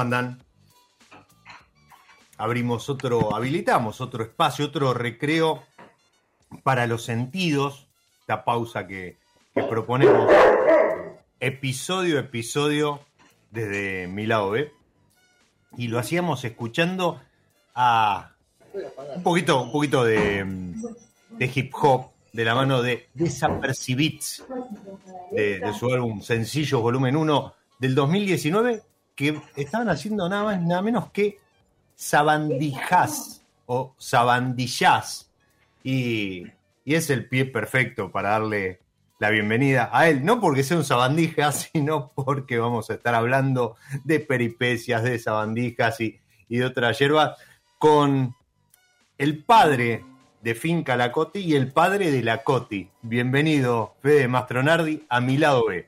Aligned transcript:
¿Cómo 0.00 0.14
andan? 0.16 0.42
Abrimos 2.38 2.88
otro, 2.88 3.36
habilitamos 3.36 4.00
otro 4.00 4.24
espacio, 4.24 4.64
otro 4.64 4.94
recreo 4.94 5.62
para 6.62 6.86
los 6.86 7.02
sentidos. 7.02 7.86
Esta 8.20 8.46
pausa 8.46 8.86
que, 8.86 9.18
proponemos 9.68 10.32
episodio 11.38 12.16
a 12.16 12.20
episodio 12.20 13.00
desde 13.50 14.06
mi 14.06 14.24
lado 14.24 14.52
B. 14.52 14.72
Y 15.76 15.88
lo 15.88 15.98
hacíamos 15.98 16.46
escuchando 16.46 17.20
a 17.74 18.32
un 19.16 19.22
poquito, 19.22 19.62
un 19.62 19.70
poquito 19.70 20.02
de, 20.02 20.46
de 21.28 21.52
hip 21.54 21.74
hop 21.74 22.06
de 22.32 22.44
la 22.46 22.54
mano 22.54 22.80
de 22.80 23.10
Desapercibits 23.12 24.46
de, 25.30 25.58
de 25.58 25.74
su 25.74 25.92
álbum 25.92 26.22
Sencillos 26.22 26.80
Volumen 26.80 27.16
1 27.16 27.54
del 27.80 27.94
2019 27.94 28.84
que 29.20 29.38
estaban 29.54 29.90
haciendo 29.90 30.26
nada 30.30 30.44
más 30.44 30.62
nada 30.62 30.80
menos 30.80 31.10
que 31.10 31.38
sabandijas 31.94 33.42
o 33.66 33.94
sabandillas. 33.98 35.30
Y, 35.84 36.46
y 36.86 36.94
es 36.94 37.10
el 37.10 37.28
pie 37.28 37.44
perfecto 37.44 38.10
para 38.10 38.30
darle 38.30 38.80
la 39.18 39.28
bienvenida 39.28 39.90
a 39.92 40.08
él, 40.08 40.24
no 40.24 40.40
porque 40.40 40.62
sea 40.62 40.78
un 40.78 40.84
sabandija, 40.84 41.52
sino 41.52 42.12
porque 42.14 42.58
vamos 42.58 42.88
a 42.88 42.94
estar 42.94 43.14
hablando 43.14 43.76
de 44.04 44.20
peripecias, 44.20 45.02
de 45.02 45.18
sabandijas 45.18 46.00
y, 46.00 46.18
y 46.48 46.56
de 46.56 46.64
otras 46.64 46.98
hierbas, 46.98 47.36
con 47.78 48.34
el 49.18 49.44
padre 49.44 50.02
de 50.40 50.54
Finca 50.54 50.96
La 50.96 51.12
Coti 51.12 51.40
y 51.40 51.56
el 51.56 51.70
padre 51.70 52.10
de 52.10 52.22
La 52.22 52.42
Coti. 52.42 52.88
Bienvenido, 53.02 53.96
Fede 54.00 54.28
Mastronardi, 54.28 55.04
a 55.10 55.20
mi 55.20 55.36
lado 55.36 55.66
B. 55.66 55.86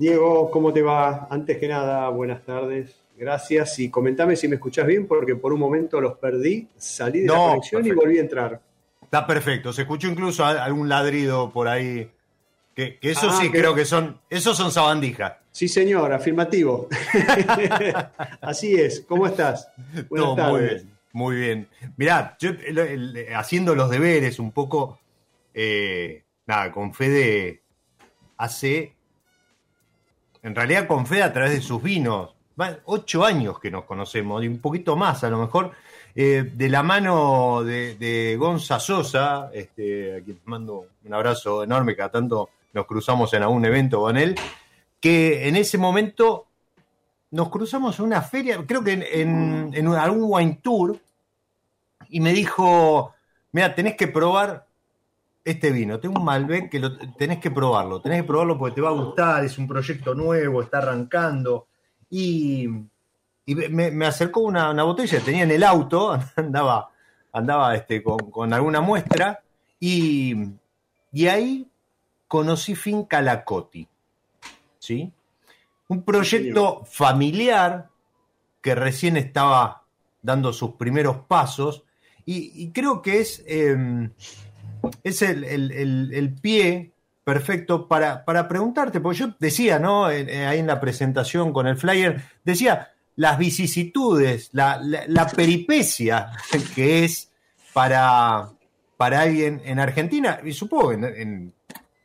Diego, 0.00 0.50
¿cómo 0.50 0.72
te 0.72 0.80
va? 0.80 1.28
Antes 1.28 1.58
que 1.58 1.68
nada, 1.68 2.08
buenas 2.08 2.42
tardes. 2.42 2.96
Gracias 3.18 3.78
y 3.80 3.90
comentame 3.90 4.34
si 4.34 4.48
me 4.48 4.54
escuchás 4.54 4.86
bien 4.86 5.06
porque 5.06 5.36
por 5.36 5.52
un 5.52 5.60
momento 5.60 6.00
los 6.00 6.16
perdí, 6.16 6.66
salí 6.78 7.20
de 7.20 7.26
la 7.26 7.34
conexión 7.34 7.86
y 7.86 7.90
volví 7.90 8.16
a 8.16 8.22
entrar. 8.22 8.62
Está 9.02 9.26
perfecto, 9.26 9.74
se 9.74 9.82
escuchó 9.82 10.08
incluso 10.08 10.42
algún 10.42 10.88
ladrido 10.88 11.50
por 11.52 11.68
ahí. 11.68 12.10
Que, 12.74 12.98
eso 13.02 13.28
ah, 13.28 13.38
sí 13.38 13.50
creo 13.50 13.74
que 13.74 13.84
son, 13.84 14.18
esos 14.30 14.56
son 14.56 14.72
sabandijas. 14.72 15.34
Sí, 15.50 15.68
señor, 15.68 16.14
afirmativo. 16.14 16.88
Así 18.40 18.76
es, 18.76 19.04
¿cómo 19.06 19.26
estás? 19.26 19.70
Buenas 20.08 20.34
tardes. 20.34 20.86
Muy 21.12 21.36
bien, 21.36 21.68
muy 21.68 21.84
bien. 21.84 21.92
Mirá, 21.98 22.38
yo 22.40 22.52
haciendo 23.36 23.74
los 23.74 23.90
deberes 23.90 24.38
un 24.38 24.52
poco, 24.52 24.98
eh, 25.52 26.24
nada, 26.46 26.72
con 26.72 26.94
Fede 26.94 27.60
hace 28.38 28.94
en 30.42 30.54
realidad 30.54 30.86
con 30.86 31.06
Fede 31.06 31.22
a 31.22 31.32
través 31.32 31.52
de 31.52 31.60
sus 31.60 31.82
vinos. 31.82 32.34
ocho 32.84 33.24
años 33.24 33.58
que 33.58 33.70
nos 33.70 33.84
conocemos, 33.84 34.42
y 34.44 34.48
un 34.48 34.58
poquito 34.58 34.96
más 34.96 35.24
a 35.24 35.30
lo 35.30 35.38
mejor, 35.38 35.72
eh, 36.14 36.50
de 36.54 36.68
la 36.68 36.82
mano 36.82 37.62
de, 37.64 37.94
de 37.94 38.36
Gonza 38.36 38.78
Sosa, 38.80 39.50
este, 39.52 40.16
a 40.16 40.20
quien 40.20 40.40
mando 40.44 40.86
un 41.04 41.14
abrazo 41.14 41.62
enorme, 41.62 41.96
cada 41.96 42.10
tanto 42.10 42.50
nos 42.72 42.86
cruzamos 42.86 43.32
en 43.32 43.42
algún 43.42 43.64
evento 43.64 44.00
con 44.00 44.16
él, 44.16 44.34
que 45.00 45.48
en 45.48 45.56
ese 45.56 45.78
momento 45.78 46.46
nos 47.30 47.48
cruzamos 47.48 47.98
en 47.98 48.06
una 48.06 48.22
feria, 48.22 48.58
creo 48.66 48.82
que 48.82 48.92
en, 48.92 49.70
en 49.72 49.86
algún 49.88 50.24
wine 50.24 50.58
tour, 50.62 50.98
y 52.08 52.20
me 52.20 52.32
dijo, 52.32 53.14
mira, 53.52 53.74
tenés 53.74 53.96
que 53.96 54.08
probar 54.08 54.66
este 55.50 55.70
vino, 55.70 56.00
tengo 56.00 56.18
un 56.18 56.24
Malbec 56.24 56.70
que 56.70 56.78
lo, 56.78 56.96
tenés 57.16 57.38
que 57.38 57.50
probarlo, 57.50 58.00
tenés 58.00 58.22
que 58.22 58.28
probarlo 58.28 58.58
porque 58.58 58.76
te 58.76 58.80
va 58.80 58.90
a 58.90 58.92
gustar, 58.92 59.44
es 59.44 59.58
un 59.58 59.66
proyecto 59.68 60.14
nuevo, 60.14 60.62
está 60.62 60.78
arrancando. 60.78 61.66
Y, 62.08 62.68
me, 63.46 64.06
acercó 64.06 64.40
una, 64.40 64.72
botella, 64.82 65.20
tenía 65.20 65.44
en 65.44 65.50
el 65.50 65.64
auto, 65.64 66.18
andaba, 66.36 66.90
andaba 67.32 67.74
este, 67.74 68.02
con, 68.02 68.52
alguna 68.52 68.80
muestra, 68.80 69.40
y, 69.78 70.34
y 71.12 71.26
ahí 71.26 71.66
conocí 72.28 72.74
Finca 72.74 73.20
La 73.20 73.44
Coti. 73.44 73.86
¿Sí? 74.78 75.12
Un 75.88 76.02
proyecto 76.02 76.84
familiar 76.84 77.88
que 78.60 78.74
recién 78.74 79.16
estaba 79.16 79.82
dando 80.22 80.52
sus 80.52 80.72
primeros 80.72 81.16
pasos 81.26 81.84
y, 82.24 82.70
creo 82.70 83.02
que 83.02 83.20
es, 83.20 83.42
em, 83.46 84.12
es 85.02 85.22
el, 85.22 86.36
pie 86.40 86.92
perfecto 87.24 87.86
para, 87.88 88.24
para, 88.24 88.48
preguntarte, 88.48 89.00
porque 89.00 89.18
yo 89.18 89.34
decía, 89.38 89.78
¿no? 89.78 90.06
Ahí 90.06 90.58
en 90.58 90.66
la 90.66 90.80
presentación 90.80 91.52
con 91.52 91.66
el 91.66 91.76
flyer, 91.76 92.22
decía 92.44 92.90
las 93.16 93.38
vicisitudes, 93.38 94.50
la, 94.52 94.80
la 94.82 95.28
peripecia 95.28 96.30
que 96.74 97.04
es 97.04 97.30
para, 97.72 98.50
para 98.96 99.20
alguien 99.20 99.60
en 99.64 99.78
Argentina, 99.78 100.40
y 100.44 100.52
supongo 100.52 100.92
en, 100.92 101.04
en 101.04 101.52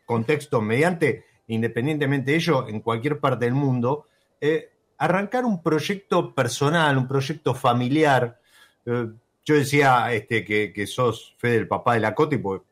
contexto 0.06 0.62
mediante, 0.62 1.26
independientemente 1.48 2.32
de 2.32 2.38
ello, 2.38 2.68
en 2.68 2.80
cualquier 2.80 3.20
parte 3.20 3.46
del 3.46 3.54
mundo, 3.54 4.08
eh, 4.40 4.70
arrancar 4.98 5.46
un 5.46 5.62
proyecto 5.62 6.34
personal, 6.34 6.98
un 6.98 7.08
proyecto 7.08 7.54
familiar. 7.54 8.40
Eh, 8.86 9.08
yo 9.46 9.56
decía 9.56 10.12
este, 10.12 10.44
que, 10.44 10.74
que, 10.74 10.88
sos 10.88 11.36
fe 11.38 11.50
del 11.50 11.68
papá 11.68 11.94
de 11.94 12.00
la 12.00 12.16
Coti, 12.16 12.38
porque 12.38 12.66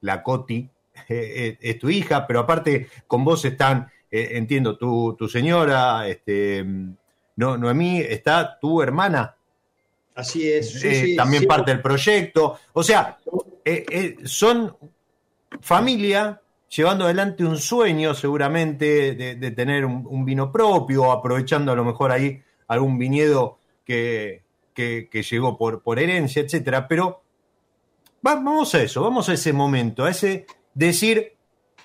la 0.00 0.22
Coti 0.22 0.68
eh, 1.08 1.56
es 1.60 1.78
tu 1.78 1.88
hija, 1.88 2.26
pero 2.26 2.40
aparte 2.40 2.88
con 3.06 3.24
vos 3.24 3.44
están, 3.44 3.90
entiendo, 4.10 4.76
tu, 4.76 5.14
tu 5.18 5.28
señora, 5.28 6.08
este, 6.08 6.64
no, 7.36 7.56
Noemí, 7.56 8.00
está 8.00 8.58
tu 8.58 8.82
hermana. 8.82 9.34
Así 10.14 10.50
es. 10.50 10.80
también 11.14 11.44
parte 11.44 11.70
del 11.70 11.82
proyecto. 11.82 12.58
O 12.72 12.82
sea, 12.82 13.18
eh, 13.64 13.84
eh, 13.90 14.16
son 14.24 14.74
familia 15.60 16.40
llevando 16.74 17.04
adelante 17.04 17.44
un 17.44 17.58
sueño 17.58 18.14
seguramente 18.14 19.14
de, 19.14 19.50
tener 19.50 19.84
un, 19.84 20.24
vino 20.24 20.50
propio, 20.50 21.12
aprovechando 21.12 21.70
a 21.72 21.76
lo 21.76 21.84
mejor 21.84 22.10
ahí 22.10 22.42
algún 22.68 22.98
viñedo 22.98 23.58
que, 23.84 24.42
llegó 24.76 25.56
por, 25.56 25.82
por 25.82 25.98
herencia, 25.98 26.42
etcétera. 26.42 26.86
Pero 26.88 27.22
vamos 28.22 28.74
a 28.74 28.82
eso, 28.82 29.02
vamos 29.02 29.28
a 29.28 29.34
ese 29.34 29.52
momento, 29.52 30.04
a 30.04 30.10
ese 30.10 30.46
decir, 30.74 31.34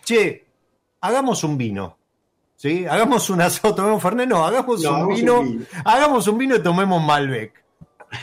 che, 0.04 0.46
hagamos 1.02 1.44
un 1.44 1.58
vino. 1.58 1.98
¿Sí? 2.56 2.86
Hagamos 2.86 3.28
un 3.32 3.42
asado, 3.42 3.74
tomemos 3.74 4.04
Fernet, 4.04 4.30
no, 4.30 4.46
hagamos, 4.46 4.86
un, 4.86 5.08
vino, 5.16 5.44
hagamos 5.84 6.28
un 6.28 6.38
vino 6.38 6.56
y 6.56 6.62
tomemos 6.62 7.04
Malbec. 7.04 7.54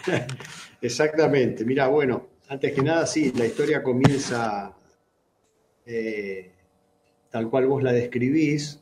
Exactamente, 0.80 1.64
mira, 1.64 1.88
bueno, 1.88 2.28
antes 2.48 2.72
que 2.72 2.82
nada, 2.82 3.04
sí, 3.04 3.32
la 3.34 3.46
historia 3.46 3.82
comienza 3.82 4.72
eh, 5.84 6.52
tal 7.30 7.50
cual 7.50 7.66
vos 7.66 7.82
la 7.82 7.92
describís, 7.92 8.80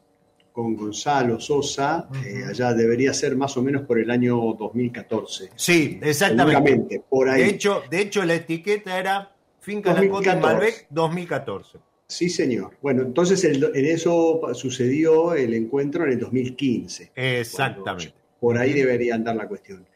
con 0.57 0.75
Gonzalo 0.75 1.39
Sosa, 1.39 2.09
eh, 2.25 2.45
allá 2.49 2.73
debería 2.73 3.13
ser 3.13 3.37
más 3.37 3.55
o 3.59 3.63
menos 3.63 3.83
por 3.83 3.99
el 3.99 4.11
año 4.11 4.37
2014. 4.59 5.51
Sí, 5.55 6.01
exactamente. 6.03 7.03
Por 7.07 7.29
ahí. 7.29 7.43
De 7.43 7.49
hecho, 7.51 7.83
de 7.91 8.01
hecho, 8.01 8.25
la 8.25 8.37
etiqueta 8.37 8.99
era 8.99 9.37
Finca 9.61 9.93
La 9.93 10.09
Cota 10.09 10.35
Malbec 10.37 10.87
2014. 10.89 11.79
Sí, 12.07 12.31
señor. 12.31 12.71
Bueno, 12.81 13.03
entonces 13.03 13.45
en 13.45 13.85
eso 13.85 14.41
sucedió 14.55 15.35
el 15.35 15.53
encuentro 15.53 16.05
en 16.05 16.13
el 16.13 16.21
2015. 16.21 17.13
Exactamente. 17.15 18.15
Por 18.41 18.57
ahí 18.57 18.73
debería 18.73 19.15
andar 19.15 19.37
la 19.37 19.47
cuestión 19.47 19.87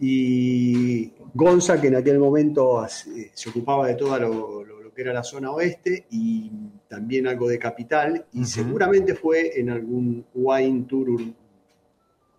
y 0.00 1.12
Gonza, 1.34 1.80
que 1.80 1.88
en 1.88 1.96
aquel 1.96 2.18
momento 2.18 2.84
eh, 2.84 3.30
se 3.32 3.50
ocupaba 3.50 3.88
de 3.88 3.94
todo 3.94 4.18
lo, 4.18 4.94
que 4.94 5.02
era 5.02 5.12
la 5.12 5.22
zona 5.22 5.50
oeste 5.52 6.06
y 6.10 6.50
también 6.88 7.26
algo 7.26 7.48
de 7.48 7.58
capital, 7.58 8.26
y 8.32 8.44
seguramente 8.44 9.14
fue 9.14 9.58
en 9.60 9.70
algún 9.70 10.24
wine 10.34 10.84
tour 10.88 11.20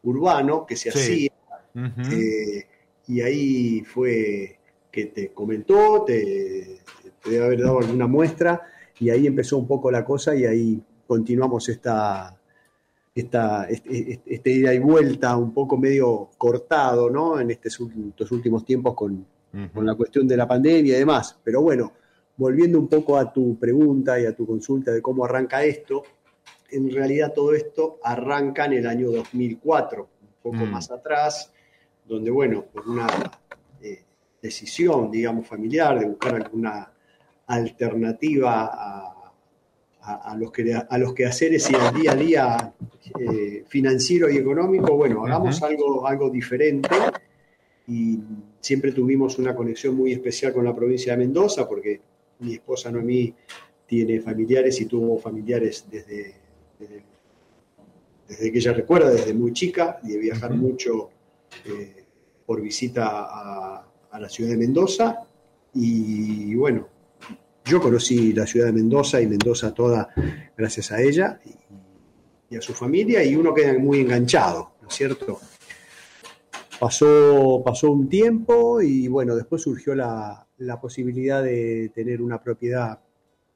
urbano 0.03 0.65
que 0.65 0.75
se 0.75 0.89
hacía, 0.89 1.31
eh, 2.11 2.65
y 3.07 3.21
ahí 3.21 3.81
fue 3.81 4.57
que 4.91 5.05
te 5.05 5.31
comentó, 5.31 6.03
te, 6.05 6.79
te 7.23 7.29
debe 7.29 7.45
haber 7.45 7.61
dado 7.61 7.79
alguna 7.79 8.07
muestra, 8.07 8.61
y 8.99 9.09
ahí 9.09 9.27
empezó 9.27 9.57
un 9.57 9.67
poco 9.67 9.91
la 9.91 10.03
cosa 10.03 10.35
y 10.35 10.45
ahí 10.45 10.83
continuamos 11.07 11.69
esta, 11.69 12.37
esta, 13.15 13.65
este, 13.65 14.51
ida 14.51 14.73
y 14.73 14.79
vuelta 14.79 15.35
un 15.37 15.53
poco 15.53 15.77
medio 15.77 16.29
cortado, 16.37 17.09
¿no? 17.09 17.39
En 17.39 17.51
estos 17.51 17.79
últimos 17.79 18.65
tiempos 18.65 18.93
con, 18.93 19.25
la 19.73 19.95
cuestión 19.95 20.27
de 20.27 20.37
la 20.37 20.47
pandemia 20.47 20.95
y 20.95 20.99
demás. 20.99 21.37
Pero 21.43 21.61
bueno, 21.61 21.93
volviendo 22.39 22.79
un 22.79 22.87
poco 22.87 23.17
a 23.17 23.31
tu 23.31 23.59
pregunta 23.59 24.19
y 24.19 24.25
a 24.25 24.33
tu 24.33 24.47
consulta 24.47 24.91
de 24.91 25.01
cómo 25.01 25.25
arranca 25.25 25.61
esto, 25.63 26.03
en 26.71 26.89
realidad 26.89 27.33
todo 27.33 27.53
esto 27.53 27.99
arranca 28.01 28.65
en 28.65 28.73
el 28.73 28.87
año 28.87 29.11
2004, 29.11 30.09
un 30.21 30.41
poco 30.41 30.65
mm. 30.65 30.71
más 30.71 30.89
atrás, 30.89 31.51
donde, 32.05 32.31
bueno, 32.31 32.63
por 32.63 32.87
una 32.87 33.07
eh, 33.81 34.03
decisión, 34.41 35.11
digamos, 35.11 35.45
familiar 35.45 35.99
de 35.99 36.05
buscar 36.05 36.35
alguna 36.35 36.91
alternativa 37.45 38.69
a 38.71 39.19
a, 40.01 40.35
los, 40.35 40.51
que, 40.51 40.73
a 40.73 40.97
los 40.97 41.13
quehaceres 41.13 41.69
y 41.69 41.75
al 41.75 41.93
día 41.93 42.11
a 42.11 42.15
día 42.15 42.73
eh, 43.19 43.63
financiero 43.67 44.29
y 44.29 44.37
económico, 44.37 44.95
bueno, 44.95 45.25
hagamos 45.25 45.61
algo, 45.61 46.07
algo 46.07 46.29
diferente. 46.29 46.89
Y 47.87 48.19
siempre 48.59 48.91
tuvimos 48.91 49.37
una 49.39 49.55
conexión 49.55 49.95
muy 49.95 50.13
especial 50.13 50.53
con 50.53 50.65
la 50.65 50.75
provincia 50.75 51.13
de 51.13 51.19
Mendoza, 51.19 51.67
porque 51.67 52.01
mi 52.39 52.53
esposa 52.53 52.91
Noemí 52.91 53.33
tiene 53.85 54.21
familiares 54.21 54.79
y 54.81 54.85
tuvo 54.85 55.17
familiares 55.17 55.85
desde, 55.89 56.35
desde, 58.27 58.51
que 58.51 58.57
ella 58.57 58.73
recuerda, 58.73 59.09
desde 59.09 59.33
muy 59.33 59.53
chica, 59.53 59.99
y 60.03 60.09
de 60.09 60.17
viajar 60.19 60.53
mucho 60.53 61.09
eh, 61.65 62.05
por 62.45 62.61
visita 62.61 63.07
a, 63.07 63.87
a 64.11 64.19
la 64.19 64.29
ciudad 64.29 64.51
de 64.51 64.57
Mendoza. 64.57 65.23
Y 65.73 66.55
bueno, 66.55 66.87
yo 67.65 67.79
conocí 67.79 68.33
la 68.33 68.47
ciudad 68.47 68.67
de 68.67 68.73
Mendoza 68.73 69.21
y 69.21 69.27
Mendoza 69.27 69.73
toda 69.73 70.09
gracias 70.57 70.91
a 70.91 71.01
ella 71.01 71.39
y, 72.49 72.55
a 72.55 72.61
su 72.61 72.73
familia 72.73 73.23
y 73.23 73.35
uno 73.35 73.53
queda 73.53 73.77
muy 73.77 73.99
enganchado, 73.99 74.71
¿no 74.81 74.87
es 74.87 74.95
cierto? 74.95 75.39
Pasó, 76.79 77.61
pasó 77.63 77.91
un 77.91 78.09
tiempo 78.09 78.81
y 78.81 79.07
bueno, 79.07 79.35
después 79.35 79.61
surgió 79.61 79.93
la, 79.93 80.48
posibilidad 80.79 81.43
de 81.43 81.91
tener 81.93 82.21
una 82.21 82.41
propiedad 82.41 82.99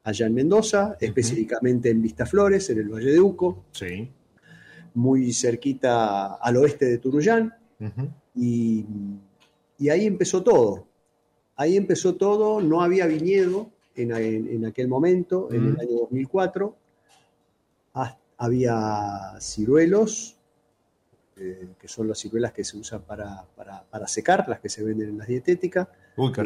allá 0.02 0.26
en 0.26 0.34
Mendoza, 0.34 0.96
específicamente 1.00 1.90
en 1.90 2.02
Vistaflores, 2.02 2.68
en 2.70 2.78
el 2.78 2.88
Valle 2.88 3.12
de 3.12 3.20
Uco, 3.20 3.64
sí. 3.72 4.10
muy 4.94 5.32
cerquita 5.32 6.34
al 6.34 6.56
oeste 6.56 6.86
de 6.86 6.98
Turuyán, 6.98 7.54
y, 8.34 8.84
y, 9.78 9.88
ahí 9.88 10.06
empezó 10.06 10.42
todo. 10.42 10.86
Ahí 11.56 11.76
empezó 11.76 12.14
todo, 12.14 12.60
no 12.60 12.82
había 12.82 13.06
viñedo, 13.06 13.70
en, 13.96 14.64
aquel 14.64 14.88
momento, 14.88 15.48
en 15.52 15.68
el 15.68 15.80
año 15.80 15.98
2004. 16.00 16.76
había 18.36 19.36
ciruelos, 19.40 20.36
eh, 21.36 21.68
que 21.78 21.88
son 21.88 22.08
las 22.08 22.18
ciruelas 22.18 22.52
que 22.52 22.64
se 22.64 22.76
usan 22.76 23.02
para, 23.02 23.46
secar, 24.06 24.48
las 24.48 24.60
que 24.60 24.68
se 24.68 24.82
venden 24.82 25.10
en 25.10 25.18
las 25.18 25.28
dietéticas. 25.28 25.88
Uy, 26.16 26.32
qué 26.32 26.42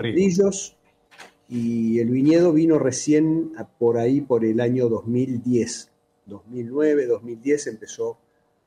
y 1.48 1.98
el 1.98 2.10
viñedo 2.10 2.52
vino 2.52 2.78
recién 2.78 3.52
por 3.78 3.96
ahí 3.96 4.20
por 4.20 4.44
el 4.44 4.60
año 4.60 4.88
2010. 4.88 5.90
2009, 6.26 7.06
2010 7.06 7.66
empezó 7.68 8.18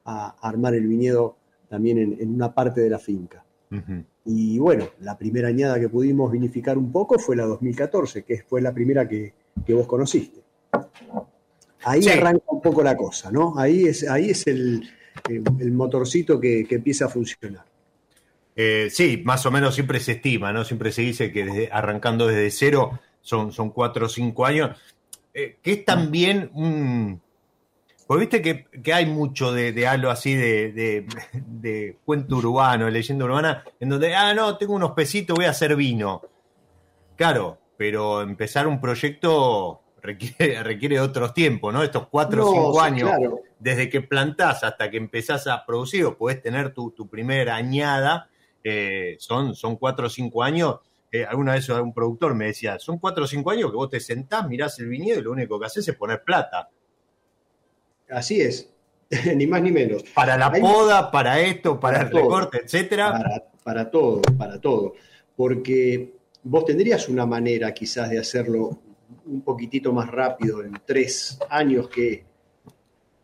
a 0.04 0.36
armar 0.42 0.74
el 0.74 0.88
viñedo 0.88 1.38
también 1.70 2.18
en, 2.20 2.34
una 2.34 2.54
parte 2.54 2.82
de 2.82 2.90
la 2.90 3.00
finca. 3.00 3.46
Y 4.26 4.60
bueno, 4.60 4.90
la 5.00 5.18
primera 5.18 5.48
añada 5.48 5.80
que 5.80 5.88
pudimos 5.88 6.30
vinificar 6.30 6.78
un 6.78 6.92
poco 6.92 7.18
fue 7.18 7.38
la 7.38 7.46
2014, 7.46 8.24
que 8.24 8.44
fue 8.44 8.62
la 8.62 8.74
primera 8.74 9.08
que, 9.08 9.34
vos 9.70 9.88
conociste. 9.88 10.42
Ahí 11.84 12.08
arranca 12.10 12.46
un 12.48 12.62
poco 12.62 12.84
la 12.84 12.98
cosa, 12.98 13.32
¿no? 13.32 13.58
Ahí 13.58 13.86
es, 13.86 14.08
ahí 14.10 14.32
es 14.32 14.46
el, 14.48 14.84
motorcito 15.72 16.40
que, 16.40 16.68
empieza 16.70 17.06
a 17.06 17.10
funcionar. 17.10 17.64
Eh, 18.56 18.90
sí, 18.92 19.22
más 19.24 19.46
o 19.46 19.52
menos 19.52 19.76
siempre 19.76 20.00
se 20.00 20.14
estima, 20.14 20.52
¿no? 20.52 20.64
Siempre 20.64 20.92
se 20.92 21.02
dice 21.02 21.32
que 21.32 21.70
arrancando 21.72 22.28
desde 22.28 22.52
cero 22.52 23.00
son, 23.22 23.52
son 23.52 23.72
cuatro 23.72 24.08
o 24.08 24.10
cinco 24.10 24.46
años, 24.46 24.78
eh, 25.34 25.58
que 25.62 25.72
es 25.72 25.86
también 25.86 26.52
un, 26.54 27.22
pues 28.12 28.20
viste 28.20 28.42
que, 28.42 28.92
hay 28.92 29.06
mucho 29.06 29.54
de, 29.54 29.88
algo 29.88 30.10
así 30.10 30.36
de, 30.36 31.06
cuento 32.04 32.36
urbano, 32.36 32.84
de 32.88 32.92
leyenda 32.92 33.24
urbana, 33.24 33.64
en 33.80 33.88
donde, 33.88 34.14
ah, 34.14 34.34
no, 34.34 34.58
tengo 34.58 34.74
unos 34.74 34.92
pesitos, 34.92 35.34
voy 35.34 35.46
a 35.46 35.52
hacer 35.52 35.78
vino. 35.78 36.22
Claro, 37.16 37.58
pero 37.78 38.22
empezar 38.22 38.68
un 38.68 38.82
proyecto 38.82 39.82
requiere, 40.02 40.62
requiere 40.64 41.00
otros 41.00 41.34
tiempos, 41.34 41.74
¿no? 41.74 41.84
Estos 41.84 42.10
cuatro 42.10 42.50
o 42.50 42.52
cinco 42.52 42.82
años, 42.82 43.12
desde 43.60 43.90
que 43.90 44.02
plantás 44.02 44.66
hasta 44.66 44.92
que 44.92 44.98
empezás 44.98 45.48
a 45.48 45.66
producir 45.66 46.04
o 46.04 46.18
podés 46.18 46.42
tener 46.42 46.74
tu, 46.74 47.08
primera 47.10 47.56
añada, 47.56 48.30
eh, 48.64 49.16
son, 49.20 49.56
son 49.56 49.76
cuatro 49.78 50.08
o 50.08 50.10
cinco 50.10 50.44
años 50.44 50.80
eh, 51.14 51.26
alguna 51.26 51.54
vez 51.54 51.68
un 51.68 51.94
productor 51.94 52.34
me 52.34 52.46
decía, 52.46 52.80
son 52.80 52.98
cuatro 52.98 53.26
o 53.26 53.28
cinco 53.28 53.52
años 53.52 53.70
que 53.70 53.76
vos 53.76 53.90
te 53.90 54.00
sentás, 54.00 54.48
mirás 54.48 54.80
el 54.80 54.88
viñedo 54.88 55.20
y 55.20 55.24
lo 55.24 55.32
único 55.32 55.60
que 55.60 55.66
haces 55.66 55.86
es 55.86 55.96
poner 55.96 56.24
plata. 56.24 56.70
Así 58.10 58.40
es, 58.40 58.74
ni 59.36 59.46
más 59.46 59.62
ni 59.62 59.72
menos. 59.72 60.04
Para 60.16 60.38
la 60.38 60.50
poda, 60.50 61.12
para 61.12 61.42
esto, 61.42 61.78
para, 61.78 62.04
el 62.04 62.12
recorte, 62.12 62.62
etcétera. 62.64 63.12
Para, 63.12 63.44
para 63.62 63.92
todo, 63.92 64.22
para 64.38 64.62
todo. 64.62 64.94
Porque 65.36 66.14
vos 66.44 66.64
tendrías 66.64 67.10
una 67.10 67.26
manera 67.26 67.74
quizás 67.74 68.10
de 68.10 68.18
hacerlo 68.18 68.80
un 69.26 69.42
poquitito 69.42 69.92
más 69.92 70.10
rápido 70.10 70.64
en 70.64 70.80
tres 70.86 71.38
años 71.50 71.90
que, 71.90 72.24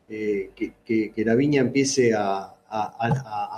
eh, 0.09 0.51
que, 0.55 1.23
la 1.23 1.35
viña 1.35 1.61
empiece 1.61 2.13
a, 2.13 2.53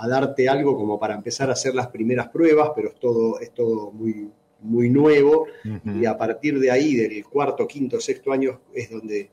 darte 0.08 0.48
algo 0.48 0.76
como 0.76 0.98
para 0.98 1.14
empezar 1.14 1.50
a 1.50 1.54
hacer 1.54 1.74
las 1.74 1.88
primeras 1.88 2.28
pruebas, 2.28 2.70
pero 2.74 2.88
es 2.88 2.94
todo, 2.94 3.40
es 3.40 3.52
todo 3.52 3.90
muy, 3.90 4.30
muy 4.62 4.88
nuevo 4.90 5.46
y 5.84 6.06
a 6.06 6.16
partir 6.16 6.58
de 6.58 6.70
ahí, 6.70 6.94
del 6.94 7.24
cuarto, 7.24 7.66
quinto, 7.66 8.00
sexto 8.00 8.32
año, 8.32 8.60
es 8.74 8.90
donde 8.90 9.30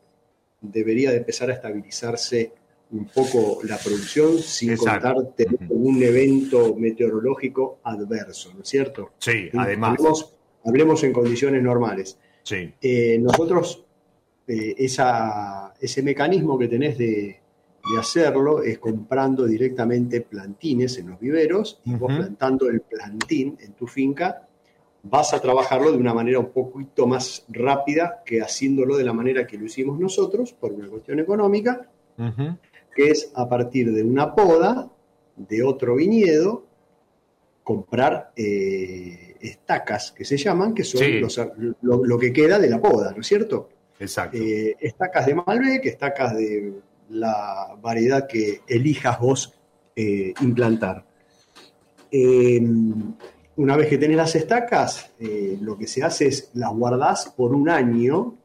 debería 0.61 1.11
de 1.11 1.17
empezar 1.17 1.49
a 1.49 1.53
estabilizarse 1.53 2.51
un 2.91 3.05
poco 3.05 3.59
la 3.63 3.77
producción 3.77 4.39
sin 4.39 4.77
contar 4.77 5.15
tener 5.35 5.59
un 5.69 6.01
evento 6.01 6.75
meteorológico 6.75 7.79
adverso, 7.83 8.53
¿no 8.53 8.61
es 8.61 8.69
cierto? 8.69 9.11
Sí, 9.19 9.49
además. 9.53 9.97
Hablemos, 10.63 11.03
en 11.03 11.13
condiciones 11.13 11.63
normales. 11.63 12.17
Sí. 12.43 12.73
Eh, 12.81 13.17
nosotros, 13.19 13.85
eh, 14.47 14.75
esa, 14.77 15.73
ese 15.79 16.03
mecanismo 16.03 16.57
que 16.57 16.67
tenés 16.67 16.97
de, 16.97 17.39
hacerlo 17.97 18.63
es 18.63 18.79
comprando 18.79 19.45
directamente 19.45 20.21
plantines 20.21 20.97
en 20.97 21.09
los 21.09 21.19
viveros 21.19 21.79
y 21.85 21.93
vos 21.95 22.11
plantando 22.13 22.69
el 22.69 22.81
plantín 22.81 23.57
en 23.59 23.73
tu 23.73 23.87
finca 23.87 24.47
vas 25.03 25.33
a 25.33 25.39
trabajarlo 25.39 25.91
de 25.91 25.97
una 25.97 26.13
manera 26.13 26.39
un 26.39 26.51
poquito 26.51 27.07
más 27.07 27.45
rápida 27.49 28.23
que 28.25 28.41
haciéndolo 28.41 28.97
de 28.97 29.03
la 29.03 29.13
manera 29.13 29.45
que 29.45 29.57
lo 29.57 29.65
hicimos 29.65 29.99
nosotros 29.99 30.53
por 30.53 30.73
una 30.73 30.87
cuestión 30.87 31.19
económica 31.19 31.89
que 32.95 33.11
es 33.11 33.31
a 33.35 33.47
partir 33.47 33.93
de 33.93 34.03
una 34.03 34.33
poda 34.33 34.89
de 35.35 35.63
otro 35.63 35.95
viñedo, 35.95 36.65
comprar 37.63 38.31
eh, 38.35 39.35
estacas 39.39 40.11
que 40.11 40.25
se 40.25 40.35
llaman, 40.37 40.73
que 40.73 40.83
son 40.83 41.01
lo, 41.81 42.17
que 42.17 42.33
queda 42.33 42.57
de 42.57 42.69
la 42.69 42.81
poda, 42.81 43.11
¿no 43.11 43.21
es 43.21 43.27
cierto? 43.27 43.69
Exacto. 43.99 44.37
Eh, 44.37 44.75
estacas 44.79 45.27
de 45.27 45.35
Malbec, 45.35 45.85
estacas 45.85 46.35
de 46.35 46.73
la 47.09 47.77
variedad 47.81 48.27
que 48.27 48.61
elijas 48.67 49.19
vos 49.19 49.53
eh, 49.95 50.33
implantar. 50.41 51.05
una 53.55 53.75
vez 53.75 53.87
que 53.89 53.97
tenés 53.97 54.17
las 54.17 54.35
estacas, 54.35 55.11
lo 55.61 55.77
que 55.77 55.87
se 55.87 56.03
hace 56.03 56.27
es 56.27 56.51
las 56.53 56.71
guardás 56.71 57.33
por 57.35 57.53
un 57.53 57.69
año 57.69 58.35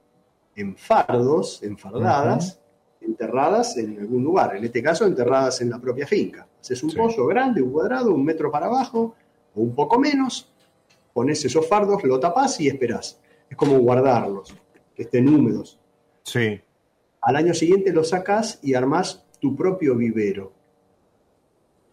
en 0.57 0.77
fardos, 0.77 1.63
en 1.63 1.77
fardadas, 1.77 2.61
enterradas 3.01 3.77
en 3.77 3.99
algún 4.01 4.23
lugar, 4.23 4.57
en 4.57 4.65
este 4.65 4.83
caso 4.83 5.07
enterradas 5.07 5.61
en 5.61 5.71
la 5.71 5.79
propia 5.79 6.07
finca. 6.07 6.47
Haces 6.61 6.83
un 6.83 6.93
pozo 6.93 7.27
grande, 7.27 7.61
un 7.63 7.73
cuadrado, 7.73 8.15
un 8.15 8.25
metro 8.25 8.51
para 8.51 8.67
abajo 8.67 9.15
o 9.55 9.61
un 9.61 9.75
poco 9.75 9.99
menos, 9.99 10.51
pones 11.13 11.45
esos 11.45 11.67
fardos, 11.67 12.03
lo 12.05 12.21
tapás 12.21 12.61
y 12.61 12.69
esperás. 12.69 13.19
Es 13.49 13.57
como 13.57 13.79
guardarlos, 13.79 14.55
que 14.95 15.03
estén 15.03 15.29
húmedos. 15.29 15.79
Sí. 16.23 16.61
Al 17.23 17.37
año 17.37 17.55
siguiente 17.55 17.93
lo 17.93 18.05
sacás 18.05 18.59
y 18.63 18.75
armás 18.75 19.25
tu 19.41 19.57
propio 19.57 19.97
vivero. 19.97 20.53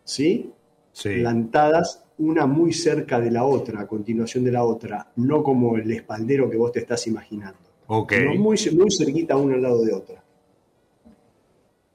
¿Sí? 0.03 0.51
Sí. 0.91 1.19
Plantadas 1.19 2.03
una 2.17 2.45
muy 2.45 2.73
cerca 2.73 3.19
de 3.19 3.31
la 3.31 3.45
otra, 3.45 3.81
a 3.81 3.87
continuación 3.87 4.43
de 4.43 4.51
la 4.51 4.63
otra, 4.63 5.11
no 5.15 5.41
como 5.43 5.77
el 5.77 5.89
espaldero 5.91 6.49
que 6.49 6.57
vos 6.57 6.71
te 6.71 6.79
estás 6.79 7.07
imaginando. 7.07 7.59
Ok. 7.87 8.13
muy, 8.37 8.57
muy 8.73 8.91
cerquita 8.91 9.37
una 9.37 9.55
al 9.55 9.61
lado 9.63 9.83
de 9.83 9.93
otra 9.93 10.23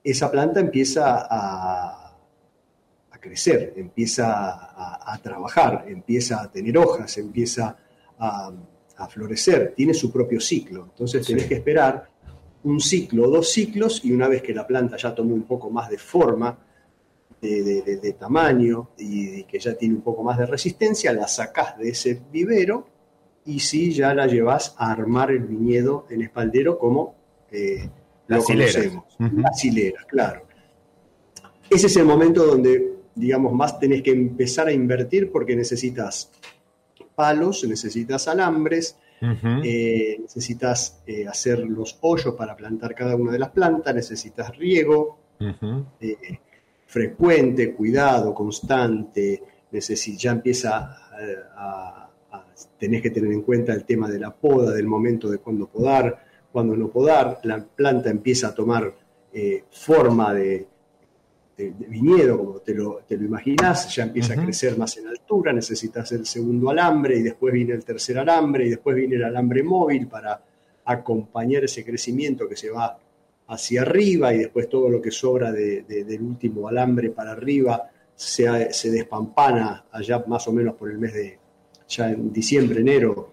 esa 0.05 0.31
planta 0.31 0.61
empieza 0.61 1.27
a, 1.29 2.01
crecer, 3.19 3.73
empieza 3.77 5.07
a, 5.11 5.19
trabajar, 5.23 5.87
empieza 5.89 6.43
a 6.43 6.53
tener 6.53 6.77
hojas, 6.77 7.17
empieza 7.17 7.75
a, 8.19 8.53
florecer, 9.09 9.73
tiene 9.75 9.95
su 9.95 10.13
propio 10.13 10.39
ciclo. 10.41 10.89
Entonces 10.91 11.27
tenés 11.27 11.47
que 11.47 11.55
esperar 11.55 12.07
un 12.65 12.81
ciclo 12.81 13.29
o 13.29 13.31
dos 13.31 13.53
ciclos 13.53 14.05
y 14.05 14.13
una 14.13 14.29
vez 14.29 14.43
que 14.43 14.55
la 14.55 14.67
planta 14.67 14.97
ya 14.97 15.15
tomó 15.15 15.35
un 15.35 15.45
poco 15.45 15.71
más 15.71 15.89
de 15.89 15.99
forma, 15.99 16.59
de, 17.41 18.17
tamaño 18.19 18.91
y, 18.99 19.45
que 19.45 19.59
ya 19.59 19.75
tiene 19.75 19.97
un 19.97 20.01
poco 20.01 20.23
más 20.23 20.39
de 20.39 20.47
resistencia, 20.47 21.13
la 21.13 21.29
sacás 21.29 21.77
de 21.79 21.91
ese 21.91 22.21
vivero 22.33 22.87
y 23.45 23.61
sí 23.61 23.93
ya 23.93 24.15
la 24.15 24.27
llevas 24.27 24.75
a 24.79 24.91
armar 24.91 25.31
el 25.31 25.41
viñedo 25.41 26.07
en 26.09 26.23
espaldero 26.23 26.79
como 26.79 27.15
eh, 27.51 27.89
las 28.29 28.49
hileras. 28.49 28.93
Las 29.19 29.65
hileras, 29.65 30.05
claro. 30.07 30.47
Ese 31.69 31.87
es 31.87 31.97
el 31.97 32.07
momento 32.07 32.47
donde, 32.47 32.95
digamos, 33.15 33.53
más 33.53 33.79
tenés 33.79 34.03
que 34.03 34.13
empezar 34.13 34.69
a 34.69 34.73
invertir 34.73 35.31
porque 35.31 35.55
necesitas 35.55 36.31
palos, 37.15 37.65
necesitas 37.65 38.27
alambres, 38.29 38.97
eh, 39.21 40.19
necesitas 40.21 41.03
eh, 41.07 41.27
hacer 41.27 41.61
los 41.61 41.99
hoyos 42.03 42.35
para 42.35 42.55
plantar 42.55 42.95
cada 42.95 43.17
una 43.17 43.33
de 43.33 43.39
las 43.39 43.51
plantas, 43.51 43.95
necesitas 43.95 44.57
riego 44.57 45.19
eh, 46.01 46.39
frecuente, 46.87 47.75
cuidado, 47.75 48.35
constante, 48.35 49.43
ya 50.17 50.31
empieza 50.31 50.77
a, 51.57 52.11
a, 52.31 52.47
tenés 52.79 53.03
que 53.03 53.11
tener 53.11 53.33
en 53.33 53.43
cuenta 53.43 53.73
el 53.73 53.85
tema 53.85 54.09
de 54.09 54.21
la 54.21 54.33
poda, 54.35 54.73
del 54.73 54.87
momento 54.87 55.29
de 55.31 55.39
cuándo 55.39 55.67
podar, 55.67 56.25
cuando 56.53 56.77
no 56.77 56.89
podar, 56.89 57.41
la 57.43 57.65
planta 57.65 58.11
empieza 58.11 58.49
a 58.49 58.55
tomar 58.55 58.95
forma 59.71 60.33
de, 60.33 60.69
viñedo, 61.57 62.39
como 62.39 62.59
te 62.61 62.75
lo, 62.75 63.03
te 63.07 63.17
lo 63.17 63.25
imaginás, 63.25 63.95
ya 63.95 64.05
empieza 64.05 64.35
a 64.35 64.43
crecer 64.43 64.77
más 64.77 64.97
en 64.97 65.09
altura, 65.09 65.53
necesitas 65.53 66.11
el 66.13 66.27
segundo 66.27 66.71
alambre 66.71 67.19
y 67.19 67.23
después 67.23 67.55
viene 67.55 67.75
el 67.75 67.85
tercer 67.85 68.19
alambre 68.19 68.67
y 68.67 68.71
después 68.71 68.97
viene 68.97 69.17
el 69.17 69.25
alambre 69.25 69.63
móvil 69.63 70.09
para 70.09 70.41
acompañar 70.85 71.65
ese 71.65 71.85
crecimiento 71.85 72.49
que 72.49 72.57
se 72.57 72.71
va 72.71 72.99
hacia 73.47 73.83
arriba 73.83 74.33
y 74.35 74.39
después 74.39 74.69
todo 74.69 74.89
lo 74.89 75.01
que 75.01 75.11
sobra 75.11 75.53
del 75.53 76.23
último 76.23 76.69
alambre 76.69 77.11
para 77.11 77.33
arriba 77.33 77.91
se, 78.15 78.73
se 78.73 78.91
despampana 78.91 79.85
allá 79.91 80.25
más 80.27 80.47
o 80.49 80.53
menos 80.53 80.75
por 80.75 80.91
el 80.91 80.99
mes 80.99 81.13
de, 81.15 81.39
ya 81.89 82.11
en 82.11 82.33
diciembre, 82.33 82.81
enero, 82.81 83.33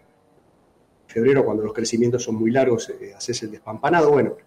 febrero, 1.08 1.44
cuando 1.46 1.64
los 1.64 1.74
crecimientos 1.74 2.24
son 2.24 2.36
muy 2.36 2.52
largos, 2.52 2.90
eh, 2.90 3.14
haces 3.16 3.44
el 3.44 3.52
despampanado. 3.52 4.12
Bueno, 4.12 4.38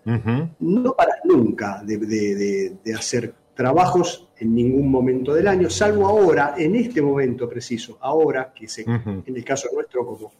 no 0.60 0.94
paras 0.94 1.18
nunca 1.24 1.82
de, 1.84 2.76
hacer 2.96 3.34
trabajos 3.54 4.28
en 4.38 4.54
ningún 4.54 4.90
momento 4.90 5.34
del 5.34 5.48
año, 5.48 5.70
salvo 5.70 6.06
ahora, 6.06 6.54
en 6.56 6.74
este 6.74 7.00
momento 7.00 7.48
preciso, 7.48 7.98
ahora 8.00 8.52
que 8.54 8.68
se, 8.68 8.82
en 8.82 9.22
el 9.26 9.44
caso 9.44 9.68
nuestro, 9.72 10.04
como 10.04 10.32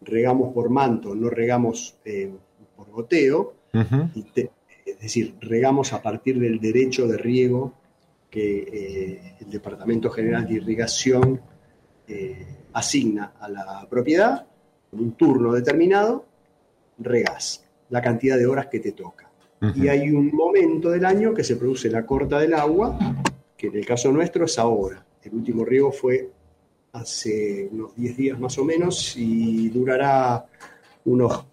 regamos 0.00 0.52
por 0.54 0.70
manto, 0.70 1.14
no 1.14 1.28
regamos 1.28 1.96
eh, 2.04 2.30
por 2.76 2.90
goteo, 2.90 3.54
es 3.72 5.00
decir, 5.00 5.34
regamos 5.40 5.92
a 5.92 6.00
partir 6.00 6.38
del 6.38 6.60
derecho 6.60 7.06
de 7.08 7.18
riego 7.18 7.74
que 8.30 8.58
eh, 8.58 9.36
el 9.40 9.50
Departamento 9.50 10.10
General 10.10 10.46
de 10.46 10.54
Irrigación 10.54 11.40
asigna 12.72 13.32
a 13.40 13.48
la 13.48 13.86
propiedad 13.88 14.46
un 14.94 15.12
turno 15.12 15.52
determinado, 15.52 16.26
regás 16.98 17.64
la 17.90 18.00
cantidad 18.00 18.38
de 18.38 18.46
horas 18.46 18.66
que 18.66 18.80
te 18.80 18.92
toca. 18.92 19.23
Y 19.74 19.88
hay 19.88 20.10
un 20.10 20.30
momento 20.32 20.90
del 20.90 21.04
año 21.04 21.34
que 21.34 21.44
se 21.44 21.56
produce 21.56 21.90
la 21.90 22.04
corta 22.04 22.38
del 22.38 22.54
agua, 22.54 22.98
que 23.56 23.68
en 23.68 23.76
el 23.76 23.86
caso 23.86 24.10
nuestro 24.10 24.44
es 24.44 24.58
ahora. 24.58 25.04
El 25.22 25.34
último 25.34 25.64
riego 25.64 25.92
fue 25.92 26.30
hace 26.92 27.68
unos 27.72 27.94
10 27.96 28.16
días 28.16 28.38
más 28.38 28.56
o 28.58 28.64
menos 28.64 29.16
y 29.16 29.68
durará 29.68 30.46
unos 31.04 31.44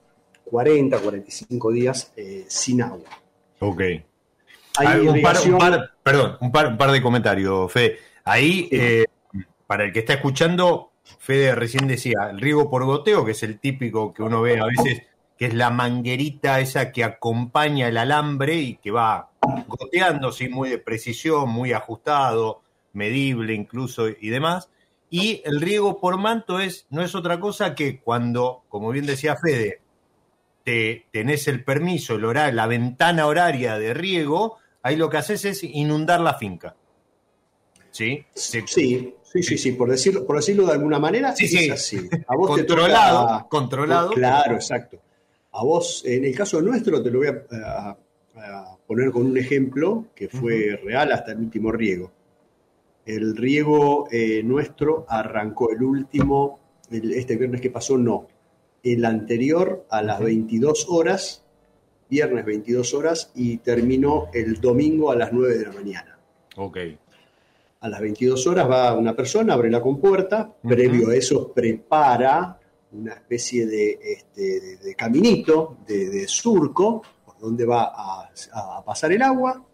40, 0.45 0.99
45 0.99 1.71
días 1.71 2.13
eh, 2.15 2.45
sin 2.47 2.81
agua. 2.81 3.09
Ok. 3.59 3.81
Hay 4.77 5.07
un, 5.07 5.21
par, 5.21 5.37
perdón, 6.01 6.37
un 6.39 6.51
par, 6.51 6.91
de 6.91 7.01
comentarios, 7.01 7.71
Fe. 7.71 7.97
Ahí, 8.23 8.69
eh, 8.71 9.05
para 9.67 9.83
el 9.83 9.91
que 9.91 9.99
está 9.99 10.13
escuchando, 10.13 10.91
Fede 11.19 11.55
recién 11.55 11.87
decía, 11.87 12.29
el 12.29 12.39
riego 12.39 12.69
por 12.69 12.85
goteo, 12.85 13.25
que 13.25 13.31
es 13.31 13.43
el 13.43 13.59
típico 13.59 14.13
que 14.13 14.23
uno 14.23 14.41
ve 14.41 14.59
a 14.59 14.65
veces, 14.65 15.03
que 15.41 15.47
es 15.47 15.55
la 15.55 15.71
manguerita 15.71 16.59
esa 16.59 16.91
que 16.91 17.03
acompaña 17.03 17.87
el 17.87 17.97
alambre 17.97 18.57
y 18.57 18.75
que 18.75 18.91
va 18.91 19.31
goteando, 19.67 20.31
sí, 20.31 20.49
muy 20.49 20.69
de 20.69 20.77
precisión, 20.77 21.49
muy 21.49 21.73
ajustado, 21.73 22.61
medible 22.93 23.55
incluso 23.55 24.07
y 24.07 24.29
demás. 24.29 24.69
Y 25.09 25.41
el 25.43 25.59
riego 25.59 25.99
por 25.99 26.19
manto 26.19 26.59
es, 26.59 26.85
no 26.91 27.01
es 27.01 27.15
otra 27.15 27.39
cosa 27.39 27.73
que 27.73 27.99
cuando, 28.01 28.61
como 28.69 28.91
bien 28.91 29.07
decía 29.07 29.35
Fede, 29.35 29.81
te, 30.63 31.07
tenés 31.11 31.47
el 31.47 31.63
permiso, 31.63 32.13
el 32.17 32.25
horario, 32.25 32.53
la 32.53 32.67
ventana 32.67 33.25
horaria 33.25 33.79
de 33.79 33.95
riego, 33.95 34.59
ahí 34.83 34.95
lo 34.95 35.09
que 35.09 35.17
haces 35.17 35.43
es 35.45 35.63
inundar 35.63 36.19
la 36.21 36.35
finca. 36.35 36.75
¿Sí? 37.89 38.23
sí, 38.35 38.61
Sí, 38.67 39.43
sí, 39.43 39.57
sí, 39.57 39.71
por 39.71 39.89
decirlo, 39.89 40.23
por 40.27 40.35
decirlo 40.35 40.67
de 40.67 40.73
alguna 40.73 40.99
manera, 40.99 41.35
Sí, 41.35 41.45
es 41.45 41.51
sí. 41.51 41.69
así. 41.71 42.09
A 42.27 42.35
vos 42.35 42.53
te 42.53 42.57
controlado, 42.67 43.21
toca- 43.21 43.47
controlado. 43.49 44.11
Claro, 44.11 44.53
exacto. 44.53 44.99
A 45.53 45.63
vos, 45.63 46.03
en 46.05 46.25
el 46.25 46.35
caso 46.35 46.61
nuestro, 46.61 47.01
te 47.03 47.11
lo 47.11 47.19
voy 47.19 47.27
a, 47.27 47.43
a- 47.51 47.97
a 48.37 48.77
poner 48.87 49.11
con 49.11 49.25
un 49.25 49.37
ejemplo 49.37 50.07
que 50.15 50.29
fue 50.29 50.79
real 50.83 51.11
hasta 51.11 51.33
el 51.33 51.39
último 51.39 51.71
riego. 51.71 52.11
El 53.05 53.35
riego 53.35 54.07
eh, 54.11 54.41
nuestro 54.43 55.05
arrancó 55.09 55.71
el 55.71 55.83
último, 55.83 56.59
el- 56.89 57.11
este 57.13 57.35
viernes 57.35 57.59
que 57.61 57.69
pasó, 57.69 57.97
no. 57.97 58.27
El 58.83 59.03
anterior 59.05 59.85
a 59.89 60.01
las 60.01 60.19
22 60.21 60.87
horas, 60.89 61.43
viernes 62.09 62.45
22 62.45 62.93
horas, 62.93 63.31
y 63.35 63.57
terminó 63.57 64.27
el 64.33 64.59
domingo 64.61 65.11
a 65.11 65.15
las 65.15 65.33
9 65.33 65.57
de 65.57 65.65
la 65.65 65.73
mañana. 65.73 66.17
Ok. 66.55 66.77
A 67.81 67.89
las 67.89 67.99
22 68.01 68.45
horas 68.47 68.69
va 68.69 68.95
una 68.97 69.15
persona, 69.15 69.53
abre 69.55 69.69
la 69.71 69.81
compuerta, 69.81 70.53
previo 70.63 71.09
a 71.09 71.15
eso 71.15 71.51
prepara 71.51 72.59
una 72.93 73.13
especie 73.13 73.65
de, 73.65 73.99
este, 74.03 74.59
de- 74.59 74.77
de 74.77 74.95
caminito, 74.95 75.77
de, 75.87 76.09
de 76.09 76.27
surco, 76.27 77.01
por 77.25 77.37
donde 77.39 77.65
va 77.65 77.83
a, 77.95 78.29
a 78.53 78.83
pasar 78.85 79.11
el 79.11 79.21
agua, 79.21 79.65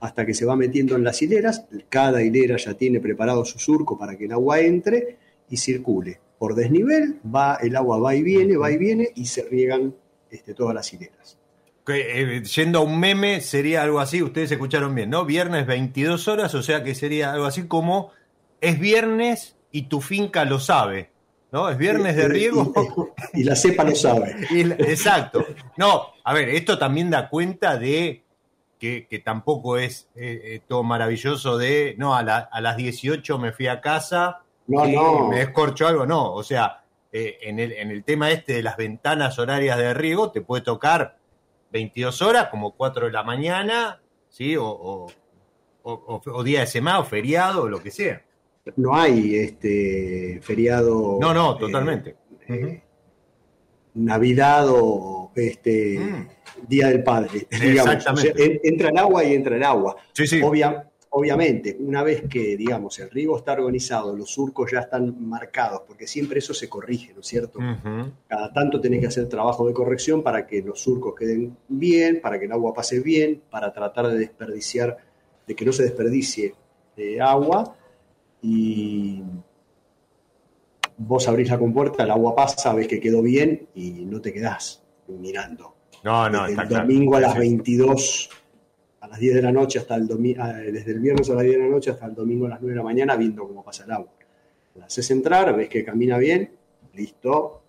hasta 0.00 0.26
que 0.26 0.34
se 0.34 0.44
va 0.44 0.56
metiendo 0.56 0.96
en 0.96 1.04
las 1.04 1.20
hileras. 1.22 1.64
Cada 1.88 2.22
hilera 2.22 2.56
ya 2.56 2.74
tiene 2.74 3.00
preparado 3.00 3.44
su 3.44 3.58
surco 3.58 3.96
para 3.98 4.16
que 4.16 4.24
el 4.24 4.32
agua 4.32 4.60
entre 4.60 5.18
y 5.48 5.56
circule. 5.56 6.20
Por 6.38 6.54
desnivel, 6.56 7.20
va, 7.24 7.56
el 7.62 7.76
agua 7.76 7.98
va 8.00 8.14
y 8.16 8.22
viene, 8.22 8.56
va 8.56 8.70
y 8.72 8.76
viene, 8.76 9.10
y 9.14 9.26
se 9.26 9.44
riegan 9.44 9.94
este, 10.28 10.54
todas 10.54 10.74
las 10.74 10.92
hileras. 10.92 11.38
Que, 11.86 12.36
eh, 12.38 12.42
yendo 12.44 12.80
a 12.80 12.82
un 12.82 12.98
meme, 12.98 13.40
sería 13.40 13.82
algo 13.82 14.00
así, 14.00 14.22
ustedes 14.22 14.50
escucharon 14.50 14.92
bien, 14.94 15.10
¿no? 15.10 15.24
Viernes 15.24 15.66
22 15.68 16.26
horas, 16.26 16.54
o 16.56 16.62
sea 16.64 16.82
que 16.82 16.96
sería 16.96 17.32
algo 17.32 17.44
así 17.44 17.68
como 17.68 18.10
es 18.60 18.80
viernes 18.80 19.54
y 19.70 19.82
tu 19.82 20.00
finca 20.00 20.44
lo 20.44 20.58
sabe, 20.58 21.10
¿no? 21.52 21.68
Es 21.68 21.78
viernes 21.78 22.16
de 22.16 22.22
Eh, 22.24 22.28
riego. 22.28 22.72
Y, 23.34 23.44
la 23.44 23.54
cepa 23.54 23.84
lo 23.84 23.94
sabe. 23.94 24.34
la- 24.64 24.74
exacto. 24.74 25.46
No, 25.76 26.08
a 26.24 26.32
ver, 26.34 26.48
esto 26.48 26.78
también 26.78 27.10
da 27.10 27.28
cuenta 27.28 27.78
de 27.78 28.24
que, 28.78 29.06
que 29.08 29.18
tampoco 29.20 29.78
es 29.78 30.08
eh, 30.16 30.40
eh, 30.44 30.60
todo 30.66 30.82
maravilloso 30.82 31.56
de, 31.58 31.94
no, 31.98 32.16
a, 32.16 32.22
la- 32.24 32.48
a 32.50 32.60
las 32.60 32.76
18 32.76 33.38
me 33.38 33.52
fui 33.52 33.68
a 33.68 33.80
casa, 33.80 34.40
No, 34.66 34.84
y 34.88 34.92
no. 34.96 35.28
me 35.28 35.38
descorcho 35.38 35.86
algo, 35.86 36.04
no, 36.06 36.32
o 36.32 36.42
sea, 36.42 36.82
eh, 37.12 37.38
en, 37.42 37.60
el, 37.60 37.72
en 37.72 37.90
el 37.92 38.02
tema 38.02 38.30
este 38.32 38.54
de 38.54 38.62
las 38.62 38.76
ventanas 38.76 39.38
horarias 39.38 39.76
de 39.78 39.94
riego 39.94 40.32
te 40.32 40.40
puede 40.40 40.62
tocar 40.64 41.16
22 41.70 42.22
horas, 42.22 42.48
como 42.48 42.72
4 42.72 43.06
de 43.06 43.12
la 43.12 43.22
mañana, 43.22 44.00
¿sí? 44.28 44.56
O, 44.56 44.64
o- 44.66 45.06
o- 45.84 46.22
o 46.24 46.42
día 46.42 46.60
de 46.60 46.66
semana, 46.66 46.98
o 47.00 47.04
feriado, 47.04 47.62
o 47.62 47.68
lo 47.68 47.82
que 47.82 47.90
sea. 47.90 48.22
No 48.76 48.94
hay 48.94 49.36
este 49.36 50.38
feriado. 50.42 51.18
No, 51.20 51.34
no, 51.34 51.54
eh, 51.54 51.60
totalmente. 51.60 52.16
eh, 52.48 52.82
Navidad 53.94 54.66
o 54.68 55.30
este 55.34 55.98
Mm. 55.98 56.28
Día 56.68 56.88
del 56.88 57.02
Padre, 57.02 57.46
digamos. 57.50 57.94
Exactamente. 57.94 58.32
O 58.32 58.36
sea, 58.36 58.44
en- 58.46 58.60
entra 58.62 58.88
el 58.90 58.98
agua 58.98 59.24
y 59.24 59.34
entra 59.34 59.56
el 59.56 59.62
agua. 59.64 59.96
Sí, 60.12 60.26
sí. 60.26 60.40
Obvia- 60.40 60.88
obviamente, 61.10 61.76
una 61.80 62.02
vez 62.02 62.22
que, 62.28 62.56
digamos, 62.56 62.98
el 63.00 63.10
riego 63.10 63.36
está 63.36 63.52
organizado, 63.52 64.16
los 64.16 64.30
surcos 64.30 64.70
ya 64.72 64.80
están 64.80 65.28
marcados, 65.28 65.82
porque 65.86 66.06
siempre 66.06 66.38
eso 66.38 66.54
se 66.54 66.68
corrige, 66.68 67.12
¿no 67.12 67.20
es 67.20 67.26
cierto? 67.26 67.58
Cada 68.28 68.52
tanto 68.52 68.80
tenés 68.80 69.00
que 69.00 69.06
hacer 69.08 69.28
trabajo 69.28 69.66
de 69.66 69.74
corrección 69.74 70.22
para 70.22 70.46
que 70.46 70.62
los 70.62 70.80
surcos 70.80 71.14
queden 71.18 71.56
bien, 71.68 72.20
para 72.22 72.38
que 72.38 72.46
el 72.46 72.52
agua 72.52 72.72
pase 72.72 73.00
bien, 73.00 73.42
para 73.50 73.72
tratar 73.72 74.08
de 74.08 74.18
desperdiciar, 74.18 74.96
de 75.46 75.54
que 75.54 75.64
no 75.66 75.72
se 75.72 75.82
desperdicie 75.82 76.54
eh, 76.96 77.20
agua. 77.20 77.76
Y 78.42 79.22
vos 80.96 81.28
abrís 81.28 81.48
la 81.48 81.58
compuerta, 81.58 82.02
el 82.04 82.10
agua 82.10 82.34
pasa, 82.34 82.74
ves 82.74 82.88
que 82.88 83.00
quedó 83.00 83.22
bien 83.22 83.68
y 83.74 84.04
no 84.04 84.20
te 84.20 84.32
quedás 84.32 84.82
mirando. 85.08 85.74
No, 86.04 86.28
no, 86.28 86.40
desde 86.42 86.50
está 86.52 86.62
el 86.62 86.68
claro. 86.68 86.86
domingo 86.86 87.16
a 87.16 87.20
las 87.20 87.32
Sí. 87.34 87.38
22 87.38 87.86
22, 87.88 88.30
a 89.00 89.08
las 89.08 89.18
10 89.18 89.34
de 89.34 89.42
la 89.42 89.52
noche 89.52 89.78
hasta 89.78 89.94
el 89.94 90.06
domingo, 90.06 90.44
desde 90.44 90.92
el 90.92 91.00
viernes 91.00 91.30
a 91.30 91.34
las 91.34 91.42
10 91.44 91.56
de 91.56 91.62
la 91.62 91.68
noche 91.68 91.90
hasta 91.90 92.06
el 92.06 92.14
domingo 92.14 92.46
a 92.46 92.50
las 92.50 92.60
9 92.60 92.72
de 92.72 92.76
la 92.76 92.84
mañana 92.84 93.16
viendo 93.16 93.46
cómo 93.46 93.62
pasa 93.64 93.84
el 93.84 93.92
agua. 93.92 94.10
La 94.74 94.86
haces 94.86 95.10
entrar, 95.10 95.54
ves 95.56 95.68
que 95.68 95.84
camina 95.84 96.18
bien, 96.18 96.50
listo. 96.94 97.60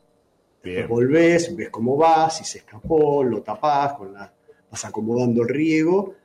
Bien. 0.64 0.78
Después 0.78 1.06
volvés, 1.06 1.56
ves 1.56 1.70
cómo 1.70 1.98
va, 1.98 2.30
si 2.30 2.46
se 2.46 2.60
escapó, 2.60 3.24
lo 3.24 3.42
tapás, 3.42 3.94
con 3.94 4.14
la, 4.14 4.32
vas 4.72 4.86
acomodando 4.86 5.42
el 5.44 5.50
riego 5.50 6.16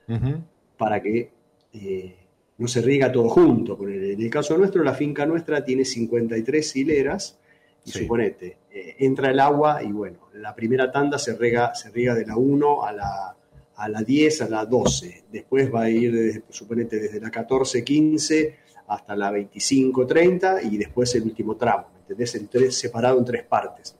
para 0.77 1.03
que 1.03 1.31
eh, 1.73 2.16
no 2.59 2.68
se 2.68 2.83
riega 2.83 3.11
todo 3.11 3.29
junto. 3.29 3.77
Con 3.79 3.92
el- 3.92 4.12
en 4.12 4.21
el 4.21 4.31
caso 4.31 4.57
nuestro, 4.59 4.83
la 4.85 4.94
finca 4.94 5.25
nuestra 5.27 5.64
tiene 5.64 5.85
53 5.85 6.77
hileras 6.77 7.38
y 7.85 7.90
Sí. 7.92 8.01
suponete, 8.01 8.59
eh, 8.71 8.97
entra 8.99 9.31
el 9.31 9.40
agua 9.40 9.83
y 9.83 9.90
bueno, 9.92 10.29
la 10.35 10.55
primera 10.55 10.90
tanda 10.92 11.18
se 11.18 11.37
riega, 11.37 11.75
se 11.75 11.90
riega 11.90 12.14
de 12.14 12.27
la 12.27 12.37
1 12.37 12.85
a 12.85 12.92
la, 12.92 13.37
a 13.77 13.88
la 13.88 14.03
10, 14.03 14.42
a 14.42 14.49
la 14.49 14.66
12. 14.66 15.25
Después 15.31 15.73
va 15.73 15.83
a 15.83 15.90
ir, 15.90 16.12
desde, 16.12 16.42
suponete, 16.51 16.99
desde 16.99 17.21
la 17.21 17.31
14, 17.31 17.85
15 17.85 18.57
hasta 18.88 19.14
la 19.14 19.31
25, 19.31 20.07
30 20.07 20.62
y 20.62 20.77
después 20.79 21.14
el 21.14 21.23
último 21.25 21.57
tramo, 21.57 21.87
¿me 21.94 22.01
¿entendés? 22.01 22.35
En 22.35 22.49
tres, 22.49 22.75
separado 22.75 23.18
en 23.18 23.25
tres 23.25 23.44
partes. 23.44 23.94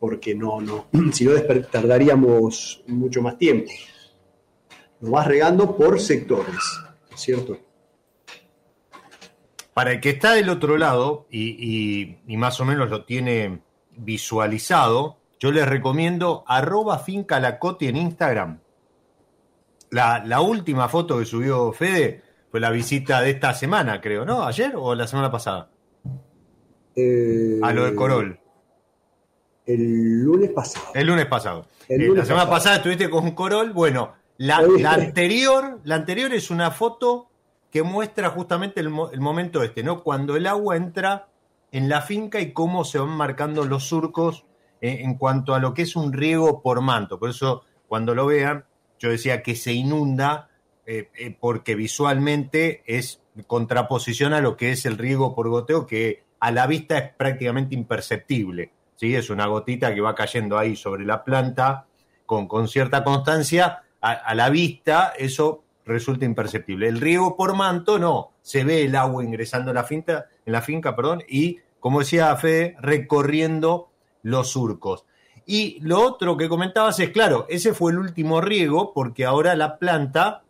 Porque 0.00 0.34
no, 0.34 0.60
no, 0.60 0.86
si 1.12 1.24
no 1.24 1.32
tardaríamos 1.70 2.82
mucho 2.88 3.22
más 3.22 3.38
tiempo. 3.38 3.70
Lo 5.00 5.10
vas 5.12 5.26
regando 5.28 5.76
por 5.76 6.00
sectores, 6.00 6.54
¿no 7.10 7.14
es 7.16 7.20
¿cierto? 7.22 7.58
Para 9.78 9.92
el 9.92 10.00
que 10.00 10.10
está 10.10 10.32
del 10.32 10.48
otro 10.48 10.76
lado 10.76 11.28
y, 11.30 11.50
y- 11.50 12.18
y 12.26 12.36
más 12.36 12.58
o 12.60 12.64
menos 12.64 12.90
lo 12.90 13.04
tiene 13.04 13.60
visualizado, 13.96 15.18
yo 15.38 15.52
les 15.52 15.68
recomiendo 15.68 16.42
arroba 16.48 16.98
finca 16.98 17.38
Lacoti 17.38 17.86
en 17.86 17.96
Instagram. 17.96 18.58
La, 19.90 20.24
la 20.26 20.40
última 20.40 20.88
foto 20.88 21.20
que 21.20 21.24
subió 21.26 21.70
Fede 21.72 22.22
fue 22.50 22.58
la 22.58 22.70
visita 22.70 23.20
de 23.20 23.30
esta 23.30 23.54
semana, 23.54 24.00
creo, 24.00 24.24
¿no? 24.24 24.42
¿Ayer 24.42 24.72
o 24.74 24.96
la 24.96 25.06
semana 25.06 25.30
pasada? 25.30 25.70
Eh, 26.96 27.60
A 27.62 27.72
lo 27.72 27.84
de 27.84 27.94
Corol. 27.94 28.40
El 29.64 30.22
lunes 30.24 30.50
pasado. 30.50 30.86
El 30.92 31.06
lunes 31.06 31.26
pasado. 31.26 31.68
El 31.88 32.02
Eh, 32.02 32.08
la 32.16 32.24
semana 32.24 32.46
pasado. 32.46 32.50
pasada 32.50 32.76
estuviste 32.78 33.08
con 33.08 33.30
Corol. 33.30 33.72
Bueno, 33.72 34.14
la 34.38 34.56
anterior, 34.92 35.78
la 35.84 35.94
anterior 35.94 36.32
es 36.34 36.50
una 36.50 36.72
foto 36.72 37.30
que 37.70 37.82
muestra 37.82 38.30
justamente 38.30 38.80
el, 38.80 38.88
mo- 38.88 39.10
el 39.10 39.20
momento 39.20 39.62
este, 39.62 39.82
¿no? 39.82 40.02
Cuando 40.02 40.36
el 40.36 40.46
agua 40.46 40.76
entra 40.76 41.28
en 41.70 41.88
la 41.88 42.00
finca 42.00 42.40
y 42.40 42.52
cómo 42.52 42.84
se 42.84 42.98
van 42.98 43.10
marcando 43.10 43.64
los 43.64 43.84
surcos 43.84 44.44
eh, 44.80 45.00
en 45.02 45.16
cuanto 45.16 45.54
a 45.54 45.58
lo 45.58 45.74
que 45.74 45.82
es 45.82 45.96
un 45.96 46.12
riego 46.12 46.62
por 46.62 46.80
manto. 46.80 47.18
Por 47.18 47.30
eso, 47.30 47.62
cuando 47.86 48.14
lo 48.14 48.26
vean, 48.26 48.64
yo 48.98 49.10
decía 49.10 49.42
que 49.42 49.54
se 49.54 49.72
inunda 49.72 50.48
eh, 50.86 51.10
eh, 51.14 51.36
porque 51.38 51.74
visualmente 51.74 52.82
es 52.86 53.20
contraposición 53.46 54.32
a 54.32 54.40
lo 54.40 54.56
que 54.56 54.72
es 54.72 54.86
el 54.86 54.96
riego 54.96 55.34
por 55.34 55.48
goteo, 55.48 55.86
que 55.86 56.24
a 56.40 56.50
la 56.50 56.66
vista 56.66 56.96
es 56.98 57.12
prácticamente 57.12 57.74
imperceptible. 57.74 58.72
¿sí? 58.96 59.14
Es 59.14 59.28
una 59.28 59.46
gotita 59.46 59.94
que 59.94 60.00
va 60.00 60.14
cayendo 60.14 60.56
ahí 60.56 60.74
sobre 60.74 61.04
la 61.04 61.22
planta 61.22 61.86
con, 62.24 62.48
con 62.48 62.66
cierta 62.66 63.04
constancia. 63.04 63.82
A 64.00 64.34
la 64.34 64.48
vista 64.48 65.12
eso 65.18 65.64
resulta 65.88 66.24
imperceptible. 66.24 66.88
El 66.88 67.00
riego 67.00 67.36
por 67.36 67.56
manto 67.56 67.98
no, 67.98 68.32
se 68.42 68.62
ve 68.62 68.84
el 68.84 68.94
agua 68.94 69.24
ingresando 69.24 69.70
en 69.70 69.74
la 69.74 69.84
finca, 69.84 70.26
en 70.44 70.52
la 70.52 70.62
finca 70.62 70.94
perdón, 70.94 71.22
y, 71.28 71.58
como 71.80 72.00
decía 72.00 72.36
Fede, 72.36 72.76
recorriendo 72.80 73.90
los 74.22 74.50
surcos. 74.50 75.04
Y 75.46 75.78
lo 75.80 76.00
otro 76.00 76.36
que 76.36 76.48
comentabas 76.48 77.00
es, 77.00 77.10
claro, 77.10 77.46
ese 77.48 77.72
fue 77.72 77.92
el 77.92 77.98
último 77.98 78.40
riego 78.40 78.92
porque 78.92 79.24
ahora 79.24 79.56
la 79.56 79.78
planta 79.78 80.42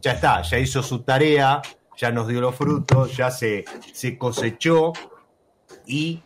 ya 0.00 0.12
está, 0.12 0.42
ya 0.42 0.58
hizo 0.58 0.82
su 0.82 1.02
tarea, 1.02 1.62
ya 1.96 2.10
nos 2.10 2.28
dio 2.28 2.40
los 2.40 2.54
frutos, 2.54 3.16
ya 3.16 3.30
se, 3.30 3.64
se 3.92 4.18
cosechó 4.18 4.92
y 5.86 6.22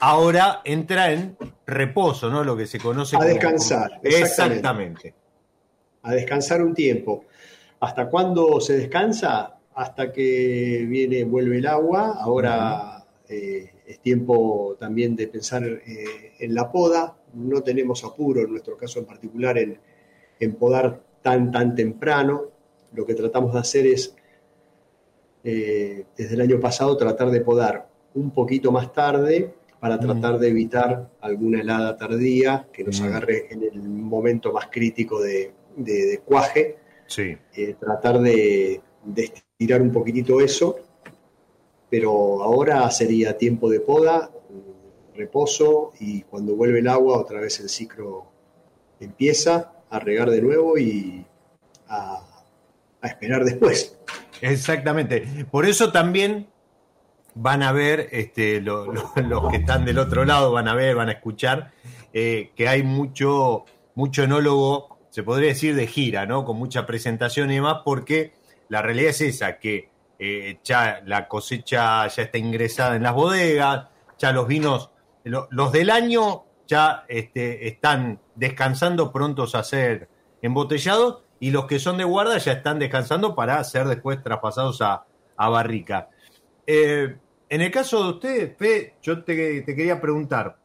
ahora 0.00 0.62
entra 0.64 1.12
en 1.12 1.36
reposo, 1.66 2.28
¿no? 2.28 2.42
Lo 2.42 2.56
que 2.56 2.66
se 2.66 2.80
conoce 2.80 3.14
A 3.14 3.20
como... 3.20 3.30
descansar, 3.30 4.00
Exactamente. 4.02 4.18
exactamente. 4.24 5.14
A 6.02 6.12
descansar 6.12 6.62
un 6.62 6.74
tiempo. 6.74 7.24
¿Hasta 7.80 8.08
cuándo 8.08 8.60
se 8.60 8.76
descansa? 8.76 9.56
Hasta 9.74 10.12
que 10.12 10.84
viene, 10.88 11.24
vuelve 11.24 11.58
el 11.58 11.66
agua. 11.66 12.16
Ahora 12.20 13.04
eh, 13.28 13.70
es 13.86 14.00
tiempo 14.00 14.76
también 14.78 15.16
de 15.16 15.28
pensar 15.28 15.64
eh, 15.64 16.32
en 16.38 16.54
la 16.54 16.70
poda. 16.70 17.16
No 17.34 17.62
tenemos 17.62 18.04
apuro, 18.04 18.42
en 18.42 18.50
nuestro 18.50 18.76
caso 18.76 18.98
en 18.98 19.06
particular, 19.06 19.56
en, 19.58 19.78
en 20.38 20.54
podar 20.56 21.00
tan, 21.22 21.50
tan 21.50 21.74
temprano. 21.74 22.42
Lo 22.92 23.06
que 23.06 23.14
tratamos 23.14 23.54
de 23.54 23.60
hacer 23.60 23.86
es, 23.86 24.14
eh, 25.44 26.04
desde 26.16 26.34
el 26.34 26.40
año 26.42 26.60
pasado, 26.60 26.96
tratar 26.96 27.30
de 27.30 27.40
podar 27.40 27.88
un 28.14 28.30
poquito 28.32 28.72
más 28.72 28.92
tarde 28.92 29.54
para 29.78 29.98
tratar 29.98 30.38
de 30.38 30.48
evitar 30.48 31.08
alguna 31.22 31.60
helada 31.62 31.96
tardía 31.96 32.68
que 32.70 32.84
nos 32.84 33.00
agarre 33.00 33.46
en 33.50 33.62
el 33.62 33.80
momento 33.80 34.52
más 34.52 34.66
crítico 34.70 35.22
de, 35.22 35.52
de- 35.76 36.06
de 36.06 36.18
cuaje. 36.18 36.76
Sí. 37.10 37.36
Eh, 37.54 37.76
tratar 37.78 38.20
de, 38.20 38.80
de 39.04 39.24
estirar 39.24 39.82
un 39.82 39.92
poquitito 39.92 40.40
eso 40.40 40.78
pero 41.90 42.42
ahora 42.42 42.88
sería 42.90 43.36
tiempo 43.36 43.68
de 43.68 43.80
poda, 43.80 44.30
reposo 45.14 45.92
y 45.98 46.22
cuando 46.22 46.54
vuelve 46.54 46.78
el 46.78 46.88
agua 46.88 47.18
otra 47.18 47.40
vez 47.40 47.58
el 47.60 47.68
ciclo 47.68 48.26
empieza 49.00 49.72
a 49.90 49.98
regar 49.98 50.30
de 50.30 50.40
nuevo 50.40 50.78
y 50.78 51.26
a, 51.88 52.22
esperar 53.02 53.44
después. 53.44 53.98
Exactamente. 54.40 55.46
Por 55.50 55.66
eso 55.66 55.90
también 55.90 56.46
van 57.34 57.62
a 57.62 57.72
ver, 57.72 58.08
este, 58.12 58.60
los 58.60 58.86
que 59.50 59.56
están 59.56 59.84
del 59.84 59.98
otro 59.98 60.24
lado 60.24 60.52
van 60.52 60.68
a 60.68 60.74
ver, 60.74 60.94
van 60.94 61.08
a 61.08 61.12
escuchar 61.12 61.72
eh, 62.12 62.52
que 62.54 62.68
hay 62.68 62.82
mucho, 62.82 63.64
mucho 63.94 64.22
enólogo, 64.22 64.98
se 65.10 65.22
podría 65.22 65.48
decir 65.48 65.74
de 65.74 65.86
gira, 65.86 66.26
¿no? 66.26 66.44
Con 66.44 66.56
mucha 66.56 66.86
presentación 66.86 67.50
y 67.50 67.56
demás, 67.56 67.78
porque 67.84 68.32
la 68.68 68.82
realidad 68.82 69.10
es 69.10 69.20
esa, 69.20 69.58
que 69.58 69.90
eh, 70.18 70.58
ya 70.64 71.02
la 71.04 71.28
cosecha 71.28 72.06
ya 72.06 72.22
está 72.22 72.38
ingresada 72.38 72.96
en 72.96 73.02
las 73.02 73.14
bodegas, 73.14 73.88
ya 74.18 74.32
los 74.32 74.46
vinos, 74.46 74.90
los 75.24 75.72
del 75.72 75.90
año 75.90 76.44
ya 76.66 77.04
este, 77.08 77.66
están 77.66 78.20
descansando 78.34 79.12
prontos 79.12 79.54
a 79.54 79.64
ser 79.64 80.08
embotellados 80.40 81.24
y 81.40 81.50
los 81.50 81.64
que 81.66 81.78
son 81.78 81.96
de 81.98 82.04
guarda 82.04 82.38
ya 82.38 82.52
están 82.52 82.78
descansando 82.78 83.34
para 83.34 83.62
ser 83.64 83.88
después 83.88 84.22
traspasados 84.22 84.80
a, 84.82 85.04
barrica. 85.36 86.10
Eh, 86.66 87.16
en 87.48 87.60
el 87.62 87.70
caso 87.70 88.04
de 88.04 88.10
ustedes, 88.10 88.92
yo 89.02 89.24
te, 89.24 89.64
quería 89.64 90.00
preguntar, 90.00 90.58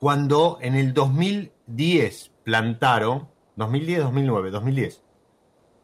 cuando 0.00 0.58
en 0.62 0.74
el 0.74 0.94
2010 0.94 2.32
plantaron, 2.48 3.28
2010, 3.56 4.04
2009, 4.04 4.50
2010. 4.50 5.02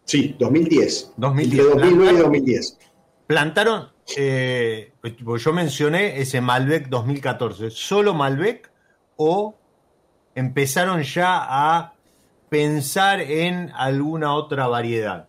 Sí, 0.04 0.34
2010. 0.38 1.12
2010. 1.18 1.66
2009 1.68 2.12
y 2.12 2.16
2010. 2.16 2.78
Plantaron, 3.26 3.88
eh, 4.16 4.92
pues 5.02 5.44
yo 5.44 5.52
mencioné 5.52 6.22
ese 6.22 6.40
Malbec 6.40 6.88
2014, 6.88 7.68
¿solo 7.68 8.14
Malbec 8.14 8.70
o 9.16 9.54
empezaron 10.34 11.02
ya 11.02 11.36
a 11.42 11.92
pensar 12.48 13.20
en 13.20 13.70
alguna 13.74 14.34
otra 14.34 14.66
variedad? 14.66 15.28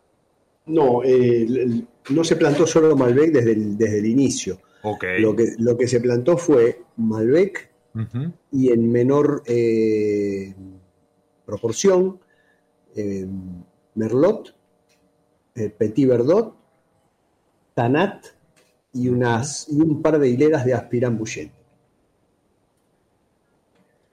No, 0.68 1.04
eh, 1.04 1.84
no 2.12 2.24
se 2.24 2.38
plantó 2.38 2.66
solo 2.66 2.96
Malbec 2.96 3.34
desde 3.34 3.52
el, 3.52 3.78
desde 3.78 4.00
el 4.00 4.06
inicio. 4.06 4.62
Lo, 5.20 5.36
que, 5.36 5.56
lo 5.58 5.78
que 5.78 5.88
se 5.88 6.00
plantó 6.00 6.38
fue 6.38 6.82
Malbec 6.96 7.72
y 8.52 8.72
en 8.72 8.92
menor 8.92 9.42
eh, 9.46 10.54
proporción 11.46 12.20
eh, 12.96 13.28
Merlot, 13.96 14.56
Petit 15.54 16.08
Verdot, 16.08 16.54
Tanat 17.74 18.26
y, 18.92 19.08
unas, 19.08 19.70
y 19.70 19.80
un 19.80 20.02
par 20.02 20.20
de 20.20 20.30
hileras 20.30 20.66
de 20.66 20.74
Aspirant 20.74 21.18
Bouchet. 21.18 21.52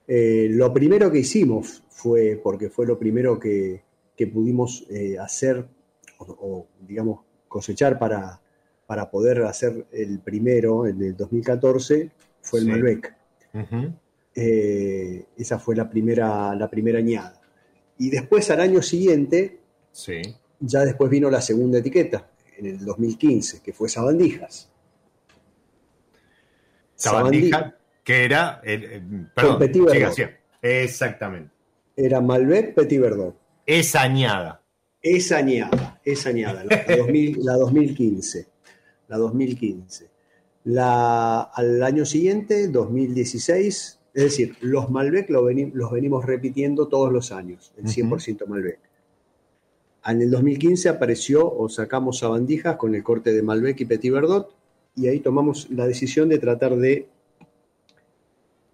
lo 0.07 0.73
primero 0.73 1.11
que 1.11 1.19
hicimos 1.19 1.83
fue, 1.89 2.39
porque 2.41 2.69
fue 2.69 2.85
lo 2.85 2.97
primero 2.97 3.39
que, 3.39 3.83
pudimos 4.31 4.85
hacer 5.19 5.67
o, 6.19 6.65
digamos, 6.79 7.19
cosechar 7.49 7.99
para, 7.99 8.39
para 8.85 9.09
poder 9.09 9.43
hacer 9.43 9.85
el 9.91 10.19
primero, 10.19 10.87
en 10.87 11.01
el 11.01 11.15
2014, 11.15 12.11
fue 12.41 12.59
el 12.59 12.67
Malbec. 12.67 13.15
Eh, 14.35 15.25
esa 15.37 15.59
fue 15.59 15.75
la 15.75 15.89
primera, 15.89 16.55
la 16.55 16.69
primera 16.69 16.99
añada. 16.99 17.39
Y 17.97 18.09
después, 18.09 18.49
al 18.49 18.61
año 18.61 18.81
siguiente, 18.81 19.59
ya 20.59 20.85
después 20.85 21.09
vino 21.09 21.29
la 21.29 21.41
segunda 21.41 21.79
etiqueta, 21.79 22.29
en 22.57 22.65
el 22.65 22.85
2015, 22.85 23.61
que 23.61 23.73
fue 23.73 23.89
Sabandijas. 23.89 24.69
Sabandija, 26.95 27.75
que 28.03 28.23
era 28.23 28.61
el, 28.63 29.29
perdón, 29.35 29.71
exactamente. 30.61 31.51
Era 31.95 32.21
Malbec 32.21 32.73
Petit 32.73 32.99
Verdot. 32.99 33.35
Esa 33.65 34.01
añada. 34.01 34.61
Es 35.01 35.31
añada, 35.31 35.99
es 36.03 36.25
añada, 36.25 36.63
la, 36.63 36.85
2015. 37.59 38.47
La 39.09 39.17
2015. 39.17 40.09
La, 40.65 41.41
al 41.41 41.83
año 41.83 42.05
siguiente, 42.05 42.69
2016, 42.69 43.99
es 44.13 44.23
decir, 44.23 44.55
los 44.61 44.91
Malbec 44.91 45.29
los, 45.29 45.43
venimos 45.91 46.25
repitiendo 46.25 46.87
todos 46.87 47.11
los 47.11 47.31
años, 47.31 47.73
el 47.77 47.85
100% 47.85 48.45
Malbec. 48.45 48.79
En 50.05 50.21
el 50.21 50.29
2015 50.29 50.89
apareció 50.89 51.51
o 51.51 51.69
sacamos 51.69 52.19
sabandijas 52.19 52.75
con 52.75 52.93
el 52.93 53.03
corte 53.03 53.33
de 53.33 53.41
Malbec 53.41 53.79
y 53.81 53.85
Petit 53.85 54.11
Verdot 54.11 54.53
y 54.95 55.07
ahí 55.07 55.19
tomamos 55.19 55.69
la 55.71 55.87
decisión 55.87 56.29
de 56.29 56.37
tratar 56.37 56.75
de 56.75 57.07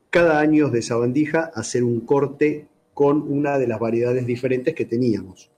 cada 0.10 0.40
año 0.40 0.70
de 0.70 0.82
sabandija 0.82 1.52
hacer 1.54 1.84
un 1.84 2.02
corte 2.02 2.68
con 2.94 3.22
una 3.32 3.58
de 3.58 3.68
las 3.68 3.80
variedades 3.80 4.26
diferentes 4.26 4.74
que 4.74 4.86
teníamos. 4.86 5.52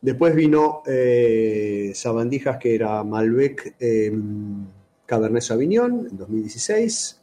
Después 0.00 0.34
vino 0.34 0.82
eh, 0.86 1.92
Sabandijas, 1.94 2.58
que 2.58 2.74
era 2.74 3.02
Malbec 3.02 3.76
em, 3.78 4.66
Cabernet 5.06 5.42
Sauvignon, 5.42 6.08
en 6.10 6.16
2016. 6.16 7.21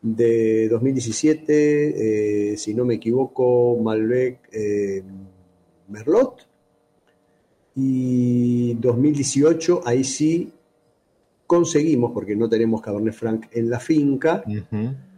De 0.00 0.68
2017, 0.68 2.52
eh, 2.52 2.56
si 2.56 2.72
no 2.72 2.84
me 2.84 2.94
equivoco, 2.94 3.76
Malbec 3.76 4.48
em, 4.52 5.04
Merlot. 5.88 6.46
Y 7.74 8.74
2018, 8.74 9.82
ahí 9.84 10.04
sí 10.04 10.52
conseguimos, 11.46 12.12
porque 12.12 12.36
no 12.36 12.48
tenemos 12.48 12.80
Cabernet 12.80 13.14
Franc 13.14 13.46
en 13.52 13.70
la 13.70 13.80
finca, 13.80 14.44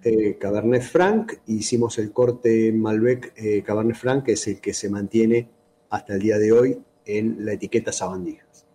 eh, 0.03 0.37
Cabernet 0.39 0.83
Franc, 0.83 1.33
hicimos 1.47 1.99
el 1.99 2.13
corte 2.13 2.73
Malbec 2.73 3.63
Cabernet 3.65 3.97
Franc, 3.97 4.25
que 4.25 4.33
es 4.33 4.47
el 4.47 4.61
que 4.61 4.73
se 4.73 4.89
mantiene 4.89 5.49
hasta 5.91 6.15
el 6.15 6.21
día 6.21 6.39
de 6.39 6.53
hoy 6.53 6.79
en 7.05 7.45
la 7.45 7.55
etiqueta 7.55 7.93
sabandijas. 7.93 8.67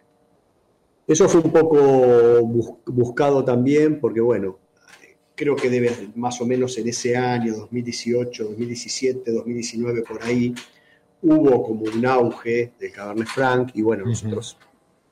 Eso 1.07 1.29
fue 1.29 1.41
un 1.41 1.51
poco 1.51 2.41
buscado 2.87 3.43
también 3.45 3.99
porque, 3.99 4.21
bueno, 4.21 4.57
creo 5.35 5.55
que 5.55 5.69
debe 5.69 6.09
más 6.15 6.39
o 6.41 6.45
menos 6.45 6.77
en 6.77 6.87
ese 6.87 7.15
año, 7.15 7.55
2018, 7.55 8.43
2017, 8.43 9.31
2019, 9.31 10.01
por 10.03 10.23
ahí, 10.23 10.53
hubo 11.21 11.63
como 11.63 11.83
un 11.83 12.05
auge 12.05 12.73
del 12.79 12.91
Cabernet 12.91 13.27
Franc 13.27 13.71
y, 13.73 13.81
bueno, 13.81 14.05
nosotros 14.05 14.57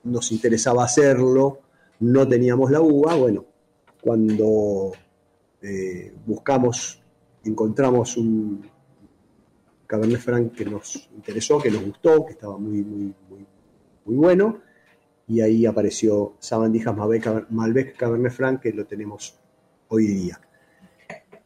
nos 0.03 0.31
interesaba 0.31 0.83
hacerlo, 0.83 1.59
no 1.99 2.27
teníamos 2.27 2.71
la 2.71 2.81
uva, 2.81 3.15
bueno, 3.15 3.45
cuando 4.01 4.91
eh, 5.61 6.13
buscamos, 6.25 7.01
encontramos 7.43 8.17
un, 8.17 8.65
Cabernet 9.93 10.21
Franc 10.21 10.53
que 10.53 10.65
nos 10.65 11.07
interesó, 11.15 11.59
que 11.59 11.69
nos 11.69 11.85
gustó, 11.85 12.25
que 12.25 12.31
estaba 12.31 12.57
muy, 12.57 12.81
muy, 12.81 13.13
muy, 14.05 14.15
bueno. 14.15 14.59
Y 15.27 15.41
ahí 15.41 15.67
apareció 15.67 16.33
Sabandijas 16.39 16.95
Malbec 16.97 17.95
Cabernet 17.95 18.31
Franc, 18.31 18.59
que 18.59 18.73
lo 18.73 18.85
tenemos 18.85 19.39
hoy 19.93 20.07
día. 20.07 20.39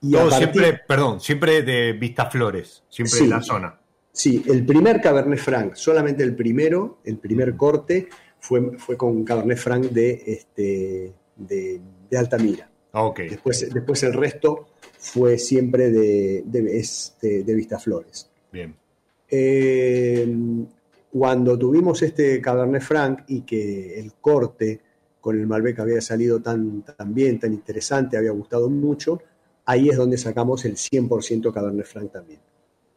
Y 0.01 0.15
siempre, 0.31 0.79
perdón, 0.88 1.19
siempre 1.19 1.63
de 1.63 1.93
Vistaflores, 1.93 2.83
siempre 2.88 3.19
en 3.19 3.29
la 3.29 3.41
zona. 3.41 3.79
Sí, 4.12 4.43
el 4.47 4.65
primer 4.65 5.01
Cabernet 5.01 5.39
Franc, 5.39 5.75
solamente 5.75 6.23
el 6.23 6.36
primero, 6.36 6.99
el 7.03 7.17
primer 7.17 7.55
corte, 7.55 8.07
fue, 8.39 8.77
fue 8.77 8.95
con 8.97 9.23
Cabernet 9.23 9.57
Franc 9.57 9.86
de, 9.89 10.23
este, 10.25 11.13
de, 11.36 11.81
Altamira. 12.17 12.69
Okay. 12.91 13.29
Después, 13.29 13.69
después 13.71 14.01
el 14.03 14.13
resto 14.13 14.69
fue 14.97 15.38
siempre 15.38 15.91
de, 15.91 16.43
de, 16.45 16.79
este, 16.79 17.43
de 17.43 17.53
Vistaflores. 17.53 18.29
Bien. 18.51 18.75
Eh, 19.29 20.27
cuando 21.12 21.57
tuvimos 21.57 22.01
este 22.01 22.39
Cabernet 22.41 22.81
Franc 22.81 23.23
y 23.27 23.41
que 23.41 23.99
el 23.99 24.13
corte 24.13 24.81
con 25.27 25.37
el 25.37 25.45
Malbec 25.45 25.77
había 25.79 25.99
salido 25.99 26.41
tan, 26.41 26.83
tan 26.83 27.13
bien, 27.13 27.37
tan 27.37 27.51
interesante, 27.51 28.15
había 28.15 28.31
gustado 28.31 28.69
mucho, 28.69 29.21
ahí 29.65 29.89
es 29.89 29.97
donde 29.97 30.17
sacamos 30.17 30.63
el 30.63 30.77
100% 30.77 31.51
Cabernet 31.51 31.85
Franc 31.85 32.13
también, 32.13 32.39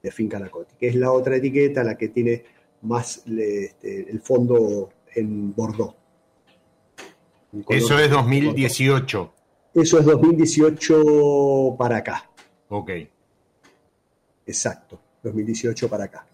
de 0.01 0.13
Finca 0.13 0.39
Lacote, 0.39 0.77
que 0.79 0.87
es 0.87 0.95
la 0.95 1.11
otra 1.11 1.35
etiqueta, 1.35 1.83
la 1.83 1.99
que 1.99 2.11
tiene 2.11 2.45
más 2.83 3.25
este, 3.27 4.09
el 4.09 4.21
fondo 4.21 4.91
en 5.13 5.53
Bordeaux. 5.57 5.97
Eso 7.69 7.99
es 7.99 8.09
2018. 8.09 9.35
Eso 9.75 9.99
es 9.99 10.05
2018 10.05 11.75
para 11.77 11.97
acá. 11.97 12.31
Ok. 12.69 12.91
Exacto. 14.47 15.01
2018 15.25 15.89
para 15.89 16.05
acá. 16.05 16.30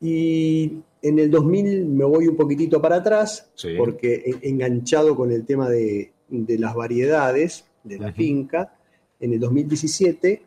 Y 0.00 0.82
en 1.02 1.18
el 1.18 1.30
2000 1.30 1.86
me 1.86 2.04
voy 2.04 2.28
un 2.28 2.36
poquitito 2.36 2.80
para 2.80 2.96
atrás, 2.96 3.50
porque 3.78 4.38
enganchado 4.42 5.16
con 5.16 5.30
el 5.32 5.44
tema 5.46 5.68
de, 5.68 6.12
las 6.28 6.74
variedades 6.74 7.64
de 7.84 7.98
la 7.98 8.12
finca, 8.12 8.76
en 9.20 9.32
el 9.32 9.40
2017 9.40 10.42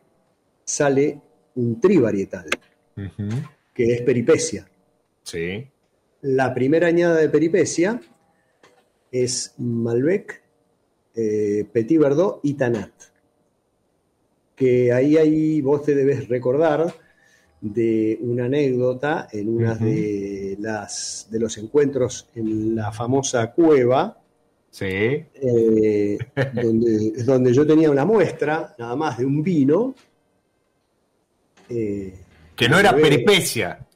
sale 0.64 1.20
un 1.54 1.80
trivarietal, 1.80 2.48
que 3.74 3.84
es 3.84 4.02
peripecia. 4.02 4.68
Sí. 5.22 5.66
La 6.22 6.52
primera 6.52 6.86
añada 6.88 7.16
de 7.16 7.28
peripecia 7.28 8.00
es 9.10 9.54
Malbec, 9.58 10.42
eh, 11.14 11.64
Petit 11.72 11.98
Verdot 11.98 12.40
y 12.42 12.54
Tanat. 12.54 12.92
Que 14.54 14.92
ahí, 14.92 15.16
ahí 15.16 15.60
vos 15.62 15.82
te 15.82 15.94
debes 15.94 16.28
recordar 16.28 16.94
de 17.60 18.18
una 18.22 18.46
anécdota 18.46 19.28
en 19.30 19.48
una 19.54 19.74
de, 19.74 20.56
las, 20.60 21.26
de 21.30 21.38
los 21.40 21.58
encuentros 21.58 22.28
en 22.34 22.74
la 22.74 22.90
famosa 22.92 23.52
cueva, 23.52 24.16
Sí. 24.70 24.86
eh, 24.86 26.18
donde, 26.54 27.10
donde 27.24 27.52
yo 27.52 27.66
tenía 27.66 27.90
una 27.90 28.04
muestra, 28.04 28.74
nada 28.78 28.94
más, 28.96 29.18
de 29.18 29.26
un 29.26 29.42
vino. 29.42 29.94
eh, 31.68 32.14
Que 32.56 32.68
no 32.68 32.78
era 32.78 32.94
peripecia. 32.94 33.86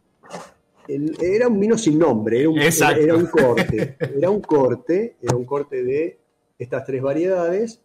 el- 0.89 1.17
era 1.23 1.49
un 1.49 1.59
vino 1.61 1.79
sin 1.79 1.99
nombre, 1.99 2.41
era 2.41 2.49
un, 2.51 2.59
era 2.59 3.17
un 3.17 3.27
corte, 3.27 3.97
era 4.19 4.31
un 4.31 4.41
corte, 4.41 5.17
era 5.23 5.37
un 5.37 5.45
corte 5.45 5.83
de 5.83 6.19
estas 6.59 6.85
tres 6.85 7.01
variedades 7.03 7.81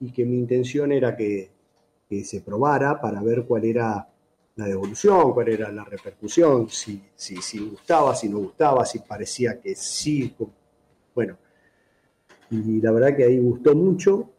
y 0.00 0.10
que 0.12 0.24
mi 0.24 0.38
intención 0.38 0.92
era 0.92 1.16
que, 1.16 1.50
que 2.08 2.24
se 2.24 2.40
probara 2.40 3.00
para 3.00 3.22
ver 3.22 3.44
cuál 3.44 3.64
era 3.64 4.08
la 4.56 4.66
devolución, 4.66 5.32
cuál 5.32 5.48
era 5.48 5.72
la 5.72 5.84
repercusión, 5.84 6.68
si, 6.68 7.02
si, 7.14 7.36
si 7.36 7.58
gustaba, 7.58 8.14
si 8.14 8.28
no 8.28 8.38
gustaba, 8.38 8.84
si 8.84 9.00
parecía 9.00 9.60
que 9.60 9.74
sí. 9.74 10.34
Bueno, 11.14 11.36
y 12.50 12.80
la 12.80 12.92
verdad 12.92 13.16
que 13.16 13.24
ahí 13.24 13.38
gustó 13.38 13.74
mucho, 13.74 14.30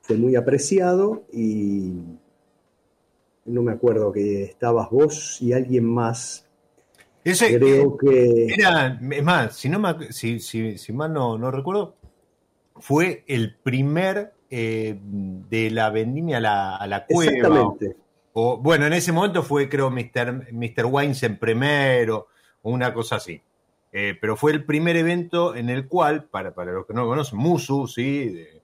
fue 0.00 0.16
muy 0.16 0.34
apreciado 0.34 1.24
y 1.32 1.92
no 3.44 3.62
me 3.62 3.72
acuerdo 3.72 4.12
que 4.12 4.44
estabas 4.44 4.90
vos 4.90 5.40
y 5.40 5.52
alguien 5.52 5.84
más 5.84 6.48
Ese 7.24 7.58
Creo 7.58 7.96
que 7.96 8.46
era, 8.46 9.00
es 9.00 9.22
más, 9.22 9.56
si, 9.56 9.68
no 9.68 9.78
me 9.78 10.12
si, 10.12 10.40
si, 10.40 10.78
si 10.78 10.92
mal 10.92 11.12
no, 11.12 11.38
no 11.38 11.50
recuerdo, 11.52 11.96
fue 12.76 13.22
el 13.28 13.54
primer 13.54 14.32
eh, 14.50 14.98
de 15.00 15.70
la 15.70 15.90
vendimia 15.90 16.38
a 16.38 16.40
la, 16.40 16.76
a 16.76 16.86
la 16.88 17.06
cueva. 17.06 17.32
exactamente. 17.32 17.86
O, 17.88 18.02
bueno, 18.34 18.86
en 18.86 18.92
ese 18.94 19.12
momento 19.12 19.42
fue, 19.42 19.68
creo, 19.68 19.90
Mr. 19.90 20.52
Mr. 20.52 20.86
Wines 20.86 21.22
en 21.22 21.36
primero, 21.38 22.28
o 22.62 22.70
una 22.70 22.92
cosa 22.94 23.16
así. 23.16 23.40
Eh, 23.92 24.16
pero 24.20 24.36
fue 24.36 24.52
el 24.52 24.64
primer 24.64 24.96
evento 24.96 25.54
en 25.54 25.68
el 25.68 25.86
cual, 25.86 26.24
para, 26.24 26.54
para 26.54 26.72
los 26.72 26.86
que 26.86 26.94
no 26.94 27.02
lo 27.02 27.08
conocen, 27.08 27.38
Musu, 27.38 27.86
¿sí? 27.86 28.28
De, 28.30 28.62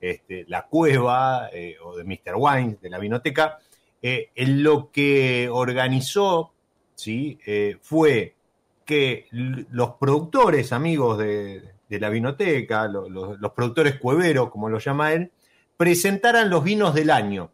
este, 0.00 0.44
la 0.48 0.66
cueva, 0.66 1.48
eh, 1.52 1.76
o 1.84 1.96
de 1.96 2.04
Mr. 2.04 2.34
Wines, 2.36 2.80
de 2.80 2.90
la 2.90 2.98
vinoteca, 2.98 3.58
eh, 4.00 4.30
en 4.34 4.62
lo 4.62 4.90
que 4.90 5.48
organizó, 5.52 6.52
¿sí? 6.94 7.38
Eh, 7.46 7.76
fue 7.82 8.34
que 8.84 9.28
los 9.30 9.90
productores, 10.00 10.72
amigos 10.72 11.18
de, 11.18 11.62
de 11.88 12.00
la 12.00 12.08
vinoteca, 12.08 12.88
lo- 12.88 13.08
lo- 13.08 13.36
los 13.36 13.52
productores 13.52 13.96
cueveros, 14.00 14.50
como 14.50 14.68
lo 14.70 14.78
llama 14.78 15.12
él, 15.12 15.30
presentaran 15.76 16.48
los 16.50 16.64
vinos 16.64 16.94
del 16.94 17.10
año. 17.10 17.50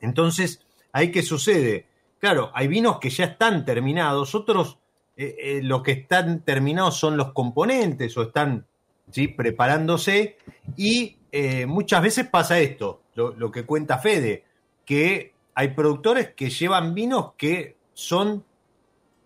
Entonces, 0.00 0.66
¿ahí 0.92 1.10
qué 1.10 1.22
sucede? 1.22 1.86
Claro, 2.18 2.50
hay 2.54 2.68
vinos 2.68 2.98
que 2.98 3.10
ya 3.10 3.24
están 3.24 3.64
terminados, 3.64 4.34
otros, 4.34 4.78
eh, 5.16 5.36
eh, 5.38 5.60
los 5.62 5.82
que 5.82 5.92
están 5.92 6.44
terminados 6.44 6.96
son 6.96 7.16
los 7.16 7.32
componentes 7.32 8.16
o 8.16 8.22
están 8.22 8.66
¿sí? 9.10 9.28
preparándose 9.28 10.36
y 10.76 11.16
eh, 11.32 11.66
muchas 11.66 12.02
veces 12.02 12.28
pasa 12.28 12.60
esto, 12.60 13.02
lo, 13.14 13.32
lo 13.32 13.50
que 13.50 13.64
cuenta 13.64 13.98
Fede, 13.98 14.44
que 14.84 15.34
hay 15.54 15.68
productores 15.68 16.34
que 16.34 16.50
llevan 16.50 16.94
vinos 16.94 17.32
que 17.36 17.76
son 17.94 18.44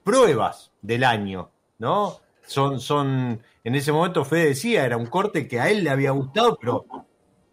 pruebas 0.03 0.73
del 0.83 1.05
año, 1.05 1.51
¿no? 1.79 2.21
Son, 2.47 2.81
son, 2.81 3.43
en 3.65 3.75
ese 3.75 3.91
momento 3.93 4.25
Fede 4.25 4.47
decía, 4.47 4.85
era 4.85 4.97
un 4.97 5.07
corte 5.07 5.49
que 5.49 5.61
a 5.61 5.69
él 5.69 5.83
le 5.83 5.91
había 5.91 6.13
gustado, 6.13 6.57
pero 6.61 6.87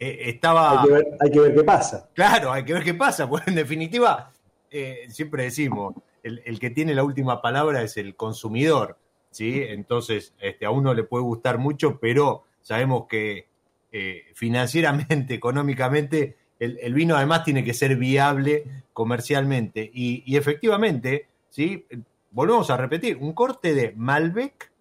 eh, 0.03 0.29
estaba... 0.29 0.81
Hay 0.81 0.87
que, 0.87 0.93
ver, 0.93 1.07
hay 1.19 1.31
que 1.31 1.39
ver 1.39 1.55
qué 1.55 1.63
pasa. 1.63 2.09
Claro, 2.13 2.51
hay 2.51 2.65
que 2.65 2.73
ver 2.73 2.83
qué 2.83 2.93
pasa, 2.93 3.29
porque 3.29 3.49
en 3.49 3.55
definitiva, 3.55 4.31
eh, 4.69 5.05
siempre 5.09 5.43
decimos, 5.43 5.95
el, 6.23 6.41
el 6.45 6.59
que 6.59 6.69
tiene 6.69 6.93
la 6.93 7.03
última 7.03 7.41
palabra 7.41 7.81
es 7.81 7.97
el 7.97 8.15
consumidor, 8.15 8.97
¿sí? 9.31 9.61
Entonces, 9.61 10.33
este, 10.39 10.65
a 10.65 10.71
uno 10.71 10.93
le 10.93 11.03
puede 11.03 11.23
gustar 11.23 11.57
mucho, 11.57 11.99
pero 11.99 12.45
sabemos 12.61 13.07
que 13.07 13.47
eh, 13.91 14.25
financieramente, 14.33 15.33
económicamente, 15.35 16.37
el, 16.59 16.79
el 16.81 16.93
vino 16.93 17.15
además 17.15 17.43
tiene 17.43 17.63
que 17.63 17.73
ser 17.73 17.95
viable 17.95 18.83
comercialmente. 18.93 19.89
Y, 19.93 20.23
y 20.25 20.37
efectivamente, 20.37 21.27
¿sí? 21.49 21.85
Volvemos 22.31 22.69
a 22.69 22.77
repetir, 22.77 23.17
un 23.17 23.33
corte 23.33 23.75
de 23.75 23.93
Malbec, 23.95 24.71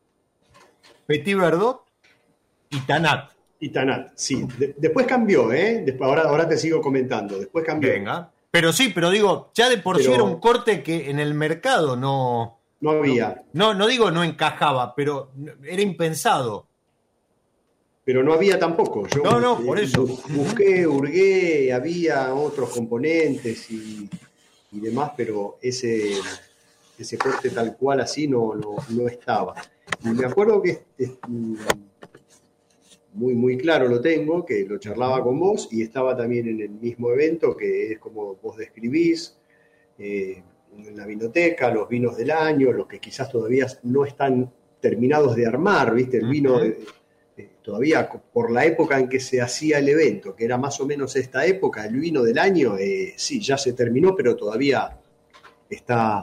Petit 1.07 1.37
Verdot 1.37 1.83
y 2.71 2.81
Tanat. 2.81 3.32
Y 3.65 3.69
Tanat, 3.69 4.11
sí. 4.17 4.45
De- 4.59 4.75
después 4.77 5.07
cambió, 5.07 5.53
¿eh? 5.53 5.83
Después, 5.87 6.09
ahora, 6.09 6.23
ahora 6.23 6.49
te 6.49 6.59
sigo 6.59 6.81
comentando. 6.83 7.39
Después 7.39 7.65
cambió. 7.65 7.91
Venga. 7.93 8.29
Pero 8.51 8.73
sí, 8.73 8.91
pero 8.93 9.09
digo, 9.11 9.51
ya 9.55 9.69
de 9.71 9.79
por 9.79 9.99
sí 9.99 10.03
Pero- 10.05 10.15
era 10.17 10.25
un 10.25 10.41
corte 10.41 10.83
que 10.83 11.09
en 11.09 11.21
el 11.21 11.33
mercado 11.35 11.95
no, 11.95 12.59
No 12.81 12.91
había. 12.91 13.45
no, 13.53 13.73
no 13.73 13.87
digo 13.87 14.11
no 14.11 14.25
encajaba, 14.25 14.97
pero 14.97 15.31
era 15.65 15.81
impensado. 15.81 16.67
Pero 18.05 18.25
no 18.25 18.33
había 18.33 18.59
tampoco. 18.59 19.07
Yo 19.07 19.23
No, 19.23 19.39
no, 19.39 19.61
por 19.65 19.79
eh, 19.79 19.85
eso. 19.85 20.05
bu- 20.09 20.21
Busqué, 20.35 20.85
hurgué, 20.87 21.73
había 21.73 22.35
otros 22.35 22.71
componentes 22.71 23.71
y, 23.71 24.11
y 24.73 24.81
demás, 24.81 25.13
pero 25.17 25.59
ese, 25.63 26.15
ese 26.99 27.17
corte 27.17 27.51
tal 27.51 27.77
cual 27.77 28.01
así 28.01 28.27
no, 28.27 28.57
no, 28.57 28.75
no 28.89 29.07
estaba. 29.07 29.55
Y 30.05 30.09
me 30.09 30.27
acuerdo 30.27 30.61
que 30.61 30.71
este, 30.99 31.17
muy, 33.15 33.35
muy 33.35 33.57
claro 33.59 33.89
lo 33.89 34.01
tengo, 34.01 34.45
que 34.45 34.65
lo 34.65 34.79
charlaba 34.79 35.23
con 35.23 35.39
vos 35.39 35.69
y 35.71 35.83
estaba 35.83 36.17
también 36.17 36.49
en 36.49 36.61
el 36.61 36.71
mismo 36.71 37.11
evento, 37.13 37.57
que 37.57 37.93
es 37.93 37.99
como 37.99 38.37
vos 38.37 38.57
describís, 38.57 39.37
eh, 39.99 40.43
en 40.79 40.97
la 40.97 41.05
vinoteca, 41.07 41.71
los 41.71 41.89
vinos 41.89 42.17
del 42.17 42.31
año, 42.31 42.73
los 42.73 42.87
que 42.87 42.99
quizás 42.99 43.31
todavía 43.31 43.67
no 43.83 44.07
están 44.07 44.51
terminados 44.81 45.37
de 45.37 45.47
armar, 45.47 45.95
¿viste? 45.95 46.17
El 46.19 46.29
vino 46.29 46.59
de- 46.59 46.79
eh, 47.37 47.49
todavía 47.63 48.09
por 48.09 48.51
la 48.51 48.65
época 48.65 48.99
en 48.99 49.09
que 49.09 49.21
se 49.21 49.41
hacía 49.41 49.79
el 49.79 49.89
evento, 49.89 50.35
que 50.35 50.45
era 50.47 50.57
más 50.59 50.81
o 50.81 50.87
menos 50.87 51.15
esta 51.17 51.45
época, 51.47 51.85
el 51.87 51.97
vino 51.97 52.23
del 52.23 52.39
año, 52.39 52.77
eh, 52.79 53.13
sí, 53.17 53.41
ya 53.41 53.59
se 53.59 53.75
terminó, 53.75 54.15
pero 54.17 54.35
todavía 54.35 54.99
está, 55.69 56.21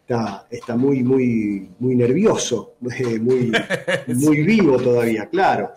está, 0.00 0.46
está 0.50 0.76
muy, 0.76 1.02
muy, 1.02 1.68
muy 1.78 1.94
nervioso, 1.96 2.74
eh, 2.98 3.18
muy, 3.18 3.52
muy 4.14 4.42
vivo 4.42 4.76
todavía, 4.78 5.26
claro. 5.28 5.70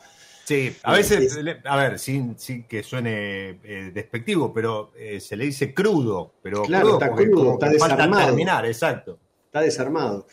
Sí, 0.49 0.75
a 0.81 0.93
veces, 0.93 1.35
Es- 1.37 1.43
le- 1.43 1.61
a 1.63 1.75
ver, 1.75 1.99
sin, 1.99 2.35
sin 2.39 2.63
que 2.63 2.81
suene 2.81 3.59
eh, 3.63 3.91
despectivo, 3.93 4.51
pero 4.51 4.91
eh, 4.97 5.19
se 5.19 5.35
le 5.37 5.45
dice 5.45 5.75
crudo, 5.75 6.33
pero 6.41 6.63
Claro, 6.63 6.97
crudo 6.97 6.99
está 6.99 7.11
crudo, 7.15 7.53
está 7.53 7.67
falta 7.77 7.95
desarmado. 7.97 8.25
terminar, 8.25 8.65
exacto. 8.65 9.19
está 9.45 9.61
desarmado. 9.61 10.25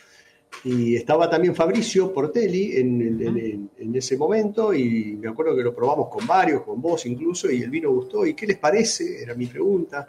Y 0.64 0.96
estaba 0.96 1.28
también 1.28 1.54
Fabricio 1.54 2.14
Portelli 2.14 2.76
en, 2.78 3.02
en- 3.02 3.38
en- 3.38 3.70
en 3.76 3.94
ese 3.94 4.16
momento 4.16 4.72
y 4.72 5.16
me 5.20 5.28
acuerdo 5.28 5.54
que 5.54 5.62
lo 5.62 5.74
probamos 5.74 6.08
con 6.08 6.26
varios, 6.26 6.62
con 6.62 6.80
vos 6.80 7.04
incluso, 7.04 7.50
y 7.50 7.60
el 7.60 7.68
vino 7.68 7.90
gustó. 7.90 8.24
¿Y 8.24 8.32
qué 8.32 8.46
les 8.46 8.56
parece? 8.56 9.22
Era 9.22 9.34
mi 9.34 9.44
pregunta. 9.46 10.08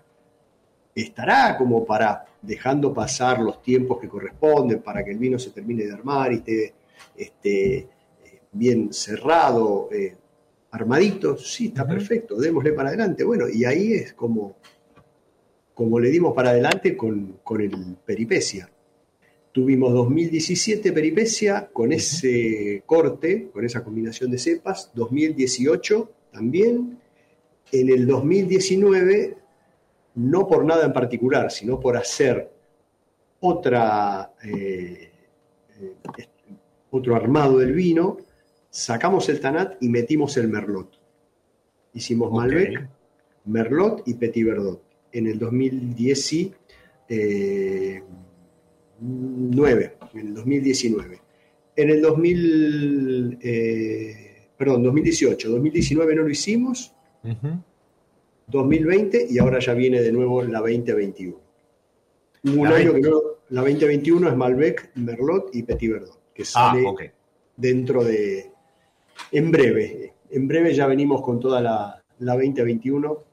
¿Estará 0.96 1.58
como 1.58 1.86
para 1.86 2.26
dejando 2.42 2.94
pasar 2.94 3.40
los 3.42 3.62
tiempos 3.62 4.00
que 4.00 4.08
corresponden 4.08 4.82
para 4.82 5.04
que 5.04 5.12
el 5.12 5.18
vino 5.18 5.38
se 5.38 5.52
termine 5.52 5.84
de 5.86 5.94
armar 5.94 6.32
y 6.32 6.36
esté 6.38 6.74
este, 7.16 7.78
eh, 7.78 7.88
bien 8.58 8.92
cerrado, 8.92 9.90
eh, 9.92 10.16
armadito? 10.72 11.38
Sí, 11.38 11.68
está 11.68 11.88
perfecto, 11.88 12.38
démosle 12.38 12.74
para 12.74 12.90
adelante. 12.90 13.24
Bueno, 13.24 13.48
y 13.48 13.66
ahí 13.66 13.94
es 13.94 14.14
como, 14.14 14.58
como 15.74 16.00
le 16.00 16.10
dimos 16.10 16.34
para 16.34 16.52
adelante 16.52 16.96
con, 16.96 17.40
con 17.44 17.62
el 17.62 17.98
Peripecia. 18.06 18.70
Tuvimos 19.52 19.94
2017 19.94 20.92
Peripecia 20.92 21.70
con 21.74 21.92
ese 21.92 22.84
corte, 22.86 23.50
con 23.52 23.66
esa 23.66 23.84
combinación 23.84 24.30
de 24.30 24.38
cepas, 24.38 24.92
2018 24.94 26.12
también, 26.32 27.00
en 27.72 27.90
el 27.90 28.06
2019, 28.06 29.38
no 30.16 30.48
por 30.48 30.64
nada 30.66 30.86
en 30.86 30.94
particular, 30.94 31.52
sino 31.52 31.80
por 31.80 31.98
hacer 31.98 32.52
otra, 33.40 34.34
eh, 34.44 35.12
eh, 35.80 36.28
otro 36.92 37.16
armado 37.16 37.58
del 37.60 37.74
vino, 37.74 38.18
sacamos 38.70 39.28
el 39.30 39.40
Tanat 39.40 39.82
y 39.82 39.90
metimos 39.90 40.38
el 40.38 40.48
Merlot. 40.48 41.00
Hicimos. 41.94 42.32
Malbec, 42.32 42.88
Merlot 43.46 44.04
y 44.08 44.14
Petit 44.16 44.46
Verdot 44.46 44.82
en 45.12 45.28
el 45.28 45.40
2019, 45.40 48.04
en 50.14 50.20
el 50.20 50.34
2019. 50.34 51.22
En 51.76 51.90
el 51.92 52.02
2000, 52.02 53.38
eh, 53.42 54.48
perdón, 54.58 54.84
2018, 54.84 55.50
2019 55.50 56.16
no 56.16 56.24
lo 56.24 56.30
hicimos, 56.30 56.94
Ujú. 57.24 57.62
2020 58.48 59.28
y 59.30 59.38
ahora 59.40 59.60
ya 59.60 59.74
viene 59.74 60.02
de 60.02 60.12
nuevo 60.12 60.42
la 60.44 60.60
2021. 60.60 61.40
Hubo 62.44 62.62
un 62.62 62.70
La 62.70 62.76
año 62.78 62.94
20. 62.94 63.02
que 63.02 63.10
no, 63.14 63.22
la 63.50 63.62
2021 63.62 64.30
es 64.30 64.36
Malbec, 64.36 64.92
Merlot 64.96 65.56
y 65.56 65.64
Petit 65.64 65.92
Verdot, 65.92 66.20
que 66.34 66.44
Ah, 66.56 66.74
sale 66.74 67.14
dentro 67.56 68.04
de, 68.04 68.52
En 69.32 69.52
breve, 69.52 70.14
en 70.30 70.48
breve 70.48 70.74
ya 70.74 70.88
venimos 70.88 71.22
con 71.22 71.40
toda 71.40 71.62
la, 71.62 72.04
la 72.20 72.34
2021. 72.34 73.24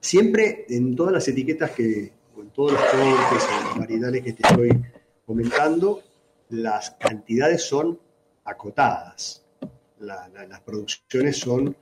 Siempre 0.00 0.64
en 0.68 0.96
todas 0.96 1.12
las 1.12 1.28
etiquetas 1.28 1.70
que, 1.72 2.12
con 2.34 2.50
todos 2.50 2.72
los 2.72 2.80
cortes 2.82 3.48
o 3.48 3.68
las 3.68 3.78
variedades 3.78 4.22
que 4.22 4.32
te 4.32 4.46
estoy 4.48 4.70
comentando, 5.26 6.02
las 6.50 6.92
cantidades 6.92 7.62
son 7.62 7.98
acotadas. 8.44 9.44
La- 10.00 10.28
la- 10.28 10.46
las 10.46 10.60
producciones 10.60 11.36
son 11.38 11.76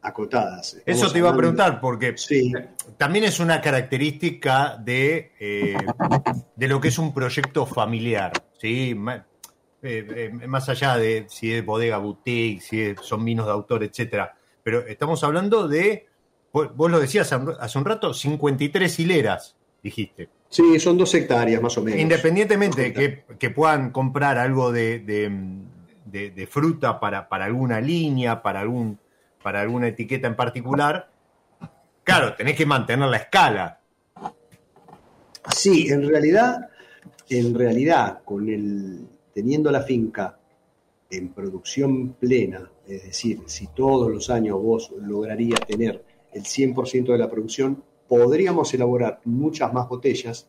acotadas. 0.00 0.80
Eso 0.86 1.12
te 1.12 1.18
iba 1.18 1.30
a 1.30 1.36
preguntar, 1.36 1.80
porque 1.80 2.16
Sí, 2.16 2.52
también 2.96 3.24
es 3.24 3.40
una 3.40 3.60
característica 3.60 4.76
de, 4.82 5.32
eh, 5.38 5.76
de 6.56 6.68
lo 6.68 6.80
que 6.80 6.88
es 6.88 6.98
un 6.98 7.12
proyecto 7.12 7.66
familiar, 7.66 8.32
¿sí? 8.58 8.94
Eh, 9.82 10.30
eh, 10.40 10.46
más 10.48 10.68
allá 10.68 10.96
de 10.96 11.26
si 11.28 11.52
es 11.54 11.64
bodega 11.64 11.98
boutique, 11.98 12.60
si 12.60 12.80
es- 12.80 13.00
son 13.00 13.24
vinos 13.24 13.46
de 13.46 13.52
autor, 13.52 13.84
etcétera. 13.84 14.34
Pero 14.62 14.80
estamos 14.86 15.22
hablando 15.22 15.68
de, 15.68 16.06
vos 16.52 16.74
vos 16.74 16.90
lo 16.90 16.98
decías 16.98 17.32
hace 17.32 17.44
un- 17.44 17.54
hace 17.60 17.78
un 17.78 17.84
rato, 17.84 18.12
53 18.12 18.98
hileras, 18.98 19.56
dijiste. 19.82 20.28
sí, 20.48 20.80
son 20.80 20.98
dos 20.98 21.14
hectáreas 21.14 21.62
más 21.62 21.76
o 21.78 21.82
menos. 21.82 22.00
Independientemente 22.00 22.82
de 22.82 22.92
que, 22.92 23.24
que 23.38 23.50
puedan 23.50 23.90
comprar 23.90 24.36
algo 24.38 24.72
de, 24.72 24.98
de- 24.98 25.30
de- 26.06 26.30
de 26.30 26.46
fruta 26.48 26.98
para, 26.98 27.28
para 27.28 27.44
alguna 27.44 27.80
línea, 27.80 28.42
para, 28.42 28.60
algún, 28.60 28.98
para 29.42 29.60
alguna 29.60 29.88
etiqueta 29.88 30.26
en 30.26 30.34
particular, 30.36 31.10
claro, 32.02 32.34
tenés 32.34 32.56
que 32.56 32.66
mantener 32.66 33.08
la 33.08 33.18
escala. 33.18 33.80
Sí, 35.54 35.88
en 35.88 36.08
realidad, 36.08 36.68
en 37.28 37.54
realidad, 37.54 38.20
con 38.24 38.48
el 38.48 39.06
teniendo 39.38 39.70
la 39.70 39.82
finca 39.82 40.36
en 41.08 41.28
producción 41.28 42.14
plena, 42.14 42.68
es 42.88 43.04
decir, 43.04 43.38
si 43.46 43.68
todos 43.68 44.10
los 44.10 44.30
años 44.30 44.60
vos 44.60 44.92
lograrías 45.00 45.60
tener 45.64 46.02
el 46.32 46.42
100% 46.42 47.12
de 47.12 47.18
la 47.18 47.30
producción, 47.30 47.80
podríamos 48.08 48.74
elaborar 48.74 49.20
muchas 49.24 49.72
más 49.72 49.88
botellas 49.88 50.48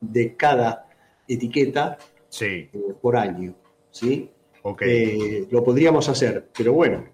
de 0.00 0.34
cada 0.34 0.88
etiqueta 1.28 1.96
Sí, 2.28 2.46
eh, 2.46 2.70
por 3.00 3.16
año, 3.16 3.54
¿sí? 3.92 4.28
ok. 4.62 4.82
Eh, 4.84 5.46
lo 5.52 5.62
podríamos 5.62 6.08
hacer, 6.08 6.48
pero 6.58 6.72
bueno, 6.72 7.04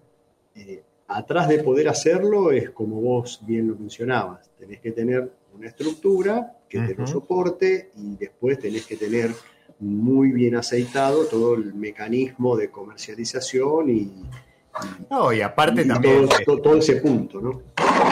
eh, 0.55 0.83
atrás 1.09 1.47
de 1.47 1.63
poder 1.63 1.91
hacerlo 1.91 2.53
es 2.53 2.71
como 2.71 3.03
vos 3.03 3.43
bien 3.47 3.69
lo 3.69 3.77
mencionabas, 3.77 4.51
tenés 4.59 4.81
que 4.81 4.93
tener 4.93 5.31
una 5.55 5.69
estructura 5.69 6.57
que 6.67 6.81
te 6.81 6.95
lo 6.95 7.07
soporte 7.07 7.91
y 7.99 8.17
después 8.17 8.59
tenés 8.59 8.87
que 8.87 8.97
tener 8.97 9.33
muy 9.81 10.31
bien 10.33 10.57
aceitado 10.57 11.25
todo 11.25 11.55
el 11.55 11.75
mecanismo 11.75 12.57
de 12.57 12.71
comercialización 12.71 13.91
y, 13.91 14.13
No, 15.11 15.33
y 15.33 15.41
aparte 15.41 15.83
y 15.83 15.89
también 15.89 16.27
todo, 16.29 16.39
eh, 16.39 16.45
todo- 16.45 16.61
todo 16.63 16.77
ese 16.77 16.97
punto, 16.97 17.41
¿no? 17.41 17.63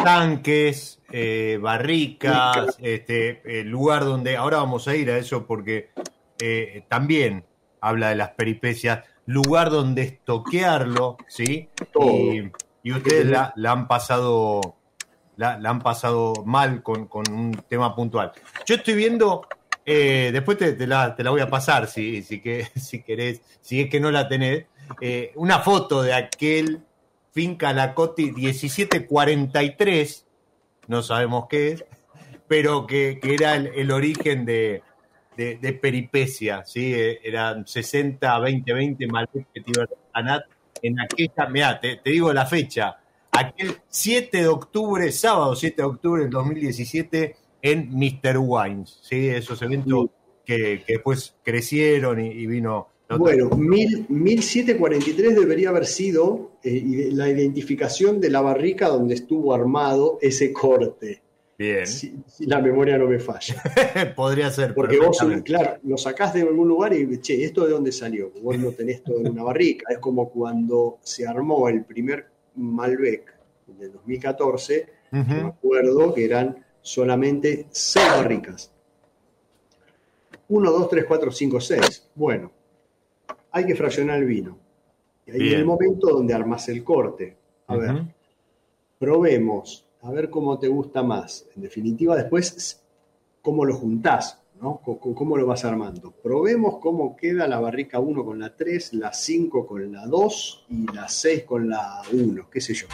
tanques, 0.04 1.00
eh, 1.11 1.59
barricas, 1.61 2.76
este, 2.81 3.61
el 3.61 3.68
lugar 3.68 4.04
donde, 4.04 4.37
ahora 4.37 4.59
vamos 4.59 4.87
a 4.88 4.94
ir 4.96 5.11
a 5.11 5.18
eso 5.18 5.46
porque 5.46 5.90
eh, 6.40 6.85
también 6.88 7.44
habla 7.81 8.11
de 8.11 8.16
las 8.16 8.31
peripecias, 8.31 9.04
lugar 9.26 9.70
donde 9.70 10.02
estoquearlo, 10.02 11.16
¿sí? 11.26 11.68
Todo. 11.92 12.07
Y, 12.11 12.50
y 12.83 12.92
ustedes 12.92 13.26
la, 13.26 13.52
la 13.57 13.72
han 13.72 13.88
pasado, 13.88 14.76
la, 15.37 15.59
la 15.59 15.70
han 15.70 15.81
pasado 15.81 16.33
mal 16.46 16.83
con, 16.83 17.07
con 17.07 17.31
un 17.33 17.52
tema 17.68 17.94
puntual. 17.94 18.33
Yo 18.66 18.76
estoy 18.76 18.94
viendo, 18.94 19.46
eh, 19.90 20.31
después 20.33 20.59
te, 20.59 20.74
te 20.74 20.87
la, 20.87 21.16
te 21.16 21.24
la 21.24 21.31
voy 21.31 21.40
a 21.40 21.48
pasar 21.48 21.87
si, 21.88 22.22
si, 22.22 22.40
que, 22.40 22.68
si 22.77 23.03
querés, 23.03 23.40
si 23.62 23.81
es 23.81 23.90
que 23.90 24.01
no 24.01 24.11
la 24.11 24.29
tenés, 24.29 24.66
eh, 25.01 25.33
una 25.37 25.61
foto 25.61 26.03
de 26.03 26.12
aquel 26.12 26.83
Finca 27.33 27.72
Lacoti 27.72 28.33
1743, 28.33 30.27
no 30.88 31.03
sabemos 31.03 31.46
qué 31.48 31.68
es, 31.68 31.85
pero 32.46 32.87
que, 32.87 33.18
que 33.20 33.35
era 33.35 33.55
el, 33.55 33.68
el 33.68 33.90
origen 33.90 34.44
de, 34.44 34.83
de, 35.37 35.57
de 35.57 35.72
Peripecia, 35.72 36.64
¿sí? 36.66 36.92
Eh, 36.94 37.20
Eran 37.22 37.66
60, 37.66 38.38
20, 38.40 38.72
20 38.72 39.07
Malbec 39.07 39.46
en 40.83 41.01
aquella, 41.01 41.46
mirá, 41.48 41.81
te, 41.81 41.96
te 41.96 42.11
digo 42.11 42.33
la 42.33 42.44
fecha, 42.44 42.98
aquel 43.33 43.79
7 43.88 44.37
de 44.38 44.48
octubre, 44.48 45.11
sábado 45.12 45.57
7 45.57 45.77
de 45.77 45.88
octubre 45.88 46.22
del 46.22 46.31
2017 46.31 47.37
en 47.62 47.90
Mr. 47.90 48.38
Wines, 48.38 48.99
¿sí? 49.03 49.29
Esos 49.29 49.61
eventos 49.62 50.11
que, 50.44 50.83
que 50.87 50.94
después 50.94 51.35
crecieron 51.42 52.21
y, 52.21 52.29
y 52.29 52.47
vino... 52.47 52.88
Bueno, 53.18 53.49
mil- 53.57 54.05
1743 54.11 55.35
debería 55.35 55.71
haber 55.71 55.87
sido 55.87 56.53
eh, 56.62 57.09
la 57.12 57.29
identificación 57.31 58.21
de 58.21 58.29
la 58.29 58.42
barrica 58.42 58.88
donde 58.88 59.14
estuvo 59.14 59.55
armado 59.55 60.18
ese 60.21 60.53
corte, 60.53 61.23
Bien, 61.59 61.87
si, 61.87 62.14
si 62.27 62.47
la 62.47 62.61
memoria 62.61 62.99
no 62.99 63.09
me 63.09 63.18
falla. 63.18 63.61
podría 64.16 64.51
ser. 64.51 64.75
Porque 64.75 64.99
vos, 64.99 65.18
claro, 65.42 65.79
lo 65.83 65.97
sacás 65.97 66.35
de 66.35 66.42
algún 66.42 66.68
lugar 66.68 66.92
y, 66.94 67.18
che, 67.21 67.42
¿esto 67.42 67.64
de 67.64 67.73
dónde 67.73 67.92
salió? 67.92 68.31
Vos 68.42 68.59
no 68.59 68.71
tenés 68.73 69.03
todo 69.03 69.18
en 69.21 69.29
una 69.31 69.42
barrica. 69.42 69.87
Es 69.90 69.99
como 69.99 70.29
cuando 70.31 70.99
se 71.03 71.27
armó 71.27 71.68
el 71.68 71.85
primer 71.85 72.27
Malbec 72.55 73.35
de 73.66 73.88
2014, 73.88 74.87
me 75.12 75.21
Ujú. 75.21 75.47
acuerdo 75.49 76.14
que 76.14 76.25
eran 76.27 76.64
solamente 76.83 77.67
seis 77.71 78.07
barricas. 78.09 78.71
1, 80.49 80.71
2, 80.71 80.88
3, 80.88 81.05
4, 81.07 81.31
5, 81.31 81.61
6. 81.61 82.09
Bueno, 82.14 82.51
hay 83.51 83.67
que 83.67 83.75
fraccionar 83.75 84.19
el 84.19 84.25
vino. 84.27 84.59
Y 85.27 85.31
ahí 85.33 85.49
es 85.49 85.55
el 85.55 85.64
momento 85.67 86.09
donde 86.09 86.33
armas 86.33 86.69
el 86.71 86.83
corte. 86.83 87.37
A 87.67 87.77
ver, 87.77 87.95
Ujú. 87.95 88.05
probemos, 88.99 89.85
a 90.03 90.11
ver 90.11 90.31
cómo 90.31 90.59
te 90.59 90.69
gusta 90.69 91.03
más. 91.03 91.47
En 91.55 91.62
definitiva, 91.62 92.17
después, 92.17 92.81
cómo 93.43 93.64
lo 93.67 93.75
juntás, 93.77 94.41
¿no? 94.61 94.81
C- 94.85 94.99
¿Cómo 95.14 95.37
lo 95.37 95.47
vas 95.47 95.67
armando? 95.67 96.12
Probemos 96.12 96.79
cómo 96.79 97.14
queda 97.14 97.47
la 97.47 97.61
barrica 97.61 97.99
1 98.01 98.25
con 98.25 98.38
la 98.38 98.57
3, 98.57 98.95
la 98.95 99.12
5 99.12 99.67
con 99.67 99.93
la 99.93 100.07
2 100.07 100.64
y 100.71 100.87
la 100.95 101.09
6 101.09 101.45
con 101.45 101.69
la 101.69 102.01
1, 102.11 102.49
qué 102.51 102.61
sé 102.62 102.73
yo. 102.73 102.87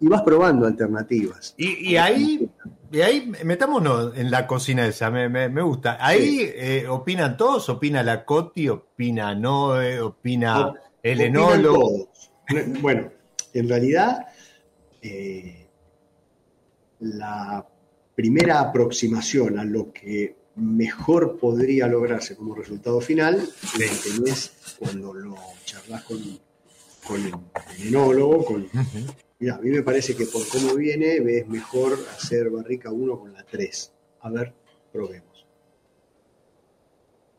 Y 0.00 0.08
vas 0.08 0.22
probando 0.22 0.66
alternativas. 0.66 1.54
Y, 1.56 1.92
y 1.92 1.96
ahí, 1.96 2.50
y 2.92 3.00
ahí 3.00 3.32
metámonos 3.44 4.16
en 4.16 4.30
la 4.30 4.46
cocina 4.46 4.86
esa, 4.86 5.10
me, 5.10 5.28
me- 5.28 5.48
me 5.48 5.62
gusta. 5.62 5.96
Ahí 6.00 6.40
eh, 6.54 6.86
opinan 6.88 7.36
todos, 7.36 7.68
opina 7.68 8.02
la 8.02 8.24
Coti, 8.24 8.68
opina 8.68 9.34
Noé, 9.34 10.00
opina 10.00 10.68
Op- 10.68 10.76
el 11.02 11.18
Opinan 11.20 11.26
enólogo. 11.36 12.08
Bueno, 12.80 13.10
en 13.54 13.68
realidad, 13.68 14.26
eh, 15.00 15.66
la 17.00 17.66
primera 18.14 18.60
aproximación 18.60 19.58
a 19.58 19.64
lo 19.64 19.92
que 19.92 20.36
mejor 20.56 21.38
podría 21.38 21.86
lograrse 21.86 22.36
como 22.36 22.54
resultado 22.54 23.00
final 23.00 23.48
que 23.76 23.86
tenés 24.10 24.52
cuando 24.78 25.14
lo 25.14 25.34
charlas 25.64 26.02
con, 26.04 26.18
con 27.06 27.24
el 27.24 27.86
enólogo, 27.88 28.44
con. 28.44 28.68
Mira, 29.42 29.56
a 29.56 29.58
mí 29.58 29.70
me 29.70 29.82
parece 29.82 30.14
que 30.14 30.26
por 30.26 30.46
cómo 30.46 30.76
viene 30.76 31.16
es 31.16 31.48
mejor 31.48 31.94
hacer 32.16 32.48
barrica 32.48 32.92
1 32.92 33.18
con 33.18 33.32
la 33.32 33.42
3. 33.42 33.92
A 34.20 34.30
ver, 34.30 34.52
probemos. 34.92 35.44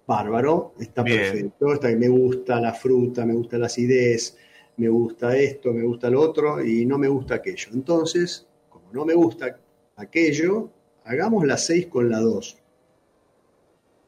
Bárbaro, 0.05 0.73
está 0.81 1.01
Bien. 1.01 1.17
perfecto. 1.17 1.73
Está, 1.73 1.87
me 1.95 2.09
gusta 2.09 2.59
la 2.59 2.73
fruta, 2.73 3.25
me 3.25 3.33
gusta 3.33 3.57
la 3.57 3.67
acidez, 3.67 4.35
me 4.75 4.89
gusta 4.89 5.37
esto, 5.37 5.71
me 5.71 5.81
gusta 5.83 6.09
lo 6.09 6.19
otro 6.19 6.61
y 6.61 6.85
no 6.85 6.97
me 6.97 7.07
gusta 7.07 7.35
aquello. 7.35 7.69
Entonces, 7.73 8.45
como 8.69 8.91
no 8.91 9.05
me 9.05 9.13
gusta 9.13 9.57
aquello, 9.95 10.71
hagamos 11.05 11.45
la 11.47 11.55
6 11.55 11.87
con 11.87 12.09
la 12.09 12.19
2. 12.19 12.57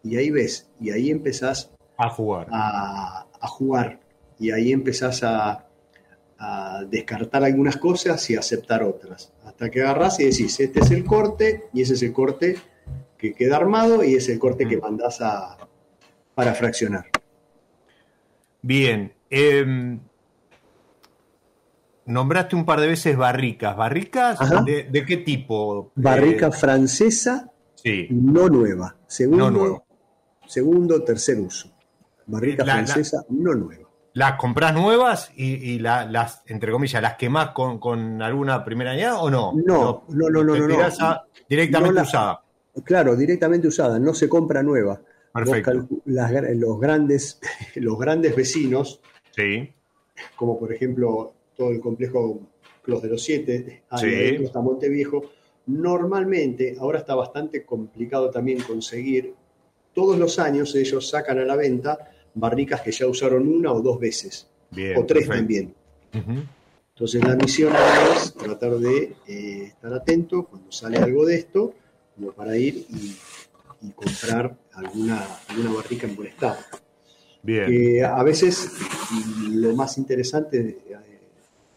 Y 0.03 0.17
ahí 0.17 0.31
ves, 0.31 0.69
y 0.81 0.91
ahí 0.91 1.11
empezás 1.11 1.71
A 1.95 2.09
jugar. 2.09 2.47
a, 2.51 3.25
a 3.39 3.47
jugar 3.47 4.01
y 4.37 4.51
ahí 4.51 4.73
empezás 4.73 5.23
a, 5.23 5.65
a 6.37 6.83
descartar 6.89 7.43
algunas 7.43 7.77
cosas 7.77 8.29
y 8.29 8.35
aceptar 8.35 8.83
otras. 8.83 9.31
Hasta 9.45 9.69
que 9.69 9.81
agarrás 9.81 10.19
y 10.19 10.25
decís, 10.25 10.59
este 10.59 10.79
es 10.81 10.91
el 10.91 11.05
corte 11.05 11.65
y 11.73 11.81
ese 11.81 11.93
es 11.93 12.03
el 12.03 12.11
corte 12.13 12.57
que 13.17 13.33
queda 13.33 13.55
armado 13.57 14.03
y 14.03 14.15
es 14.15 14.27
el 14.29 14.37
corte 14.39 14.67
que 14.67 14.77
Mm. 14.77 14.81
mandás 14.81 15.21
a, 15.21 15.57
para 16.35 16.53
fraccionar. 16.53 17.05
Bien. 18.61 19.13
em, 19.29 19.99
nombraste 22.05 22.55
un 22.55 22.65
par 22.65 22.79
de 22.79 22.87
veces 22.87 23.17
barricas. 23.17 23.75
¿Barricas 23.75 24.37
de, 24.65 24.83
de 24.83 25.05
qué 25.05 25.17
tipo? 25.17 25.91
Barrica 25.95 26.47
Eh, 26.47 26.51
francesa 26.51 27.51
sí. 27.75 28.07
no 28.11 28.47
nueva. 28.49 28.95
Segundo, 29.07 29.49
No 29.51 29.85
segundo 30.47 31.03
tercer 31.03 31.39
uso. 31.39 31.71
Barrica 32.27 32.63
La- 32.63 32.77
la- 32.77 32.85
francesa 32.85 33.23
no 33.29 33.53
nueva. 33.55 33.84
¿Las 34.15 34.37
compras 34.37 34.73
nuevas 34.73 35.31
y, 35.35 35.53
y 35.73 35.79
la- 35.79 36.05
las, 36.05 36.41
entre 36.47 36.71
comillas, 36.71 37.01
las 37.01 37.15
quemás 37.15 37.49
con, 37.51 37.79
con 37.79 38.21
alguna 38.21 38.63
primera 38.65 38.91
añada 38.91 39.19
o 39.19 39.29
no? 39.29 39.53
No, 39.53 40.05
no, 40.09 40.29
no, 40.29 40.43
no, 40.43 40.55
no, 40.55 40.55
no. 40.57 40.67
tirás 40.67 40.99
a- 41.01 41.23
directamente 41.47 41.89
No 41.93 42.01
la- 42.01 42.07
usada. 42.07 42.41
Claro, 42.83 43.15
directamente 43.15 43.67
usada, 43.67 43.99
no 43.99 44.13
se 44.13 44.27
compra 44.27 44.63
nueva. 44.63 44.99
Perfecto. 45.33 45.85
las 46.05 46.31
los, 46.55 46.79
grandes, 46.79 47.39
los 47.75 47.99
grandes 47.99 48.35
vecinos 48.35 49.01
Sí. 49.31 49.69
como 50.37 50.57
por 50.57 50.71
ejemplo 50.71 51.33
todo 51.57 51.71
el 51.71 51.81
complejo 51.81 52.39
Clos 52.83 53.01
de 53.01 53.09
los 53.09 53.21
Siete, 53.23 53.83
Sí. 53.97 54.37
Costa 54.39 54.61
Monteviejo, 54.61 55.23
normalmente, 55.67 56.77
ahora 56.79 56.99
está 56.99 57.15
bastante 57.15 57.65
complicado 57.65 58.29
también 58.29 58.61
conseguir, 58.61 59.33
todos 59.93 60.17
los 60.17 60.39
años 60.39 60.73
ellos 60.75 61.09
sacan 61.09 61.39
a 61.39 61.45
la 61.45 61.55
venta 61.55 62.11
barricas 62.35 62.81
que 62.81 62.91
ya 62.91 63.07
usaron 63.07 63.47
una 63.47 63.71
o 63.71 63.81
dos 63.81 63.99
veces, 63.99 64.47
Bien. 64.69 64.97
o 64.97 65.05
tres 65.05 65.27
perfecto. 65.27 65.39
también. 65.39 65.73
Entonces 66.93 67.23
la 67.23 67.35
misión 67.35 67.73
es 68.15 68.33
tratar 68.33 68.77
de 68.77 69.15
eh, 69.27 69.63
estar 69.65 69.93
atento 69.93 70.45
cuando 70.45 70.71
sale 70.71 70.97
algo 70.97 71.25
de 71.25 71.35
esto, 71.35 71.73
como 72.15 72.31
para 72.31 72.55
ir 72.57 72.85
y, 72.89 73.15
y 73.81 73.91
comprar 73.91 74.55
alguna, 74.73 75.21
alguna 75.47 75.73
barrica 75.73 76.07
en 76.07 76.15
buen 76.15 76.29
estado. 76.29 76.57
Bien. 77.43 78.05
A 78.05 78.23
veces 78.23 78.71
lo 79.51 79.75
más 79.75 79.97
interesante 79.97 80.79
eh, 80.89 80.97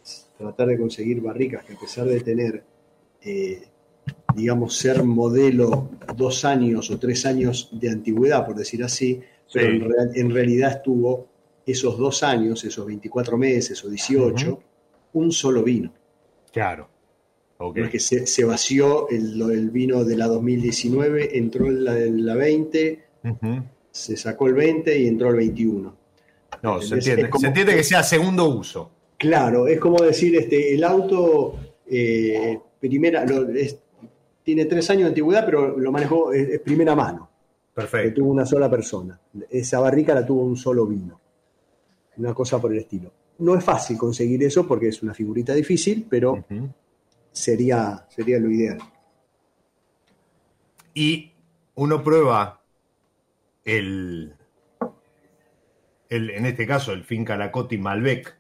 es 0.03 0.31
tratar 0.39 0.69
de 0.69 0.79
conseguir 0.79 1.21
barricas 1.21 1.65
que 1.65 1.75
a 1.75 1.79
pesar 1.79 2.07
de 2.07 2.21
tener, 2.21 2.63
eh, 3.21 3.63
digamos, 4.35 4.77
ser 4.77 5.03
modelo 5.03 5.91
dos 6.17 6.45
años 6.45 6.91
o 6.91 6.99
tres 6.99 7.27
años 7.27 7.69
de 7.73 7.91
antigüedad, 7.91 8.47
por 8.47 8.55
decir 8.55 8.83
así, 8.85 9.21
pero 9.53 9.67
Sí. 9.71 9.77
en, 9.77 9.91
real- 9.91 10.11
en 10.15 10.31
realidad 10.31 10.73
estuvo 10.73 11.27
esos 11.67 11.99
dos 11.99 12.23
años, 12.23 12.65
esos 12.65 12.87
24 12.87 13.37
meses 13.37 13.85
o 13.85 13.89
18, 13.91 14.53
Ujú. 14.53 14.63
un 15.15 15.33
solo 15.33 15.63
vino. 15.63 15.93
Claro. 16.53 16.89
Ok. 17.59 17.77
No 17.77 17.85
es 17.87 17.91
que 17.91 17.99
se, 18.01 18.27
se 18.27 18.45
vació 18.45 19.09
el, 19.11 19.41
el 19.51 19.71
vino 19.71 20.05
de 20.05 20.17
la 20.17 20.27
2019, 20.29 21.37
entró 21.37 21.67
en 21.67 21.85
la, 21.85 21.99
en 21.99 22.25
la 22.25 22.35
20, 22.37 23.05
Ujú. 23.25 23.63
se 23.91 24.17
sacó 24.17 24.47
el 24.47 24.55
20 24.55 24.97
y 24.99 25.07
entró 25.09 25.31
el 25.31 25.37
21. 25.37 25.97
No, 26.63 26.81
se 26.81 26.95
entiende. 26.95 27.29
como- 27.29 27.41
se 27.41 27.47
entiende 27.49 27.75
que 27.77 27.85
sea 27.85 28.03
segundo 28.03 28.49
uso. 28.49 28.91
Claro, 29.19 29.67
es 29.67 29.79
como 29.81 29.99
decir, 30.03 30.37
este, 30.37 30.75
el 30.75 30.85
auto, 30.85 31.59
eh, 31.87 32.59
primera, 32.81 33.25
lo- 33.27 33.49
es- 33.51 33.79
tiene 34.45 34.65
tres 34.65 34.89
años 34.91 35.03
de 35.03 35.09
antigüedad, 35.09 35.45
pero 35.45 35.77
lo 35.77 35.93
manejó, 35.93 36.33
es, 36.33 36.49
es 36.49 36.61
primera 36.61 36.95
mano, 36.95 37.29
que 37.87 38.11
tuvo 38.11 38.31
una 38.31 38.45
sola 38.45 38.71
persona. 38.71 39.19
Esa 39.51 39.81
barrica 39.81 40.15
la 40.15 40.27
tuvo 40.27 40.43
un 40.43 40.57
solo 40.57 40.87
vino. 40.87 41.21
Una 42.17 42.35
cosa 42.35 42.61
por 42.61 42.73
el 42.73 42.79
estilo. 42.79 43.13
No 43.39 43.55
es 43.55 43.63
fácil 43.63 43.97
conseguir 43.97 44.43
eso 44.43 44.67
porque 44.67 44.89
es 44.89 45.03
una 45.03 45.15
figurita 45.15 45.55
difícil, 45.55 46.07
pero 46.09 46.45
sería, 47.31 48.07
sería 48.09 48.39
lo 48.39 48.51
ideal. 48.51 48.79
Y 50.95 51.33
uno 51.77 52.03
prueba 52.03 52.61
el, 53.65 54.35
el, 56.09 56.31
en 56.31 56.47
este 56.47 56.67
caso, 56.67 56.93
el 56.93 57.05
Finca 57.05 57.37
Lacotti 57.37 57.79
Malbec 57.79 58.37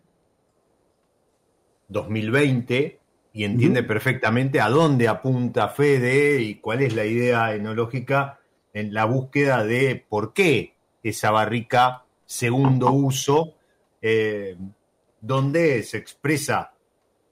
2020 1.86 2.98
y 3.32 3.44
entiende 3.44 3.84
perfectamente 3.84 4.60
a 4.60 4.68
dónde 4.68 5.06
apunta 5.06 5.68
Fede 5.68 6.42
y 6.42 6.56
cuál 6.56 6.82
es 6.82 6.94
la 6.94 7.04
idea 7.04 7.54
enológica 7.54 8.37
en 8.78 8.94
la 8.94 9.04
búsqueda 9.04 9.64
de 9.64 10.04
por 10.08 10.32
qué 10.32 10.74
esa 11.02 11.30
barrica 11.30 12.04
segundo 12.26 12.92
uso, 12.92 13.54
eh, 14.02 14.56
donde 15.20 15.82
se 15.82 15.98
expresa 15.98 16.72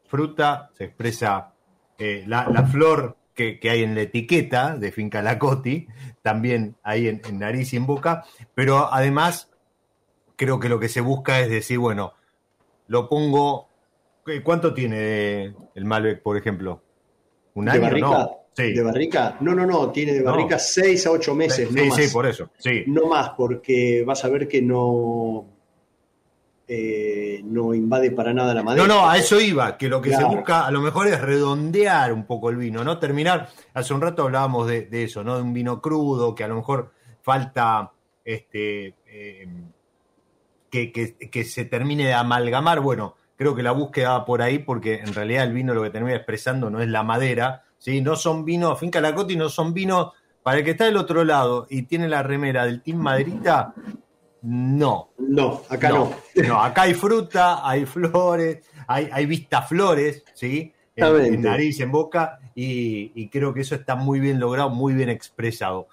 fruta, 0.07 0.71
se 0.75 0.85
expresa 0.85 1.53
eh, 1.99 2.25
la, 2.27 2.49
la 2.49 2.65
flor 2.65 3.17
que, 3.35 3.61
que 3.61 3.71
hay 3.71 3.83
en 3.83 3.95
la 3.95 4.03
etiqueta 4.03 4.77
de 4.77 4.91
Finca 4.93 5.21
Lacotti, 5.23 5.87
también 6.23 6.77
ahí 6.83 7.09
en, 7.09 7.21
en 7.29 7.39
nariz 7.39 7.73
y 7.73 7.77
en 7.77 7.87
boca, 7.87 8.25
pero 8.55 8.93
además 8.93 9.51
creo 10.37 10.59
que 10.59 10.69
lo 10.69 10.79
que 10.81 10.89
se 10.89 11.01
busca 11.01 11.41
es 11.41 11.49
decir, 11.51 11.79
bueno, 11.79 12.15
lo 12.89 13.09
pongo, 13.09 13.69
¿qué- 14.25 14.43
¿cuánto 14.43 14.73
tiene 14.75 15.55
el 15.75 15.85
Malbec, 15.85 16.23
por 16.23 16.37
ejemplo? 16.37 16.83
¿Un 17.55 17.67
¿De 17.67 17.73
año? 17.73 17.81
barrica? 17.83 18.07
No. 18.09 18.46
Sí. 18.57 18.73
¿De 18.73 18.83
barrica? 18.83 19.37
No, 19.41 19.55
no, 19.55 19.67
no, 19.67 19.91
tiene 19.91 20.15
de 20.15 20.21
No. 20.23 20.31
barrica 20.31 20.59
seis 20.59 21.07
a 21.07 21.11
ocho 21.11 21.35
meses, 21.35 21.69
sí, 21.69 21.75
no 21.75 21.85
más. 21.87 21.95
sí, 21.97 22.09
por 22.13 22.27
eso, 22.27 22.49
sí. 22.57 22.85
No 22.87 23.07
más, 23.07 23.31
porque 23.37 24.03
vas 24.07 24.25
a 24.25 24.29
ver 24.31 24.49
que 24.49 24.63
no, 24.63 25.45
eh, 26.69 27.41
no 27.45 27.75
invade 27.75 28.11
para 28.11 28.33
nada 28.33 28.53
la 28.55 28.63
madera. 28.63 28.87
No, 28.87 28.95
no, 28.95 29.09
a 29.09 29.17
eso 29.19 29.39
iba, 29.41 29.77
que 29.77 29.89
lo 29.89 30.01
que 30.01 30.09
Claro. 30.09 30.31
se 30.31 30.37
busca 30.37 30.67
a 30.67 30.71
lo 30.71 30.81
mejor 30.81 31.07
es 31.07 31.21
redondear 31.21 32.13
un 32.13 32.25
poco 32.27 32.51
el 32.51 32.57
vino, 32.57 32.83
¿no? 32.83 32.99
Terminar, 32.99 33.49
hace 33.75 33.95
un 33.95 34.01
rato 34.01 34.23
hablábamos 34.23 34.67
de, 34.67 34.83
de 34.87 35.05
eso, 35.05 35.23
¿no? 35.23 35.37
De 35.37 35.43
un 35.43 35.53
vino 35.53 35.81
crudo, 35.81 36.35
que 36.35 36.43
a 36.43 36.49
lo 36.49 36.57
mejor 36.57 36.93
falta 37.23 37.93
este 38.25 38.95
eh, 39.07 39.47
que, 40.71 40.91
que- 40.93 41.17
que 41.31 41.45
se 41.45 41.67
termine 41.67 42.07
de 42.07 42.15
amalgamar. 42.15 42.81
Bueno, 42.81 43.15
creo 43.37 43.55
que 43.55 43.63
la 43.63 43.73
búsqueda 43.73 44.13
va 44.19 44.25
por 44.25 44.43
ahí, 44.43 44.59
porque 44.59 44.95
en 44.95 45.15
realidad 45.15 45.45
el 45.45 45.53
vino 45.53 45.73
lo 45.75 45.83
que 45.83 45.91
termina 45.91 46.17
expresando 46.17 46.69
no 46.71 46.81
es 46.81 46.89
la 46.89 47.03
madera, 47.05 47.63
¿sí? 47.79 48.01
No 48.01 48.17
son 48.17 48.45
vinos, 48.45 48.79
Finca 48.81 49.01
Lacotti 49.01 49.37
no 49.37 49.49
son 49.49 49.73
vinos, 49.75 50.13
para 50.43 50.59
el 50.59 50.65
que 50.65 50.73
está 50.73 50.85
del 50.85 50.97
otro 50.97 51.25
lado 51.25 51.67
y 51.69 51.83
tiene 51.83 52.09
la 52.09 52.23
remera 52.23 52.67
del 52.67 52.83
Team 52.83 52.99
Madrita, 52.99 53.75
no. 54.43 55.11
No, 55.19 55.63
acá 55.69 55.89
no. 55.91 56.13
No, 56.47 56.63
acá 56.63 56.83
hay 56.83 56.95
fruta, 56.95 57.69
hay 57.69 57.85
flores, 57.85 58.65
hay, 58.87 59.09
hay 59.13 59.27
vistaflores, 59.27 60.25
¿sí? 60.35 60.73
En, 60.95 61.43
nariz, 61.43 61.81
en 61.81 61.93
boca, 61.93 62.39
y, 62.55 63.13
y 63.15 63.29
creo 63.29 63.53
que 63.53 63.61
eso 63.63 63.75
está 63.75 63.97
muy 63.97 64.19
bien 64.21 64.39
logrado, 64.41 64.71
muy 64.71 64.95
bien 64.95 65.09
expresado. 65.11 65.89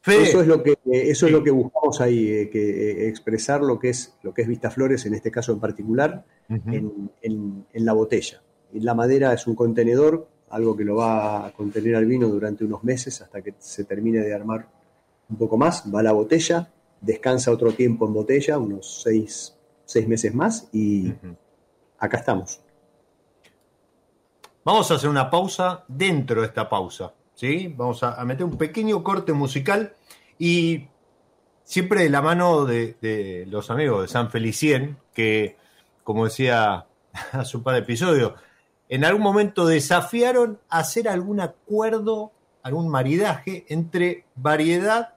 Fede, 0.00 0.24
Eso 0.24 0.40
es 0.42 0.46
lo 0.46 0.62
que 0.62 0.76
eso 0.84 1.26
es 1.26 1.32
lo 1.32 1.42
que 1.42 1.50
buscamos 1.50 2.00
ahí, 2.00 2.28
eh, 2.28 2.50
que 2.50 3.04
eh, 3.04 3.08
expresar 3.08 3.62
lo 3.62 3.78
que 3.78 3.88
es 3.90 4.16
lo 4.22 4.34
que 4.34 4.42
es 4.42 4.48
Vistaflores 4.48 5.06
en 5.06 5.14
este 5.14 5.30
caso 5.30 5.52
en 5.52 5.60
particular 5.60 6.24
en, 6.50 7.10
en- 7.22 7.66
en 7.72 7.84
la 7.86 7.92
botella. 7.94 8.42
La 8.72 8.92
madera 8.94 9.32
es 9.32 9.46
un 9.46 9.54
contenedor, 9.54 10.28
algo 10.54 10.76
que 10.76 10.84
lo 10.84 10.94
va 10.96 11.46
a 11.46 11.52
contener 11.52 11.96
al 11.96 12.06
vino 12.06 12.28
durante 12.28 12.64
unos 12.64 12.84
meses 12.84 13.20
hasta 13.20 13.42
que 13.42 13.54
se 13.58 13.84
termine 13.84 14.20
de 14.20 14.32
armar 14.32 14.68
un 15.28 15.36
poco 15.36 15.56
más. 15.56 15.84
Va 15.92 15.98
a 15.98 16.02
la 16.04 16.12
botella, 16.12 16.70
descansa 17.00 17.50
otro 17.50 17.72
tiempo 17.72 18.06
en 18.06 18.14
botella, 18.14 18.56
unos 18.58 19.02
seis, 19.02 19.56
seis 19.84 20.06
meses 20.06 20.32
más, 20.32 20.68
y 20.72 21.12
acá 21.98 22.18
estamos. 22.18 22.60
Vamos 24.64 24.90
a 24.90 24.94
hacer 24.94 25.10
una 25.10 25.28
pausa 25.28 25.84
dentro 25.88 26.40
de 26.40 26.46
esta 26.46 26.68
pausa, 26.68 27.12
¿sí? 27.34 27.74
Vamos 27.76 28.04
a, 28.04 28.14
a 28.14 28.24
meter 28.24 28.46
un 28.46 28.56
pequeño 28.56 29.02
corte 29.02 29.32
musical 29.32 29.96
y 30.38 30.86
siempre 31.64 32.04
de 32.04 32.10
la 32.10 32.22
mano 32.22 32.64
de, 32.64 32.96
de 33.02 33.44
los 33.48 33.70
amigos 33.70 34.02
de 34.02 34.08
San 34.08 34.30
Felicien, 34.30 34.98
que, 35.12 35.56
como 36.04 36.26
decía 36.26 36.86
hace 37.32 37.56
un 37.56 37.64
par 37.64 37.74
de 37.74 37.80
episodios, 37.80 38.34
en 38.88 39.04
algún 39.04 39.22
momento 39.22 39.66
desafiaron 39.66 40.58
a 40.68 40.80
hacer 40.80 41.08
algún 41.08 41.40
acuerdo, 41.40 42.32
algún 42.62 42.88
maridaje 42.88 43.64
entre 43.68 44.26
variedad 44.34 45.14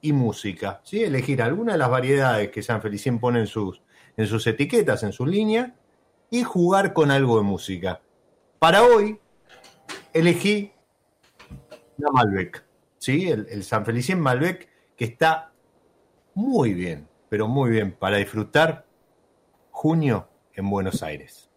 y 0.00 0.12
música, 0.12 0.80
¿sí? 0.84 1.02
Elegir 1.02 1.42
alguna 1.42 1.72
de 1.72 1.78
las 1.78 1.90
variedades 1.90 2.50
que 2.50 2.62
San 2.62 2.82
Felicien 2.82 3.18
pone 3.18 3.40
en 3.40 3.46
sus, 3.46 3.80
en 4.16 4.26
sus 4.26 4.46
etiquetas, 4.46 5.02
en 5.02 5.12
sus 5.12 5.26
líneas, 5.26 5.72
y 6.30 6.42
jugar 6.42 6.92
con 6.92 7.10
algo 7.10 7.36
de 7.36 7.42
música. 7.42 8.00
Para 8.58 8.82
hoy 8.82 9.18
elegí 10.12 10.72
la 11.96 12.10
Malbec, 12.10 12.64
¿sí? 12.98 13.30
El, 13.30 13.46
el 13.50 13.64
San 13.64 13.84
Felicien 13.84 14.20
Malbec 14.20 14.68
que 14.96 15.04
está 15.04 15.52
muy 16.34 16.74
bien, 16.74 17.08
pero 17.28 17.48
muy 17.48 17.70
bien 17.70 17.92
para 17.92 18.18
disfrutar 18.18 18.86
junio 19.70 20.28
en 20.52 20.70
Buenos 20.70 21.02
Aires. 21.02 21.50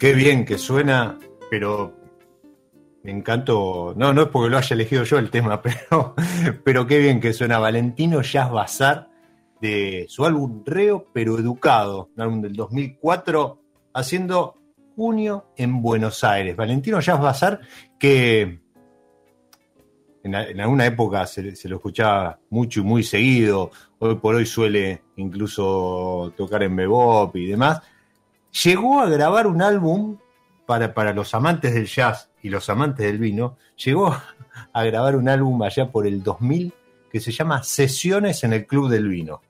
Qué 0.00 0.14
bien 0.14 0.46
que 0.46 0.56
suena, 0.56 1.18
pero 1.50 1.94
me 3.04 3.10
encantó. 3.10 3.92
No, 3.94 4.14
no 4.14 4.22
es 4.22 4.28
porque 4.28 4.48
lo 4.48 4.56
haya 4.56 4.72
elegido 4.72 5.04
yo 5.04 5.18
el 5.18 5.28
tema, 5.28 5.60
pero, 5.90 6.14
pero 6.64 6.86
qué 6.86 6.98
bien 7.00 7.20
que 7.20 7.34
suena 7.34 7.58
Valentino 7.58 8.22
Jazz 8.22 8.50
Bazar 8.50 9.10
de 9.60 10.06
su 10.08 10.24
álbum 10.24 10.62
Reo 10.64 11.06
pero 11.12 11.38
Educado, 11.38 12.08
un 12.16 12.22
álbum 12.22 12.40
del 12.40 12.54
2004, 12.54 13.62
haciendo 13.92 14.56
junio 14.96 15.52
en 15.54 15.82
Buenos 15.82 16.24
Aires. 16.24 16.56
Valentino 16.56 16.98
Jazz 17.00 17.20
Bazar, 17.20 17.60
que 17.98 18.58
en, 20.22 20.34
alguna 20.34 20.86
época 20.86 21.26
se, 21.26 21.42
lo 21.42 21.76
escuchaba 21.76 22.40
mucho 22.48 22.80
y 22.80 22.84
muy 22.84 23.02
seguido, 23.02 23.70
hoy 23.98 24.14
por 24.14 24.34
hoy 24.34 24.46
suele 24.46 25.02
incluso 25.16 26.32
tocar 26.38 26.62
en 26.62 26.74
bebop 26.74 27.36
y 27.36 27.48
demás, 27.48 27.82
llegó 28.64 29.00
a 29.00 29.08
grabar 29.08 29.46
un 29.46 29.62
álbum 29.62 30.18
para, 30.66 30.94
para 30.94 31.12
los 31.12 31.34
amantes 31.34 31.74
del 31.74 31.86
jazz 31.86 32.30
y 32.42 32.48
los 32.48 32.68
amantes 32.70 33.06
del 33.06 33.18
vino, 33.18 33.56
llegó 33.76 34.16
a 34.72 34.84
grabar 34.84 35.16
un 35.16 35.28
álbum 35.28 35.62
allá 35.62 35.90
por 35.90 36.06
el 36.06 36.22
2000 36.22 36.72
que 37.10 37.20
se 37.20 37.32
llama 37.32 37.62
Sesiones 37.62 38.44
en 38.44 38.52
el 38.52 38.66
Club 38.66 38.88
del 38.88 39.08
Vino. 39.08 39.42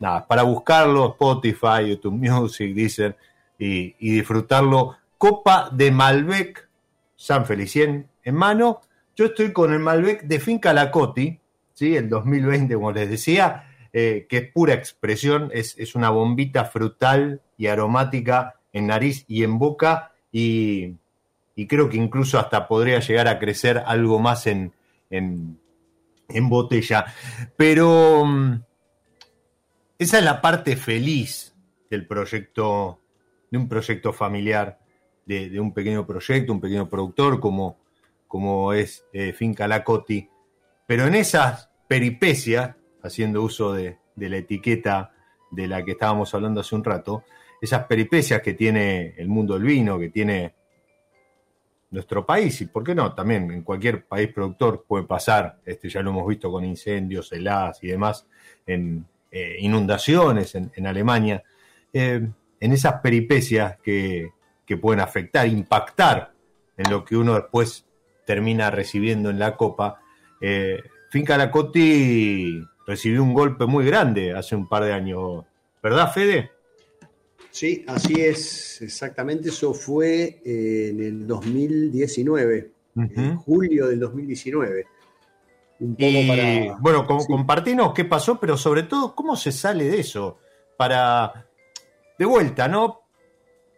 Nada, 0.00 0.26
para 0.26 0.42
buscarlo, 0.42 1.10
Spotify, 1.10 1.88
YouTube 1.88 2.14
Music, 2.14 2.74
Deezer, 2.74 3.16
y, 3.58 3.94
disfrutarlo. 4.14 4.96
Copa 5.16 5.70
de 5.70 5.92
Malbec, 5.92 6.68
San 7.14 7.46
Felicien 7.46 8.08
en 8.24 8.34
mano. 8.34 8.80
Yo 9.14 9.26
estoy 9.26 9.52
con 9.52 9.72
el 9.72 9.78
Malbec 9.78 10.22
de 10.24 10.40
Finca 10.40 10.72
Lacoti, 10.72 11.38
¿sí? 11.74 11.96
el 11.96 12.08
2020, 12.08 12.74
como 12.74 12.90
les 12.90 13.08
decía, 13.08 13.71
eh, 13.92 14.26
que 14.28 14.36
es 14.38 14.52
pura 14.52 14.74
expresión, 14.74 15.50
es, 15.52 15.76
es, 15.78 15.94
una 15.94 16.10
bombita 16.10 16.64
frutal 16.64 17.42
y 17.58 17.66
aromática 17.66 18.60
en 18.72 18.86
nariz 18.86 19.24
y 19.28 19.44
en 19.44 19.58
boca, 19.58 20.12
y, 20.30 20.96
y 21.54 21.66
creo 21.66 21.88
que 21.88 21.96
incluso 21.96 22.38
hasta 22.38 22.66
podría 22.66 23.00
llegar 23.00 23.28
a 23.28 23.38
crecer 23.38 23.82
algo 23.84 24.18
más 24.18 24.46
en, 24.46 24.72
en, 25.10 26.48
botella. 26.48 27.06
Pero 27.56 28.24
mm, 28.24 28.62
esa 29.98 30.18
es 30.18 30.24
la 30.24 30.40
parte 30.40 30.76
feliz 30.76 31.54
del 31.90 32.06
proyecto, 32.06 33.00
de 33.50 33.58
un 33.58 33.68
proyecto 33.68 34.12
familiar, 34.12 34.78
de, 35.26 35.60
un 35.60 35.72
pequeño 35.72 36.06
proyecto, 36.06 36.52
un 36.52 36.60
pequeño 36.60 36.88
productor 36.88 37.38
como, 37.38 37.78
como 38.26 38.72
es 38.72 39.04
eh, 39.12 39.32
Finca 39.32 39.68
Lacoti. 39.68 40.28
Pero 40.86 41.06
en 41.06 41.14
esas 41.14 41.70
peripecias, 41.86 42.76
haciendo 43.02 43.42
uso 43.42 43.72
de, 43.72 43.98
la 44.16 44.36
etiqueta 44.36 45.12
de 45.50 45.66
la 45.66 45.84
que 45.84 45.92
estábamos 45.92 46.34
hablando 46.34 46.60
hace 46.60 46.74
un 46.74 46.84
rato, 46.84 47.24
esas 47.60 47.84
peripecias 47.86 48.42
que 48.42 48.54
tiene 48.54 49.14
el 49.16 49.28
mundo 49.28 49.54
del 49.54 49.64
vino, 49.64 49.98
que 49.98 50.08
tiene 50.08 50.54
nuestro 51.90 52.24
país 52.24 52.60
y, 52.60 52.66
¿por 52.66 52.82
qué 52.82 52.94
no? 52.94 53.14
También 53.14 53.50
en 53.50 53.62
cualquier 53.62 54.06
país 54.06 54.32
productor 54.32 54.84
puede 54.86 55.04
pasar, 55.04 55.60
este, 55.64 55.88
ya 55.88 56.02
lo 56.02 56.10
hemos 56.10 56.26
visto 56.26 56.50
con 56.50 56.64
incendios, 56.64 57.30
heladas 57.32 57.82
y 57.84 57.88
demás, 57.88 58.26
en 58.66 59.06
eh, 59.30 59.56
inundaciones 59.60 60.54
en, 60.54 60.86
Alemania, 60.86 61.42
eh, 61.90 62.28
en 62.60 62.72
esas 62.72 63.00
peripecias 63.00 63.78
que, 63.82 64.30
pueden 64.80 65.00
afectar, 65.00 65.46
impactar 65.46 66.32
en 66.78 66.90
lo 66.90 67.04
que 67.04 67.14
uno 67.14 67.34
después 67.34 67.84
termina 68.24 68.70
recibiendo 68.70 69.28
en 69.28 69.38
la 69.38 69.54
copa. 69.54 70.00
Eh, 70.40 70.82
Finca 71.10 71.36
recibió 72.86 73.22
un 73.22 73.34
golpe 73.34 73.66
muy 73.66 73.84
grande 73.84 74.32
hace 74.32 74.56
un 74.56 74.68
par 74.68 74.84
de 74.84 74.92
años, 74.92 75.44
¿verdad, 75.82 76.12
Fede? 76.12 76.50
Sí, 77.52 77.84
así 77.86 78.14
es, 78.14 78.80
exactamente. 78.80 79.50
Eso 79.50 79.74
fue 79.74 80.40
eh, 80.44 80.88
en 80.90 81.00
el 81.00 81.26
2019, 81.26 82.70
en 82.96 83.36
julio 83.36 83.88
del 83.88 84.00
2019. 84.00 84.86
Un 85.80 85.96
poco 85.96 86.28
para. 86.28 86.76
Bueno, 86.80 87.06
compartimos 87.06 87.92
qué 87.92 88.06
pasó, 88.06 88.40
pero 88.40 88.56
sobre 88.56 88.84
todo, 88.84 89.14
¿cómo 89.14 89.36
se 89.36 89.52
sale 89.52 89.84
de 89.84 90.00
eso? 90.00 90.38
Para. 90.78 91.46
De 92.18 92.24
vuelta, 92.24 92.68
¿no? 92.68 93.02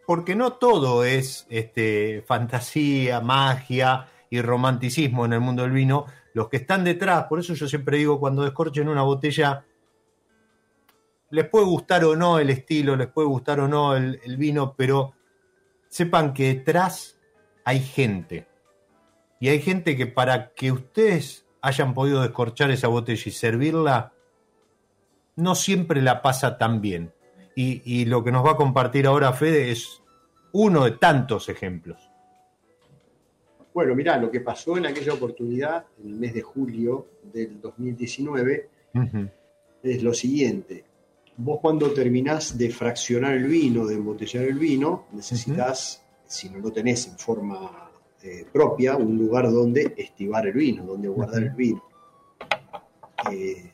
Porque 0.05 0.35
no 0.35 0.53
todo 0.53 1.03
es 1.03 1.45
este, 1.49 2.23
fantasía, 2.25 3.19
magia 3.19 4.07
y 4.29 4.39
romanticismo 4.41 5.25
en 5.25 5.33
el 5.33 5.41
mundo 5.41 5.63
del 5.63 5.71
vino. 5.71 6.05
Los 6.35 6.49
que 6.49 6.57
están 6.57 6.83
detrás, 6.83 7.27
por 7.27 7.39
eso 7.39 7.53
yo 7.53 7.65
siempre 7.65 7.97
digo, 7.97 8.19
cuando 8.19 8.43
descorchen 8.43 8.89
una 8.89 9.03
botella, 9.03 9.63
les 11.29 11.47
puede 11.47 11.63
gustar 11.63 12.03
o 12.03 12.13
no 12.17 12.39
el 12.39 12.49
estilo, 12.49 12.97
les 12.97 13.07
puede 13.07 13.29
gustar 13.29 13.61
o 13.61 13.69
no 13.69 13.95
el, 13.95 14.19
vino, 14.35 14.75
pero 14.75 15.13
sepan 15.87 16.33
que 16.33 16.53
detrás 16.55 17.17
hay 17.63 17.79
gente. 17.79 18.49
Y 19.39 19.47
hay 19.47 19.61
gente 19.61 19.95
que 19.95 20.07
para 20.07 20.53
que 20.53 20.73
ustedes 20.73 21.47
hayan 21.61 21.93
podido 21.93 22.21
descorchar 22.21 22.69
esa 22.69 22.89
botella 22.89 23.23
y 23.25 23.31
servirla, 23.31 24.11
no 25.37 25.55
siempre 25.55 26.01
la 26.01 26.21
pasa 26.21 26.57
tan 26.57 26.81
bien. 26.81 27.13
Y, 27.55 27.81
y, 27.85 28.03
lo 28.03 28.25
que 28.25 28.33
nos 28.33 28.45
va 28.45 28.51
a 28.51 28.57
compartir 28.57 29.07
ahora 29.07 29.31
Fede 29.31 29.71
es 29.71 30.03
uno 30.51 30.83
de 30.83 30.91
tantos 30.91 31.47
ejemplos. 31.47 32.04
Bueno, 33.75 33.93
mirá, 33.93 34.17
lo 34.17 34.31
que 34.31 34.41
pasó 34.41 34.75
en 34.77 34.87
aquella 34.87 35.13
oportunidad, 35.13 35.85
en 36.01 36.09
el 36.09 36.15
mes 36.15 36.33
de 36.33 36.41
julio 36.41 37.05
del 37.31 37.61
2019, 37.61 38.69
es 39.83 40.01
lo 40.01 40.13
siguiente 40.13 40.85
vos 41.37 41.59
cuando 41.61 41.91
terminás 41.91 42.57
de 42.57 42.69
fraccionar 42.69 43.33
el 43.33 43.45
vino, 43.45 43.85
de 43.85 43.95
embotellar 43.95 44.45
el 44.45 44.57
vino, 44.57 45.05
necesitas, 45.11 46.03
si 46.25 46.49
no 46.49 46.59
lo 46.59 46.71
tenés 46.71 47.07
en 47.07 47.17
forma 47.17 47.91
eh, 48.23 48.45
propia, 48.51 48.95
un 48.95 49.17
lugar 49.17 49.51
donde 49.51 49.93
estivar 49.97 50.47
el 50.47 50.53
vino, 50.53 50.83
donde 50.85 51.07
guardar 51.07 51.43
el 51.43 51.51
vino. 51.51 51.83
Eh, 53.31 53.71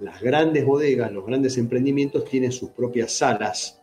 las 0.00 0.20
grandes 0.22 0.64
bodegas, 0.64 1.12
los 1.12 1.26
grandes 1.26 1.58
emprendimientos 1.58 2.24
tienen 2.24 2.52
sus 2.52 2.70
propias 2.70 3.12
salas, 3.12 3.80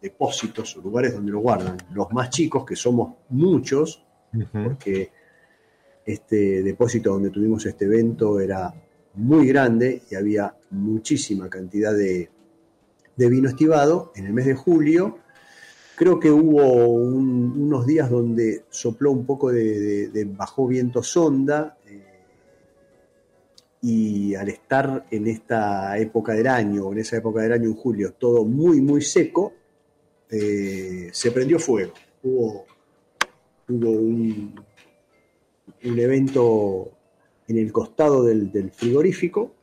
depósitos, 0.00 0.76
lugares 0.76 1.14
donde 1.14 1.32
lo 1.32 1.40
guardan. 1.40 1.78
Los 1.92 2.12
más 2.12 2.30
chicos, 2.30 2.64
que 2.64 2.76
somos 2.76 3.14
muchos, 3.30 4.05
porque 4.52 5.10
este 6.04 6.62
depósito 6.62 7.10
donde 7.10 7.30
tuvimos 7.30 7.66
este 7.66 7.84
evento 7.84 8.38
era 8.40 8.72
muy 9.14 9.48
grande 9.48 10.02
y 10.10 10.14
había 10.14 10.54
muchísima 10.70 11.48
cantidad 11.48 11.94
de, 11.94 12.30
vino 13.16 13.48
estivado 13.48 14.12
en 14.14 14.26
el 14.26 14.32
mes 14.32 14.46
de 14.46 14.54
julio. 14.54 15.18
Creo 15.96 16.20
que 16.20 16.30
hubo 16.30 16.86
unos 16.88 17.86
días 17.86 18.10
donde 18.10 18.64
sopló 18.68 19.10
un 19.10 19.24
poco 19.24 19.50
de, 19.50 20.28
bajo 20.36 20.66
viento 20.66 21.02
sonda 21.02 21.78
eh, 21.86 22.04
y 23.80 24.34
al 24.34 24.48
estar 24.50 25.06
en 25.10 25.26
esta 25.26 25.98
época 25.98 26.34
del 26.34 26.46
año, 26.46 26.92
en 26.92 26.98
esa 26.98 27.16
época 27.16 27.40
del 27.42 27.52
año 27.52 27.64
en 27.64 27.74
julio, 27.74 28.12
todo 28.12 28.44
muy, 28.44 28.82
muy 28.82 29.00
seco, 29.00 29.54
eh, 30.30 31.08
se 31.12 31.30
prendió 31.30 31.58
fuego. 31.58 31.94
Hubo, 32.22 32.66
hubo 33.68 33.90
un, 33.90 34.54
un 35.84 35.98
evento 35.98 36.90
en 37.48 37.58
el 37.58 37.72
costado 37.72 38.24
del, 38.24 38.70
frigorífico, 38.72 39.54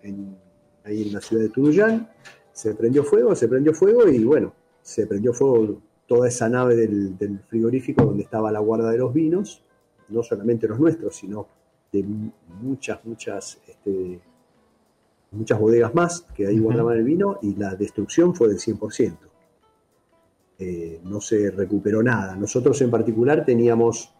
ahí 0.83 1.01
en 1.03 1.13
la 1.13 1.21
ciudad 1.21 1.43
de 1.43 1.49
Turuyán, 1.49 2.09
se 2.51 2.75
prendió 2.75 3.03
fuego, 3.03 3.35
se 3.35 3.47
prendió 3.47 3.73
fuego 3.73 4.07
y 4.07 4.23
bueno, 4.23 4.53
se 4.81 5.05
prendió 5.07 5.33
fuego 5.33 5.81
toda 6.07 6.27
esa 6.27 6.47
nave 6.49 6.75
del, 6.75 7.39
frigorífico 7.47 8.05
donde 8.05 8.23
estaba 8.23 8.51
la 8.51 8.59
guarda 8.59 8.91
de 8.91 8.97
los 8.97 9.13
vinos, 9.13 9.63
no 10.09 10.23
solamente 10.23 10.67
los 10.67 10.79
nuestros, 10.79 11.15
sino 11.15 11.47
de 11.91 12.03
muchas, 12.61 13.03
muchas, 13.05 13.59
este, 13.67 14.19
muchas 15.31 15.59
bodegas 15.59 15.93
más 15.93 16.21
que 16.35 16.47
ahí 16.47 16.59
guardaban 16.59 16.97
el 16.97 17.03
vino 17.03 17.39
y 17.41 17.55
la 17.55 17.75
destrucción 17.75 18.35
fue 18.35 18.49
del 18.49 18.59
100%. 18.59 19.17
Eh, 20.65 21.01
no 21.03 21.19
se 21.19 21.51
recuperó 21.51 22.01
nada. 22.01 22.37
Nosotros 22.37 22.81
en 22.81 22.89
particular 22.89 23.43
teníamos 23.43 24.13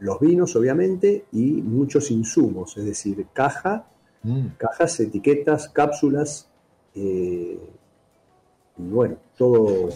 los 0.00 0.18
vinos, 0.18 0.56
obviamente, 0.56 1.26
y 1.30 1.62
muchos 1.62 2.10
insumos, 2.10 2.76
es 2.76 2.86
decir, 2.86 3.24
caja, 3.32 3.86
mm. 4.24 4.46
cajas, 4.58 4.98
etiquetas, 4.98 5.68
cápsulas, 5.68 6.48
eh, 6.92 7.56
y 8.78 8.82
bueno, 8.82 9.16
todo, 9.36 9.90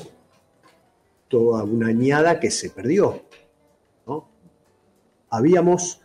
toda 1.26 1.64
una 1.64 1.88
añada 1.88 2.38
que 2.38 2.52
se 2.52 2.70
perdió. 2.70 3.22
Habíamos 5.30 6.00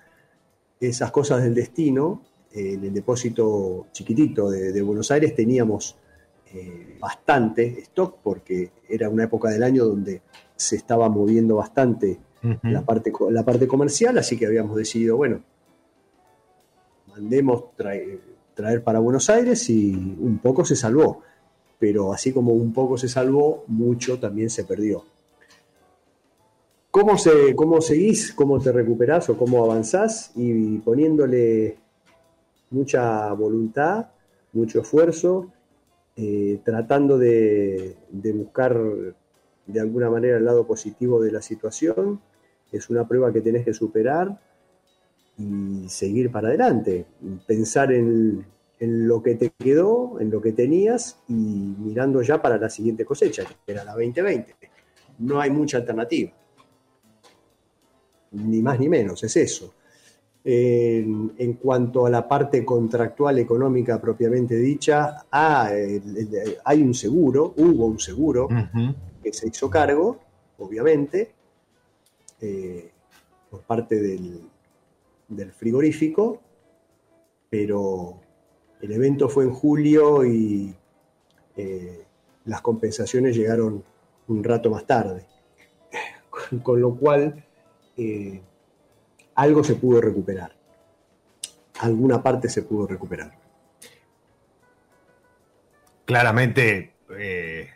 esas 0.79 1.11
cosas 1.11 1.43
del 1.43 1.53
destino, 1.53 2.21
en 2.51 2.85
el 2.85 2.93
depósito 2.93 3.87
chiquitito 3.91 4.49
de, 4.49 4.81
Buenos 4.81 5.11
Aires 5.11 5.35
teníamos 5.35 5.95
eh, 6.53 6.97
bastante 6.99 7.79
stock 7.81 8.17
porque 8.23 8.71
era 8.87 9.09
una 9.09 9.25
época 9.25 9.49
del 9.49 9.63
año 9.63 9.85
donde 9.85 10.21
se 10.55 10.75
estaba 10.75 11.09
moviendo 11.09 11.55
bastante 11.55 12.19
la, 12.61 12.83
parte, 12.83 13.11
la 13.31 13.43
parte 13.43 13.67
comercial, 13.67 14.17
así 14.19 14.37
que 14.37 14.45
habíamos 14.45 14.77
decidido, 14.77 15.17
bueno, 15.17 15.41
mandemos 17.07 17.75
traer, 17.75 18.83
para 18.83 18.99
Buenos 18.99 19.29
Aires 19.29 19.69
y 19.69 19.91
un 19.93 20.39
poco 20.41 20.63
se 20.63 20.75
salvó. 20.75 21.21
pero 21.79 22.13
así 22.13 22.31
como 22.31 22.53
un 22.53 22.71
poco 22.71 22.97
se 22.97 23.07
salvó, 23.09 23.63
mucho 23.67 24.19
también 24.19 24.49
se 24.49 24.63
perdió. 24.63 25.03
¿Cómo, 26.91 27.17
se, 27.17 27.53
cómo 27.55 27.81
seguís? 27.81 28.31
¿Cómo 28.33 28.59
te 28.59 28.71
recuperás 28.71 29.29
o 29.29 29.37
cómo 29.37 29.63
avanzás? 29.63 30.31
Y 30.35 30.77
poniéndole 30.77 31.77
mucha 32.69 33.33
voluntad, 33.33 34.07
mucho 34.53 34.79
esfuerzo, 34.79 35.51
eh, 36.17 36.59
tratando 36.63 37.17
de, 37.17 37.97
buscar 38.33 38.79
de 39.65 39.79
alguna 39.79 40.09
manera 40.09 40.37
el 40.37 40.45
lado 40.45 40.65
positivo 40.65 41.21
de 41.21 41.31
la 41.31 41.41
situación. 41.41 42.21
Es 42.71 42.89
una 42.89 43.07
prueba 43.07 43.33
que 43.33 43.41
tenés 43.41 43.65
que 43.65 43.73
superar 43.73 44.39
y 45.37 45.87
seguir 45.89 46.31
para 46.31 46.47
adelante. 46.47 47.05
Pensar 47.45 47.91
en, 47.91 48.45
en 48.79 49.07
lo 49.07 49.21
que 49.21 49.35
te 49.35 49.51
quedó, 49.51 50.19
en 50.19 50.29
lo 50.29 50.41
que 50.41 50.51
tenías 50.51 51.19
y 51.27 51.33
mirando 51.33 52.21
ya 52.21 52.41
para 52.41 52.57
la 52.57 52.69
siguiente 52.69 53.05
cosecha, 53.05 53.43
que 53.43 53.71
era 53.71 53.83
la 53.83 53.93
2020. 53.93 54.55
No 55.19 55.39
hay 55.39 55.49
mucha 55.49 55.77
alternativa. 55.77 56.31
Ni 58.31 58.61
más 58.61 58.79
ni 58.79 58.89
menos, 58.89 59.23
es 59.23 59.35
eso. 59.37 59.73
En, 60.47 61.33
en 61.39 61.53
cuanto 61.53 62.05
a 62.05 62.09
la 62.11 62.27
parte 62.27 62.63
contractual 62.63 63.39
económica 63.39 63.99
propiamente 63.99 64.55
dicha, 64.55 65.25
ah, 65.31 65.71
hay 66.63 66.81
un 66.83 66.93
seguro, 66.93 67.55
hubo 67.57 67.87
un 67.87 67.99
seguro 67.99 68.47
que 69.23 69.33
se 69.33 69.47
hizo 69.47 69.71
cargo, 69.71 70.19
obviamente, 70.59 71.31
eh, 72.41 72.91
por 73.49 73.61
parte 73.61 73.99
del, 73.99 74.41
del 75.27 75.51
frigorífico, 75.51 76.41
pero 77.49 78.19
el 78.81 78.91
evento 78.91 79.29
fue 79.29 79.45
en 79.45 79.51
julio 79.51 80.25
y 80.25 80.75
eh, 81.57 82.05
las 82.45 82.61
compensaciones 82.61 83.35
llegaron 83.35 83.83
un 84.27 84.43
rato 84.43 84.69
más 84.69 84.85
tarde. 84.85 85.25
Con, 86.29 86.59
con 86.59 86.81
lo 86.81 86.95
cual, 86.95 87.43
eh, 87.97 88.41
algo 89.35 89.63
se 89.63 89.75
pudo 89.75 90.01
recuperar. 90.01 90.55
Alguna 91.79 92.23
parte 92.23 92.49
se 92.49 92.63
pudo 92.63 92.87
recuperar. 92.87 93.31
Claramente, 96.05 96.93
eh, 97.17 97.69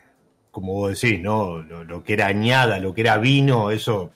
como 0.51 0.73
vos 0.73 0.99
decís, 1.01 1.19
¿no? 1.21 1.59
Lo, 1.59 1.83
lo 1.83 2.03
que 2.03 2.13
era 2.13 2.27
añada, 2.27 2.79
lo 2.79 2.93
que 2.93 3.01
era 3.01 3.17
vino, 3.17 3.71
eso 3.71 4.11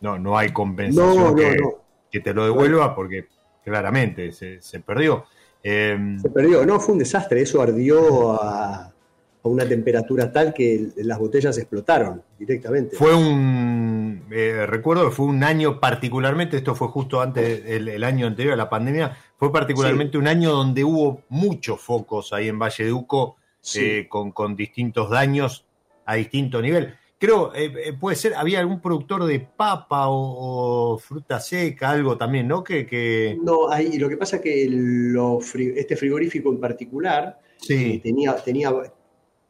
no, 0.00 0.18
no 0.18 0.36
hay 0.36 0.52
compensación 0.52 1.16
No, 1.16 1.30
no, 1.30 1.36
que, 1.36 1.56
no. 1.56 1.70
que 2.10 2.20
te 2.20 2.34
lo 2.34 2.44
devuelva 2.44 2.94
porque 2.94 3.26
claramente 3.64 4.32
se, 4.32 4.60
se 4.60 4.80
perdió. 4.80 5.24
Eh, 5.62 6.16
Se 6.20 6.28
perdió, 6.30 6.66
no, 6.66 6.78
fue 6.80 6.92
un 6.92 6.98
desastre, 6.98 7.40
eso 7.40 7.62
ardió 7.62 8.32
a, 8.42 8.84
a 8.84 9.48
una 9.48 9.66
temperatura 9.66 10.30
tal 10.30 10.52
que 10.52 10.88
las 10.96 11.18
botellas 11.18 11.56
explotaron 11.56 12.22
directamente. 12.38 12.96
Fue 12.96 13.14
un, 13.14 13.83
eh, 14.30 14.66
recuerdo 14.66 15.04
que 15.06 15.14
fue 15.14 15.26
un 15.26 15.42
año 15.44 15.80
particularmente, 15.80 16.56
esto 16.56 16.74
fue 16.74 16.88
justo 16.88 17.20
antes 17.20 17.64
del 17.64 17.88
el 17.88 18.04
año 18.04 18.26
anterior 18.26 18.54
a 18.54 18.56
la 18.56 18.68
pandemia, 18.68 19.16
fue 19.36 19.52
particularmente 19.52 20.18
un 20.18 20.28
año 20.28 20.50
donde 20.50 20.84
hubo 20.84 21.22
muchos 21.28 21.80
focos 21.80 22.32
ahí 22.32 22.48
en 22.48 22.58
Valle 22.58 22.84
de 22.84 22.92
Uco 22.92 23.36
Sí. 23.64 23.80
eh, 23.80 24.08
con, 24.10 24.30
con 24.32 24.54
distintos 24.56 25.08
daños 25.08 25.64
a 26.04 26.16
distinto 26.16 26.60
nivel. 26.60 26.94
Creo, 27.18 27.54
eh, 27.54 27.72
eh, 27.86 27.92
puede 27.98 28.14
ser, 28.14 28.34
había 28.34 28.60
algún 28.60 28.78
productor 28.78 29.24
de 29.24 29.40
papa 29.40 30.08
o, 30.08 30.92
o 30.92 30.98
fruta 30.98 31.40
seca, 31.40 31.90
algo 31.90 32.18
también, 32.18 32.46
¿no? 32.46 32.62
Que, 32.62 32.84
que 32.84 33.38
No, 33.42 33.70
ahí, 33.70 33.96
lo 33.98 34.10
que 34.10 34.18
pasa 34.18 34.36
es 34.36 34.42
que 34.42 34.66
lo 34.68 35.38
este 35.40 35.96
frigorífico 35.96 36.50
en 36.50 36.60
particular 36.60 37.40
sí, 37.56 38.00
tenía, 38.02 38.36
tenía, 38.36 38.70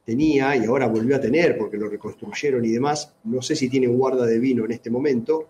tenía, 0.04 0.54
y 0.56 0.66
ahora 0.66 0.86
volvió 0.86 1.16
a 1.16 1.20
tener 1.20 1.56
porque 1.56 1.78
lo 1.78 1.88
reconstruyeron 1.88 2.64
y 2.64 2.68
demás, 2.68 3.14
no 3.24 3.40
sé 3.40 3.56
si 3.56 3.68
tiene 3.68 3.86
guarda 3.86 4.26
de 4.26 4.38
vino 4.38 4.64
en 4.64 4.72
este 4.72 4.90
momento, 4.90 5.48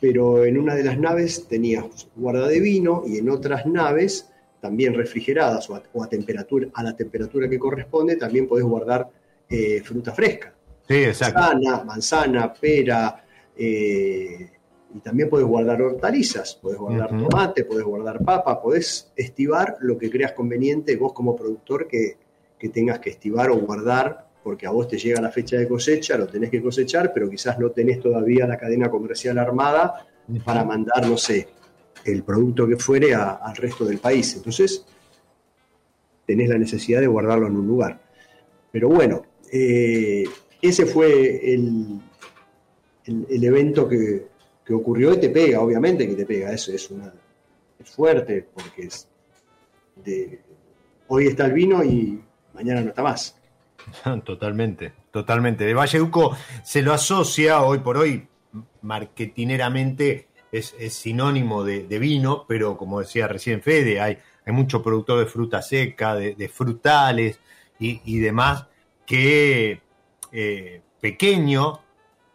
pero 0.00 0.44
en 0.44 0.58
una 0.58 0.74
de 0.74 0.84
las 0.84 0.98
naves 0.98 1.46
tenía 1.48 1.84
guarda 2.16 2.48
de 2.48 2.60
vino 2.60 3.04
y 3.06 3.18
en 3.18 3.30
otras 3.30 3.66
naves, 3.66 4.28
también 4.60 4.94
refrigeradas 4.94 5.70
o 5.70 5.76
a, 5.76 5.82
o 5.92 6.02
a 6.02 6.08
temperatura, 6.08 6.68
a 6.74 6.82
la 6.82 6.96
temperatura 6.96 7.48
que 7.48 7.58
corresponde, 7.58 8.16
también 8.16 8.48
podés 8.48 8.64
guardar 8.64 9.08
eh, 9.48 9.80
fruta 9.84 10.12
fresca. 10.12 10.52
sí, 10.88 10.96
exacto. 10.96 11.40
manzana, 11.40 11.84
manzana, 11.84 12.52
pera, 12.52 13.24
eh, 13.56 14.50
y 14.94 14.98
también 15.00 15.28
puedes 15.28 15.46
guardar 15.46 15.80
hortalizas, 15.80 16.58
puedes 16.60 16.78
guardar 16.78 17.10
tomate, 17.10 17.64
puedes 17.64 17.84
guardar 17.84 18.24
papa, 18.24 18.60
podés 18.60 19.12
estivar 19.14 19.76
lo 19.80 19.98
que 19.98 20.10
creas 20.10 20.32
conveniente 20.32 20.96
vos 20.96 21.12
como 21.12 21.36
productor 21.36 21.86
que, 21.86 22.16
que 22.58 22.68
tengas 22.68 22.98
que 22.98 23.10
estivar 23.10 23.50
o 23.50 23.56
guardar, 23.56 24.28
porque 24.42 24.66
a 24.66 24.70
vos 24.70 24.88
te 24.88 24.98
llega 24.98 25.20
la 25.20 25.30
fecha 25.30 25.56
de 25.56 25.68
cosecha, 25.68 26.16
lo 26.16 26.26
tenés 26.26 26.50
que 26.50 26.62
cosechar, 26.62 27.12
pero 27.12 27.28
quizás 27.28 27.58
no 27.58 27.70
tenés 27.70 28.00
todavía 28.00 28.46
la 28.46 28.56
cadena 28.56 28.90
comercial 28.90 29.38
armada 29.38 30.06
para 30.44 30.64
mandar, 30.64 31.06
no 31.06 31.16
sé, 31.16 31.48
el 32.04 32.22
producto 32.22 32.66
que 32.66 32.76
fuere 32.76 33.14
a- 33.14 33.34
al 33.42 33.56
resto 33.56 33.84
del 33.84 33.98
país. 33.98 34.34
Entonces, 34.36 34.84
tenés 36.26 36.48
la 36.48 36.58
necesidad 36.58 37.00
de 37.00 37.06
guardarlo 37.06 37.46
en 37.46 37.56
un 37.56 37.66
lugar. 37.66 38.00
Pero 38.70 38.88
bueno, 38.88 39.22
eh, 39.52 40.24
ese 40.60 40.86
fue 40.86 41.52
el, 41.54 42.00
el- 43.06 43.26
el 43.30 43.44
evento 43.44 43.88
que, 43.88 44.26
que 44.64 44.74
ocurrió 44.74 45.14
y 45.14 45.18
te 45.18 45.30
pega, 45.30 45.60
obviamente 45.60 46.06
que 46.08 46.14
te 46.14 46.26
pega, 46.26 46.52
eso 46.52 46.72
es, 46.72 46.90
una, 46.90 47.12
es 47.78 47.90
fuerte, 47.90 48.46
porque 48.54 48.82
es 48.86 49.08
de, 50.04 50.40
hoy 51.08 51.26
está 51.28 51.46
el 51.46 51.52
vino 51.52 51.82
y 51.82 52.22
mañana 52.58 52.80
no 52.80 52.88
está 52.88 53.02
más. 53.02 53.36
Totalmente, 54.24 54.92
totalmente. 55.12 55.64
De 55.64 55.72
Valle 55.72 55.98
Duco 55.98 56.36
se 56.62 56.82
lo 56.82 56.92
asocia 56.92 57.62
hoy 57.62 57.78
por 57.78 57.96
hoy, 57.96 58.26
marketineramente 58.82 60.28
es, 60.50 60.74
sinónimo 60.92 61.64
de, 61.64 61.98
vino, 61.98 62.44
pero 62.46 62.76
como 62.76 63.00
decía 63.00 63.28
recién 63.28 63.62
Fede, 63.62 64.00
hay, 64.00 64.18
hay 64.44 64.52
mucho 64.52 64.82
productor 64.82 65.20
de 65.20 65.26
fruta 65.26 65.62
seca, 65.62 66.16
de, 66.16 66.48
frutales 66.48 67.40
y, 67.78 68.18
demás, 68.18 68.66
que 69.06 69.80
eh, 70.32 70.82
pequeño, 71.00 71.80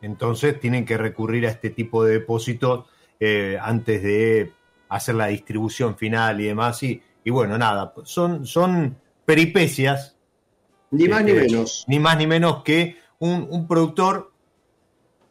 entonces 0.02 0.60
tienen 0.60 0.86
que 0.86 0.98
recurrir 0.98 1.46
a 1.46 1.52
este 1.52 1.70
tipo 1.70 2.04
de 2.04 2.14
depósitos 2.14 2.86
eh, 3.20 3.58
antes 3.62 4.02
de 4.02 4.54
hacer 4.90 5.16
la 5.16 5.28
distribución 5.28 5.98
final 5.98 6.40
y 6.40 6.46
demás. 6.46 6.82
Y, 6.84 7.02
y 7.24 7.30
bueno, 7.30 7.58
nada, 7.58 7.94
son, 8.06 8.46
son 8.46 8.98
peripecias 9.26 10.13
Ni 10.94 11.08
más 11.08 11.24
ni 11.24 11.32
este, 11.32 11.48
menos. 11.48 11.86
Ni 11.88 12.00
más 12.00 12.18
ni 12.18 12.28
menos 12.28 12.64
que 12.64 12.98
un, 13.20 13.48
un 13.50 13.68
productor 13.68 14.32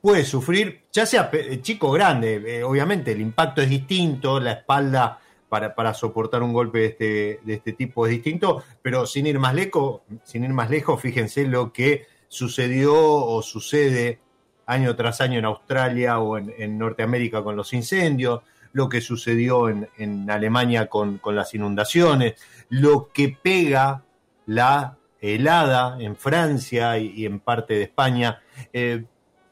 puede 0.00 0.24
sufrir, 0.24 0.82
ya 0.92 1.06
sea 1.06 1.30
pe- 1.30 1.60
chico 1.62 1.88
o 1.88 1.92
grande, 1.92 2.42
eh, 2.58 2.64
obviamente 2.64 3.12
el 3.12 3.20
impacto 3.20 3.62
es 3.62 3.70
distinto, 3.70 4.40
la 4.40 4.52
espalda 4.52 5.20
para, 5.48 5.74
para 5.74 5.94
soportar 5.94 6.42
un 6.42 6.52
golpe 6.52 6.78
de 6.80 6.86
este, 6.86 7.40
de 7.44 7.54
este 7.54 7.72
tipo 7.74 8.06
es 8.06 8.10
distinto, 8.12 8.64
pero 8.82 9.06
sin 9.06 9.26
ir 9.26 9.38
más 9.38 9.54
lejos, 9.54 10.00
sin 10.24 10.42
ir 10.44 10.50
más 10.50 10.70
lejos, 10.70 11.00
fíjense 11.00 11.46
lo 11.46 11.72
que 11.72 12.06
sucedió 12.26 12.94
o 12.96 13.42
sucede 13.42 14.18
año 14.66 14.96
tras 14.96 15.20
año 15.20 15.38
en 15.38 15.44
Australia 15.44 16.18
o 16.18 16.38
en, 16.38 16.52
en 16.58 16.78
Norteamérica 16.78 17.44
con 17.44 17.54
los 17.54 17.72
incendios, 17.72 18.40
lo 18.72 18.88
que 18.88 19.00
sucedió 19.02 19.68
en, 19.68 19.88
en 19.98 20.28
Alemania 20.30 20.88
con, 20.88 21.18
con 21.18 21.36
las 21.36 21.54
inundaciones, 21.54 22.34
lo 22.70 23.10
que 23.12 23.36
pega 23.40 24.02
la 24.46 24.96
helada 25.22 25.96
en 26.00 26.16
Francia 26.16 26.98
y, 26.98 27.24
en 27.24 27.40
parte 27.40 27.74
de 27.74 27.84
España. 27.84 28.42
Eh, 28.72 29.04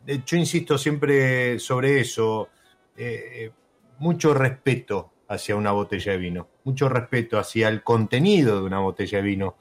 eh, 0.07 0.23
yo 0.25 0.37
insisto 0.37 0.79
siempre 0.79 1.59
sobre 1.59 2.01
eso, 2.01 2.49
eh, 2.97 3.31
eh, 3.33 3.51
mucho 3.99 4.35
respeto 4.35 5.12
hacia 5.29 5.57
una 5.57 5.73
botella 5.73 6.12
de 6.12 6.18
vino, 6.18 6.49
mucho 6.64 6.89
respeto 6.89 7.39
hacia 7.39 7.68
el 7.68 7.83
contenido 7.83 8.59
de 8.61 8.66
una 8.66 8.81
botella 8.81 9.18
de 9.18 9.25
vino. 9.25 9.57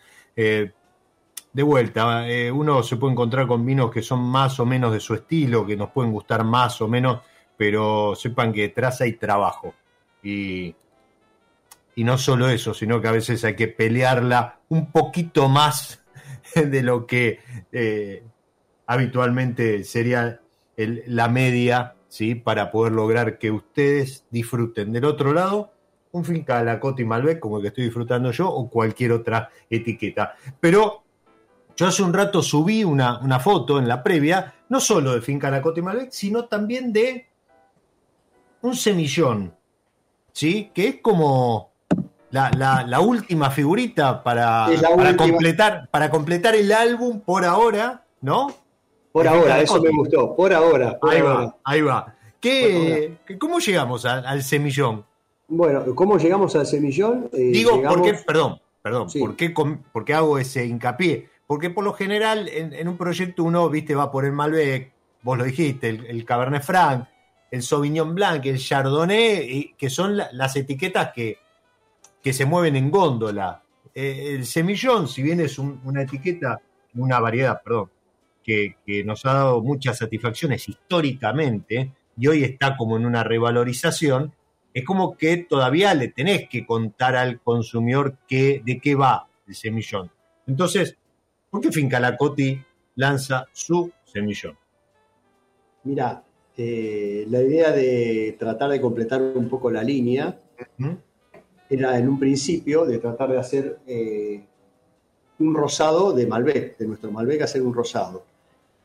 De 1.52 1.64
vuelta, 1.64 2.26
uno 2.54 2.82
se 2.82 2.96
puede 2.96 3.14
encontrar 3.14 3.46
con 3.46 3.66
vinos 3.66 3.92
que 3.92 4.02
son 4.02 4.22
más 4.22 4.60
o 4.60 4.66
menos 4.66 4.94
de 4.94 5.00
su 5.00 5.14
estilo, 5.14 5.66
que 5.66 5.76
nos 5.76 5.90
pueden 5.90 6.12
gustar 6.12 6.44
más 6.44 6.80
o 6.82 6.88
menos, 6.88 7.22
pero 7.58 8.16
sepan 8.16 8.54
que 8.54 8.62
detrás 8.62 9.02
hay 9.02 9.14
trabajo. 9.14 9.74
Y, 10.24 10.74
y 11.96 12.04
no 12.04 12.18
solo 12.18 12.48
eso, 12.50 12.74
sino 12.74 13.02
que 13.02 13.10
a 13.10 13.12
veces 13.12 13.44
hay 13.44 13.56
que 13.56 13.68
pelearla 13.68 14.60
un 14.70 14.92
poquito 14.92 15.50
más 15.50 15.99
de 16.56 16.84
lo 16.84 17.06
que 17.06 17.40
eh, 17.72 18.24
habitualmente 18.86 19.84
sería 19.84 20.42
la 20.76 21.28
media, 21.28 21.96
¿sí? 22.08 22.36
Para 22.36 22.72
poder 22.72 22.94
lograr 22.94 23.38
que 23.38 23.52
ustedes 23.52 24.26
disfruten. 24.30 24.94
Del 24.94 25.06
otro 25.06 25.34
lado, 25.34 25.72
un 26.12 26.26
Finca 26.26 26.64
Lacota 26.64 27.02
y 27.02 27.06
Malbec, 27.06 27.40
como 27.40 27.58
el 27.58 27.64
que 27.64 27.68
estoy 27.70 27.84
disfrutando 27.86 28.32
yo, 28.32 28.50
o 28.50 28.70
cualquier 28.70 29.12
otra 29.12 29.50
etiqueta. 29.70 30.36
Pero 30.60 31.04
yo 31.76 31.88
hace 31.88 32.04
un 32.04 32.14
rato 32.14 32.42
subí 32.42 32.84
una, 32.84 33.20
una 33.20 33.40
foto 33.40 33.80
en 33.80 33.88
la 33.88 34.02
previa, 34.02 34.54
no 34.70 34.80
solo 34.80 35.14
de 35.14 35.22
Finca 35.22 35.52
Lacota 35.52 35.80
y 35.80 35.84
Malbec, 35.84 36.12
sino 36.12 36.46
también 36.46 36.94
de 36.94 37.28
un 38.62 38.76
semillón, 38.76 39.54
¿sí? 40.32 40.72
Que 40.74 40.88
es 40.88 40.96
como 41.02 41.69
la, 42.32 43.00
última 43.00 43.50
figurita 43.50 44.24
para, 44.24 44.68
para, 44.96 45.18
Completar, 45.18 45.90
para 45.90 46.10
completar 46.10 46.56
el 46.56 46.72
álbum 46.72 47.20
por 47.22 47.46
ahora, 47.46 48.04
¿no? 48.22 48.54
Por 49.12 49.28
ahora, 49.28 49.62
eso 49.62 49.82
me 49.82 49.90
gustó, 49.90 50.36
por 50.36 50.54
ahora. 50.54 51.00
ahí 51.02 51.22
va, 51.22 51.56
ahí 51.64 51.82
va. 51.82 52.16
¿Qué, 52.40 53.18
¿Cómo 53.40 53.60
llegamos 53.60 54.06
al 54.06 54.44
semillón? 54.44 55.04
Bueno, 55.48 55.84
¿cómo 55.96 56.18
llegamos 56.18 56.56
al 56.56 56.68
semillón? 56.68 57.30
Eh, 57.34 57.50
Digo, 57.52 57.82
¿por 57.82 58.04
qué, 58.04 58.14
perdón, 58.14 58.62
perdón, 58.84 59.08
¿por, 59.92 60.06
qué, 60.06 60.14
hago 60.14 60.38
ese 60.38 60.66
hincapié? 60.66 61.28
Porque 61.48 61.72
por 61.72 61.84
lo 61.84 61.94
general 61.94 62.48
en, 62.48 62.88
un 62.88 62.98
proyecto 62.98 63.44
uno, 63.44 63.68
viste, 63.70 63.96
va 63.96 64.12
por 64.12 64.26
el 64.26 64.32
Malbec, 64.32 64.94
vos 65.24 65.38
lo 65.38 65.44
dijiste, 65.44 65.90
el, 65.90 66.24
Cabernet 66.24 66.62
Franc, 66.62 67.08
el 67.50 67.64
Sauvignon 67.64 68.14
Blanc, 68.14 68.46
el 68.46 68.60
Chardonnay, 68.60 69.52
y, 69.52 69.74
que 69.74 69.90
son 69.90 70.16
las 70.16 70.56
etiquetas 70.56 71.12
que, 71.14 71.40
que 72.22 72.34
se 72.34 72.46
mueven 72.46 72.76
en 72.76 72.92
góndola. 72.92 73.64
Eh, 73.94 74.36
el 74.36 74.46
semillón, 74.46 75.08
si 75.08 75.22
bien 75.22 75.40
es 75.40 75.58
una 75.60 76.04
etiqueta, 76.04 76.62
una 76.96 77.20
variedad, 77.20 77.62
perdón, 77.64 77.90
que, 78.44 79.04
nos 79.06 79.26
ha 79.26 79.34
dado 79.34 79.62
muchas 79.62 79.98
satisfacciones 79.98 80.68
históricamente 80.68 81.94
y 82.18 82.28
hoy 82.28 82.44
está 82.44 82.76
como 82.76 82.98
en 82.98 83.06
una 83.06 83.24
revalorización, 83.24 84.34
es 84.74 84.84
como 84.84 85.16
que 85.18 85.38
todavía 85.38 85.94
le 85.94 86.10
tenés 86.10 86.50
que 86.50 86.66
contar 86.66 87.16
al 87.16 87.40
consumidor 87.42 88.18
qué, 88.28 88.62
de 88.66 88.80
qué 88.80 88.96
va 88.96 89.28
el 89.48 89.56
semillón. 89.56 90.12
Entonces, 90.48 90.98
¿por 91.50 91.62
qué 91.62 91.72
Finca 91.72 92.00
La 92.00 92.18
Coti 92.18 92.60
lanza 92.96 93.46
su 93.52 93.92
semillón? 94.04 94.58
Mira, 95.84 96.24
eh, 96.58 97.26
la 97.30 97.42
idea 97.42 97.72
de 97.72 98.36
tratar 98.38 98.70
de 98.72 98.82
completar 98.82 99.22
un 99.22 99.48
poco 99.48 99.72
la 99.72 99.84
línea 99.84 100.40
era 101.70 101.98
en 101.98 102.10
un 102.10 102.18
principio 102.18 102.86
de 102.86 102.98
tratar 102.98 103.32
de 103.32 103.40
hacer 103.40 103.80
eh, 103.86 104.44
un 105.38 105.54
rosado 105.54 106.14
de 106.14 106.26
Malbec, 106.26 106.78
de 106.78 106.88
nuestro 106.88 107.12
Malbec 107.12 107.44
hacer 107.44 107.62
un 107.62 107.74
rosado. 107.74 108.24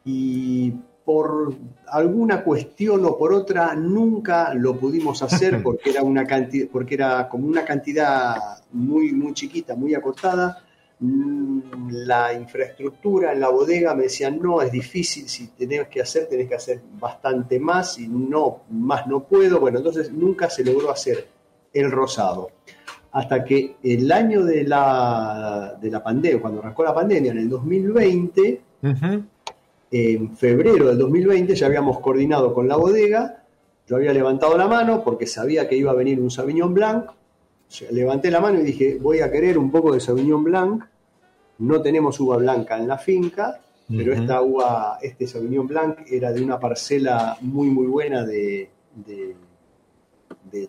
Y 0.05 0.73
por 1.05 1.55
alguna 1.89 2.45
cuestión 2.45 3.05
o 3.05 3.17
por 3.17 3.33
otra 3.33 3.75
nunca 3.75 4.55
lo 4.55 4.77
pudimos 4.79 5.23
hacer 5.23 5.63
porque 5.63 5.91
era 5.91 6.03
una 6.03 6.27
cantidad, 6.27 6.69
porque 6.71 6.95
era 6.95 7.29
como 7.29 7.47
una 7.47 7.65
cantidad 7.65 8.37
muy 8.73 9.13
muy 9.13 9.33
chiquita, 9.33 9.75
muy 9.75 9.95
acortada. 9.95 10.63
Mm, 11.01 11.91
la 11.91 12.33
infraestructura 12.35 13.33
en 13.33 13.41
la 13.41 13.49
bodega 13.49 13.95
me 13.95 14.05
decían, 14.05 14.39
no, 14.41 14.63
es 14.63 14.71
difícil, 14.71 15.29
si 15.29 15.49
tenés 15.49 15.89
que 15.89 16.01
hacer, 16.01 16.29
tenés 16.29 16.49
que 16.49 16.55
hacer 16.55 16.81
bastante 17.01 17.59
más 17.59 17.99
y 17.99 18.07
no, 18.07 18.61
más 18.71 19.07
no 19.07 19.25
puedo. 19.25 19.59
Bueno, 19.59 19.79
entonces 19.79 20.13
nunca 20.13 20.49
se 20.49 20.65
logró 20.65 20.91
hacer 20.91 21.34
el 21.75 21.91
rosado. 21.91 22.51
Hasta 23.13 23.45
que 23.45 23.77
el 23.83 24.11
año 24.11 24.45
de 24.45 24.65
la, 24.65 25.77
de 25.81 25.91
la 25.91 26.03
pandemia, 26.03 26.41
cuando 26.41 26.61
arrancó 26.61 26.83
la 26.83 26.95
pandemia, 26.95 27.33
en 27.33 27.39
el 27.39 27.49
2020, 27.49 28.61
en 29.91 30.37
febrero 30.37 30.89
del 30.89 30.99
2020 30.99 31.55
ya 31.55 31.67
habíamos 31.67 32.01
coordinado 32.01 32.53
con 32.53 32.67
la 32.67 32.77
bodega, 32.77 33.45
yo 33.87 33.97
había 33.97 34.13
levantado 34.13 34.57
la 34.57 34.67
mano 34.67 35.05
porque 35.05 35.27
sabía 35.27 35.69
que 35.69 35.77
iba 35.77 35.93
a 35.93 35.95
venir 35.95 36.21
un 36.21 36.31
Sauvignon 36.31 36.75
Blanc, 36.75 37.11
levanté 37.91 38.31
la 38.31 38.41
mano 38.41 38.61
y 38.61 38.65
dije, 38.65 38.99
voy 39.01 39.21
a 39.21 39.31
querer 39.31 39.59
un 39.59 39.71
poco 39.71 39.93
de 39.93 40.01
Sauvignon 40.01 40.43
Blanc, 40.43 40.85
no 41.59 41.83
tenemos 41.83 42.19
uva 42.19 42.37
blanca 42.39 42.79
en 42.79 42.89
la 42.89 42.99
finca, 42.99 43.61
pero 43.89 44.13
esta 44.13 44.43
uva, 44.43 44.99
este 45.01 45.27
Sauvignon 45.27 45.69
Blanc 45.69 45.99
era 46.11 46.33
de 46.33 46.43
una 46.43 46.59
parcela 46.59 47.37
muy 47.43 47.69
muy 47.69 47.87
buena 47.87 48.25
de 48.25 48.71
de 48.95 49.37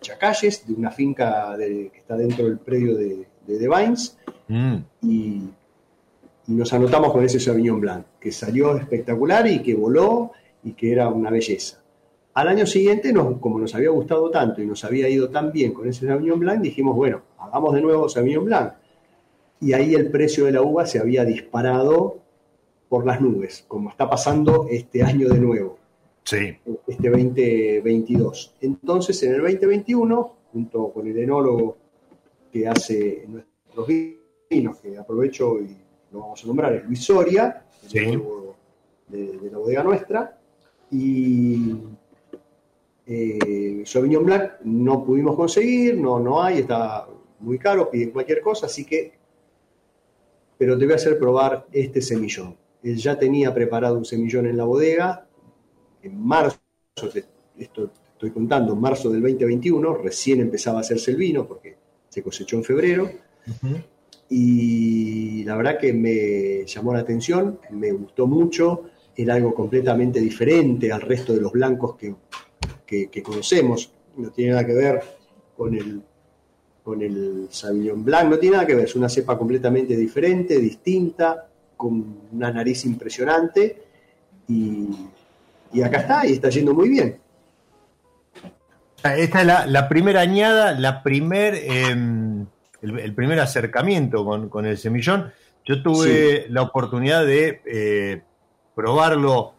Chacalles, 0.00 0.66
de 0.66 0.74
una 0.74 0.90
finca 0.90 1.54
que 1.58 1.90
está 1.94 2.16
dentro 2.16 2.46
del 2.46 2.58
predio 2.58 2.96
de, 2.96 3.26
de 3.46 3.58
The 3.58 3.68
Vines, 3.68 4.18
mm. 4.48 4.76
y, 5.02 5.42
nos 6.48 6.72
anotamos 6.72 7.12
con 7.12 7.24
ese 7.24 7.40
Sauvignon 7.40 7.80
Blanc, 7.80 8.06
que 8.20 8.30
salió 8.30 8.76
espectacular 8.76 9.48
y 9.48 9.62
que 9.62 9.74
voló 9.74 10.30
y 10.62 10.74
que 10.74 10.92
era 10.92 11.08
una 11.08 11.28
belleza. 11.28 11.82
Al 12.34 12.46
año 12.46 12.66
siguiente, 12.66 13.12
como 13.40 13.58
nos 13.58 13.74
había 13.74 13.90
gustado 13.90 14.30
tanto 14.30 14.62
y 14.62 14.66
nos 14.66 14.84
había 14.84 15.08
ido 15.08 15.28
tan 15.28 15.50
bien 15.50 15.72
con 15.72 15.88
ese 15.88 16.06
Sauvignon 16.06 16.38
Blanc, 16.38 16.60
dijimos, 16.60 16.94
bueno, 16.94 17.22
hagamos 17.38 17.74
de 17.74 17.80
nuevo 17.80 18.08
Sauvignon 18.08 18.44
Blanc. 18.44 18.74
Y 19.60 19.72
ahí 19.72 19.94
el 19.94 20.08
precio 20.10 20.44
de 20.44 20.52
la 20.52 20.62
uva 20.62 20.86
se 20.86 21.00
había 21.00 21.24
disparado 21.24 22.20
por 22.88 23.04
las 23.04 23.20
nubes, 23.20 23.64
como 23.66 23.90
está 23.90 24.08
pasando 24.08 24.68
este 24.70 25.02
año 25.02 25.28
de 25.28 25.40
nuevo 25.40 25.78
sí. 26.26 26.58
este 26.86 27.08
2022. 27.10 28.56
Entonces, 28.60 29.22
en 29.22 29.34
el 29.34 29.40
2021, 29.40 30.36
junto 30.52 30.92
con 30.92 31.06
el 31.06 31.18
enólogo 31.18 31.76
que 32.52 32.66
hace 32.66 33.24
nuestros 33.28 33.86
vinos, 34.50 34.78
que 34.78 34.98
aprovecho 34.98 35.60
y 35.60 35.76
lo 36.12 36.20
vamos 36.20 36.42
a 36.42 36.46
nombrar, 36.46 36.74
es 36.74 36.84
Luis 36.84 37.04
Soria, 37.04 37.64
de, 37.92 39.50
la 39.50 39.58
bodega 39.58 39.82
nuestra, 39.82 40.38
y 40.90 41.74
eh, 43.06 43.82
Sauvignon 43.84 44.24
Blanc 44.24 44.52
no 44.64 45.04
pudimos 45.04 45.36
conseguir, 45.36 45.96
no, 45.98 46.18
no 46.18 46.42
hay, 46.42 46.58
está 46.58 47.06
muy 47.40 47.58
caro, 47.58 47.90
piden 47.90 48.10
cualquier 48.10 48.40
cosa, 48.40 48.66
así 48.66 48.84
que, 48.84 49.12
pero 50.58 50.78
te 50.78 50.84
voy 50.84 50.92
a 50.92 50.96
hacer 50.96 51.18
probar 51.18 51.66
este 51.70 52.00
semillón. 52.00 52.56
Él 52.82 52.96
ya 52.96 53.18
tenía 53.18 53.52
preparado 53.52 53.98
un 53.98 54.04
semillón 54.04 54.46
en 54.46 54.56
la 54.56 54.64
bodega, 54.64 55.26
en 56.06 56.24
marzo, 56.24 56.58
esto 57.58 57.90
estoy 58.12 58.30
contando, 58.30 58.72
en 58.72 58.80
marzo 58.80 59.10
del 59.10 59.20
2021, 59.20 59.94
recién 59.98 60.40
empezaba 60.40 60.78
a 60.78 60.80
hacerse 60.80 61.10
el 61.10 61.18
vino 61.18 61.46
porque 61.46 61.76
se 62.08 62.22
cosechó 62.22 62.56
en 62.56 62.64
febrero. 62.64 63.10
Y 64.28 65.44
la 65.44 65.56
verdad 65.56 65.78
que 65.78 65.92
me 65.92 66.64
llamó 66.66 66.92
la 66.92 67.00
atención, 67.00 67.60
me 67.70 67.92
gustó 67.92 68.26
mucho, 68.26 68.84
era 69.14 69.34
algo 69.34 69.54
completamente 69.54 70.20
diferente 70.20 70.90
al 70.90 71.00
resto 71.00 71.32
de 71.32 71.40
los 71.40 71.52
blancos 71.52 71.96
que, 71.96 73.22
conocemos. 73.22 73.92
No 74.16 74.30
tiene 74.30 74.52
nada 74.52 74.66
que 74.66 74.72
ver 74.72 75.00
con 75.56 75.74
el, 75.74 76.02
con 76.82 77.02
el 77.02 77.48
Sauvignon 77.50 78.04
Blanc, 78.04 78.30
no 78.30 78.38
tiene 78.38 78.56
nada 78.56 78.66
que 78.66 78.74
ver, 78.74 78.84
es 78.86 78.96
una 78.96 79.08
cepa 79.08 79.36
completamente 79.38 79.96
diferente, 79.96 80.58
distinta, 80.58 81.48
con 81.76 82.20
una 82.32 82.50
nariz 82.50 82.86
impresionante 82.86 83.82
y 84.48 84.88
y 85.76 85.82
acá 85.82 85.98
está 85.98 86.26
y 86.26 86.32
está 86.32 86.48
yendo 86.48 86.72
muy 86.72 86.88
bien. 86.88 87.18
Esta 89.04 89.40
es 89.40 89.68
la, 89.70 89.88
primera 89.88 90.20
añada, 90.20 90.72
la 90.72 91.02
primer, 91.02 91.54
em, 91.54 92.46
el, 92.80 93.14
primer 93.14 93.38
acercamiento 93.40 94.24
con, 94.24 94.66
el 94.66 94.78
semillón. 94.78 95.32
Yo 95.64 95.82
tuve 95.82 96.46
la 96.48 96.62
oportunidad 96.62 97.26
de 97.26 97.60
eh, 97.66 98.22
probarlo 98.74 99.52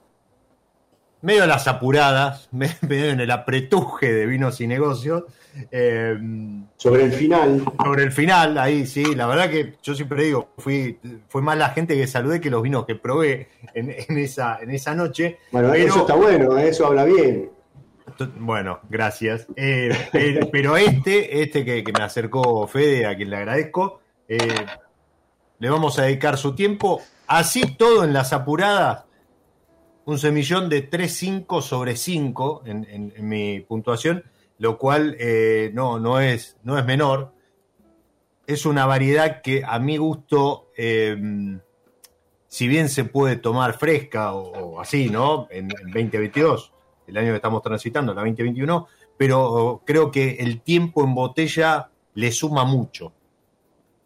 medio 1.21 1.43
a 1.43 1.47
las 1.47 1.67
apuradas, 1.67 2.49
medio 2.51 3.09
en 3.09 3.19
el 3.19 3.31
apretuje 3.31 4.11
de 4.11 4.25
vinos 4.25 4.61
y 4.61 4.67
negocios. 4.67 5.23
Em, 5.71 6.65
sobre 6.77 7.05
el 7.05 7.13
final. 7.13 7.63
Sobre 7.83 8.03
el 8.03 8.11
final, 8.11 8.57
ahí 8.57 8.85
sí, 8.85 9.15
la 9.15 9.25
verdad 9.25 9.49
que 9.49 9.73
yo 9.81 9.95
siempre 9.95 10.23
digo, 10.23 10.49
fui, 10.57 10.99
fue 11.27 11.41
más 11.41 11.57
la 11.57 11.69
gente 11.69 11.95
que 11.95 12.05
saludé 12.05 12.39
que 12.39 12.51
los 12.51 12.61
vinos 12.61 12.85
que 12.85 12.95
probé 12.95 13.49
en, 13.73 13.89
esa, 14.17 14.59
en 14.61 14.71
esa 14.71 14.93
noche. 14.93 15.39
Bueno, 15.51 15.73
eso 15.73 16.01
está 16.01 16.13
bueno, 16.13 16.57
eso 16.57 16.85
habla 16.85 17.05
bien. 17.05 17.49
Bueno, 18.37 18.79
gracias. 18.89 19.47
Eh, 19.55 19.89
pero 20.51 20.77
este, 20.77 21.41
este 21.41 21.65
que, 21.65 21.83
me 21.97 22.03
acercó 22.03 22.67
Fede, 22.67 23.05
a 23.05 23.15
quien 23.15 23.29
le 23.29 23.37
agradezco, 23.37 24.01
eh, 24.27 24.37
le 25.59 25.69
vamos 25.69 25.97
a 25.99 26.03
dedicar 26.03 26.37
su 26.37 26.55
tiempo. 26.55 27.01
Así 27.27 27.75
todo 27.75 28.03
en 28.03 28.13
las 28.13 28.31
apuradas, 28.31 29.03
un 30.07 30.17
semillón 30.17 30.69
de 30.69 30.89
3.5 30.89 31.61
sobre 31.61 31.97
5 31.97 32.63
en, 32.65 33.13
mi 33.27 33.59
puntuación, 33.59 34.23
lo 34.57 34.77
cual 34.77 35.17
eh, 35.19 35.69
no, 35.73 35.99
no, 35.99 36.21
es, 36.21 36.55
no 36.63 36.79
es 36.79 36.85
menor. 36.85 37.33
Es 38.45 38.65
una 38.65 38.85
variedad 38.85 39.41
que 39.41 39.63
a 39.67 39.79
mi 39.79 39.97
gusto, 39.97 40.71
em, 40.77 41.59
si 42.47 42.69
bien 42.69 42.87
se 42.87 43.03
puede 43.03 43.35
tomar 43.35 43.77
fresca 43.77 44.33
o, 44.33 44.79
así, 44.79 45.09
¿no? 45.09 45.49
En, 45.51 45.67
2022, 45.67 46.71
el 47.07 47.17
año 47.17 47.31
que 47.31 47.35
estamos 47.35 47.61
transitando, 47.61 48.13
la 48.13 48.21
2021, 48.21 48.87
pero 49.17 49.81
creo 49.85 50.09
que 50.09 50.37
el 50.39 50.61
tiempo 50.61 51.03
en 51.03 51.13
botella 51.13 51.89
le 52.13 52.31
suma 52.31 52.63
mucho. 52.63 53.11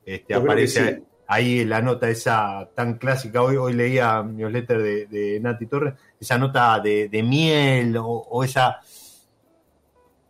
Este, 0.04 0.34
aparece, 0.34 1.04
ahí 1.32 1.64
la 1.64 1.82
nota 1.82 2.10
esa 2.10 2.70
tan 2.76 2.96
clásica, 2.98 3.42
hoy, 3.42 3.56
hoy 3.56 3.72
leía 3.72 4.22
newsletter 4.22 4.82
de, 4.82 5.06
de 5.08 5.40
Nati 5.40 5.66
Torres, 5.66 5.94
esa 6.20 6.38
nota 6.38 6.78
de, 6.82 7.24
miel 7.24 7.96
o, 7.98 8.44
esa, 8.44 8.82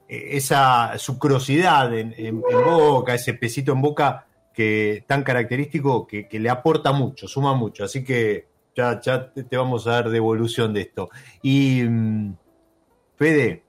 esa 0.07 0.95
sucrosidad 0.99 1.91
en, 1.95 2.39
boca, 2.39 3.15
ese 3.15 3.33
pesito 3.33 3.71
en 3.71 3.81
boca 3.81 4.27
que 4.53 5.03
tan 5.07 5.23
característico 5.23 6.05
que, 6.05 6.27
le 6.31 6.49
aporta 6.51 6.91
mucho, 6.91 7.27
suma 7.27 7.55
mucho. 7.55 7.83
Así 7.83 8.03
que 8.03 8.45
ya, 8.75 9.01
ya 9.01 9.31
te 9.33 9.57
vamos 9.57 9.87
a 9.87 9.93
dar 9.93 10.09
devolución 10.11 10.71
de 10.71 10.81
esto. 10.81 11.09
Y 11.41 11.81
mm, 11.81 12.35
Fede, 13.15 13.63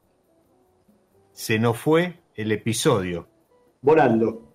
se 1.32 1.58
nos 1.58 1.78
fue 1.78 2.20
el 2.34 2.52
episodio. 2.52 3.26
Volando. 3.80 4.51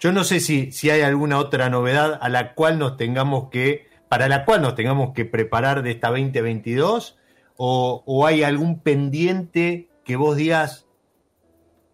Yo 0.00 0.12
no 0.12 0.24
sé 0.24 0.40
si, 0.40 0.72
si 0.72 0.90
hay 0.90 1.00
alguna 1.00 1.38
otra 1.38 1.70
novedad 1.70 2.18
a 2.20 2.28
la 2.28 2.54
cual 2.54 2.78
nos 2.78 2.96
tengamos 2.96 3.48
que, 3.50 3.86
para 4.08 4.28
la 4.28 4.44
cual 4.44 4.62
nos 4.62 4.74
tengamos 4.74 5.14
que 5.14 5.24
preparar 5.24 5.82
de 5.82 5.92
esta 5.92 6.08
2022, 6.08 7.18
o, 7.56 8.02
o 8.04 8.26
hay 8.26 8.42
algún 8.42 8.80
pendiente 8.80 9.88
que 10.04 10.16
vos 10.16 10.36
digas, 10.36 10.86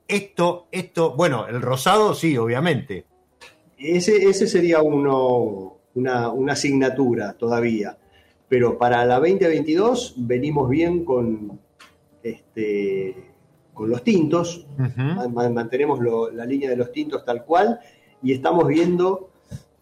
esto, 0.09 0.66
esto, 0.72 1.14
bueno, 1.14 1.46
el 1.46 1.62
rosado 1.62 2.14
sí, 2.14 2.36
obviamente. 2.36 3.07
Ese, 3.78 4.28
ese 4.28 4.46
sería 4.46 4.82
uno, 4.82 5.78
una, 5.94 6.30
una 6.30 6.53
asignatura 6.53 7.34
todavía, 7.34 7.96
pero 8.48 8.76
para 8.78 9.05
la 9.07 9.18
2022 9.18 10.14
venimos 10.18 10.68
bien 10.68 11.05
con, 11.05 11.59
este, 12.22 13.32
con 13.75 13.89
los 13.91 14.03
tintos, 14.05 14.66
mantenemos 15.33 16.01
lo- 16.01 16.31
la 16.31 16.45
línea 16.45 16.70
de 16.70 16.77
los 16.77 16.93
tintos 16.93 17.25
tal 17.25 17.45
cual 17.45 17.81
y 18.23 18.33
estamos 18.33 18.66
viendo 18.66 19.31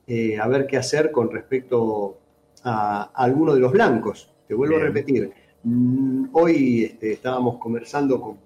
eh, 0.06 0.38
a 0.38 0.46
ver 0.48 0.66
qué 0.66 0.76
hacer 0.76 1.10
con 1.12 1.30
respecto 1.30 2.18
a, 2.64 3.02
a 3.14 3.24
alguno 3.24 3.54
de 3.54 3.60
los 3.60 3.70
blancos. 3.72 4.30
Te 4.48 4.54
vuelvo 4.54 4.74
Bien. 4.76 4.82
a 4.82 4.88
repetir, 4.88 5.32
mm, 5.62 6.24
hoy 6.32 6.84
este, 6.84 7.12
estábamos 7.12 7.58
conversando 7.58 8.20
con, 8.20 8.36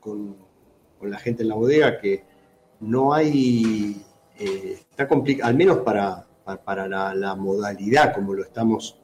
con- 0.00 0.36
con 0.98 1.10
la 1.10 1.18
gente 1.18 1.42
en 1.42 1.48
la 1.50 1.54
bodega 1.54 1.98
que 2.00 2.24
no 2.80 3.12
hay, 3.12 4.02
eh, 4.38 4.78
está 4.90 5.06
complicado, 5.06 5.48
al 5.48 5.56
menos 5.56 5.78
para, 5.78 6.26
para, 6.44 6.62
para 6.64 6.88
la, 6.88 7.14
la 7.14 7.34
modalidad 7.34 8.14
como 8.14 8.34
lo 8.34 8.42
estamos 8.42 8.98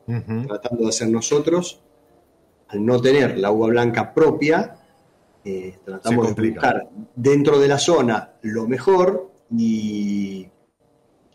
tratando 0.46 0.82
de 0.84 0.88
hacer 0.88 1.08
nosotros, 1.08 1.80
al 2.68 2.84
no 2.84 3.00
tener 3.00 3.38
la 3.38 3.50
uva 3.52 3.68
blanca 3.68 4.14
propia, 4.14 4.76
eh, 5.44 5.76
tratamos 5.84 6.34
de 6.34 6.50
buscar 6.50 6.88
dentro 7.14 7.58
de 7.58 7.68
la 7.68 7.78
zona 7.78 8.32
lo 8.42 8.66
mejor 8.66 9.30
y 9.56 10.48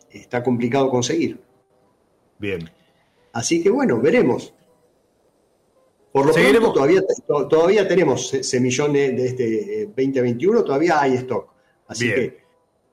está 0.10 0.42
complicado 0.44 0.90
conseguir. 0.90 1.40
Bien. 2.40 2.70
Así 3.34 3.62
que 3.62 3.70
bueno, 3.70 4.00
veremos. 4.02 4.54
Por 6.12 6.26
lo 6.26 6.34
Seguiremos. 6.34 6.60
pronto 6.74 6.74
todavía, 6.80 7.02
to- 7.28 7.48
todavía 7.48 7.88
tenemos 7.88 8.30
se- 8.30 8.44
semillones 8.44 9.16
de 9.16 9.26
este 9.28 9.82
eh, 9.84 9.86
2021, 9.86 10.64
todavía 10.64 11.00
hay 11.02 11.14
stock. 11.16 11.52
Así 11.88 12.06
Bien. 12.06 12.16
que 12.16 12.40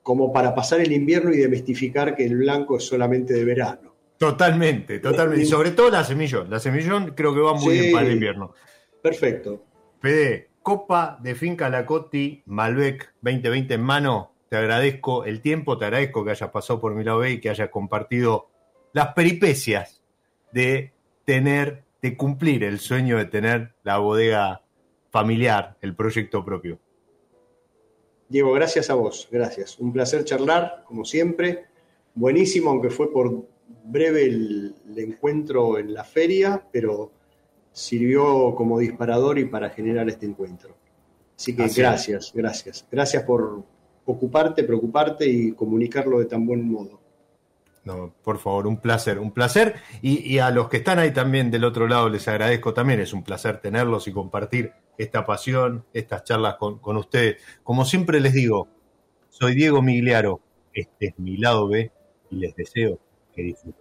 como 0.03 0.31
para 0.31 0.53
pasar 0.53 0.81
el 0.81 0.91
invierno 0.91 1.33
y 1.33 1.37
demestificar 1.37 2.15
que 2.15 2.25
el 2.25 2.37
blanco 2.37 2.77
es 2.77 2.83
solamente 2.85 3.33
de 3.33 3.43
verano. 3.43 3.93
Totalmente, 4.17 4.99
totalmente. 4.99 5.43
Y 5.43 5.45
sobre 5.47 5.71
todo 5.71 5.89
la 5.89 6.03
semillón. 6.03 6.49
La 6.49 6.59
semillón 6.59 7.13
creo 7.15 7.33
que 7.33 7.41
va 7.41 7.53
muy 7.55 7.75
Sí. 7.75 7.81
bien 7.81 7.93
para 7.93 8.05
el 8.07 8.13
invierno. 8.13 8.53
Perfecto. 9.01 9.63
Fede, 9.99 10.46
Copa 10.67 11.17
de 11.23 11.33
Finca 11.33 11.69
Lacotti 11.69 12.43
Malbec 12.45 13.13
2020 13.21 13.75
en 13.75 13.81
mano. 13.81 14.33
Te 14.49 14.57
agradezco 14.57 15.23
el 15.23 15.39
tiempo, 15.39 15.77
te 15.77 15.85
agradezco 15.85 16.25
que 16.25 16.31
hayas 16.31 16.49
pasado 16.49 16.81
por 16.81 16.93
mi 16.93 17.05
lado 17.05 17.19
B 17.19 17.31
y 17.31 17.39
que 17.39 17.49
hayas 17.49 17.69
compartido 17.69 18.49
las 18.91 19.13
peripecias 19.13 20.01
de 20.51 20.91
tener, 21.23 21.85
de 22.01 22.17
cumplir 22.17 22.65
el 22.65 22.79
sueño 22.79 23.17
de 23.17 23.23
tener 23.23 23.75
la 23.83 23.99
bodega 23.99 24.61
familiar, 25.09 25.77
el 25.79 25.95
proyecto 25.95 26.43
propio. 26.43 26.79
Diego, 28.27 28.51
gracias 28.51 28.89
a 28.89 28.95
vos, 28.95 29.29
gracias. 29.31 29.79
Un 29.79 29.93
placer 29.93 30.25
charlar, 30.25 30.83
como 30.85 31.05
siempre. 31.05 31.67
Buenísimo, 32.13 32.71
aunque 32.71 32.89
fue 32.89 33.09
por 33.09 33.47
breve 33.85 34.25
el 34.25 34.75
encuentro 34.97 35.79
en 35.79 35.93
la 35.93 36.03
feria, 36.03 36.61
pero 36.73 37.13
sirvió 37.77 38.55
como 38.55 38.79
disparador 38.79 39.37
y 39.37 39.45
para 39.45 39.69
generar 39.69 40.09
este 40.09 40.25
encuentro. 40.25 40.75
Así 41.37 41.55
que 41.55 41.63
Así 41.63 41.73
es. 41.73 41.77
gracias, 41.77 42.31
gracias. 42.33 42.87
Gracias 42.91 43.23
por 43.23 43.63
ocuparte, 44.05 44.63
preocuparte 44.63 45.27
y 45.29 45.51
comunicarlo 45.51 46.17
de 46.19 46.25
tan 46.25 46.45
buen 46.45 46.67
modo. 46.67 46.99
No, 47.85 48.13
por 48.23 48.39
favor, 48.39 48.65
un 48.65 48.77
placer, 48.77 49.19
un 49.19 49.31
placer. 49.31 49.75
Y, 50.01 50.19
y 50.27 50.39
a 50.39 50.49
los 50.49 50.69
que 50.69 50.77
están 50.77 50.97
ahí 50.97 51.11
también 51.11 51.51
del 51.51 51.63
otro 51.63 51.87
lado 51.87 52.09
les 52.09 52.27
agradezco 52.27 52.73
también. 52.73 52.99
Es 52.99 53.13
un 53.13 53.23
placer 53.23 53.59
tenerlos 53.61 54.07
y 54.07 54.11
compartir 54.11 54.71
esta 54.97 55.25
pasión, 55.25 55.85
estas 55.93 56.23
charlas 56.23 56.55
con, 56.55 56.79
con 56.79 56.97
ustedes. 56.97 57.37
Como 57.63 57.85
siempre 57.85 58.19
les 58.19 58.33
digo, 58.33 58.67
soy 59.29 59.53
Diego 59.53 59.83
Migliaro, 59.83 60.41
este 60.73 61.09
es 61.09 61.19
mi 61.19 61.37
lado 61.37 61.67
B 61.67 61.91
y 62.31 62.35
les 62.37 62.55
deseo 62.55 62.99
que 63.35 63.43
disfruten. 63.43 63.75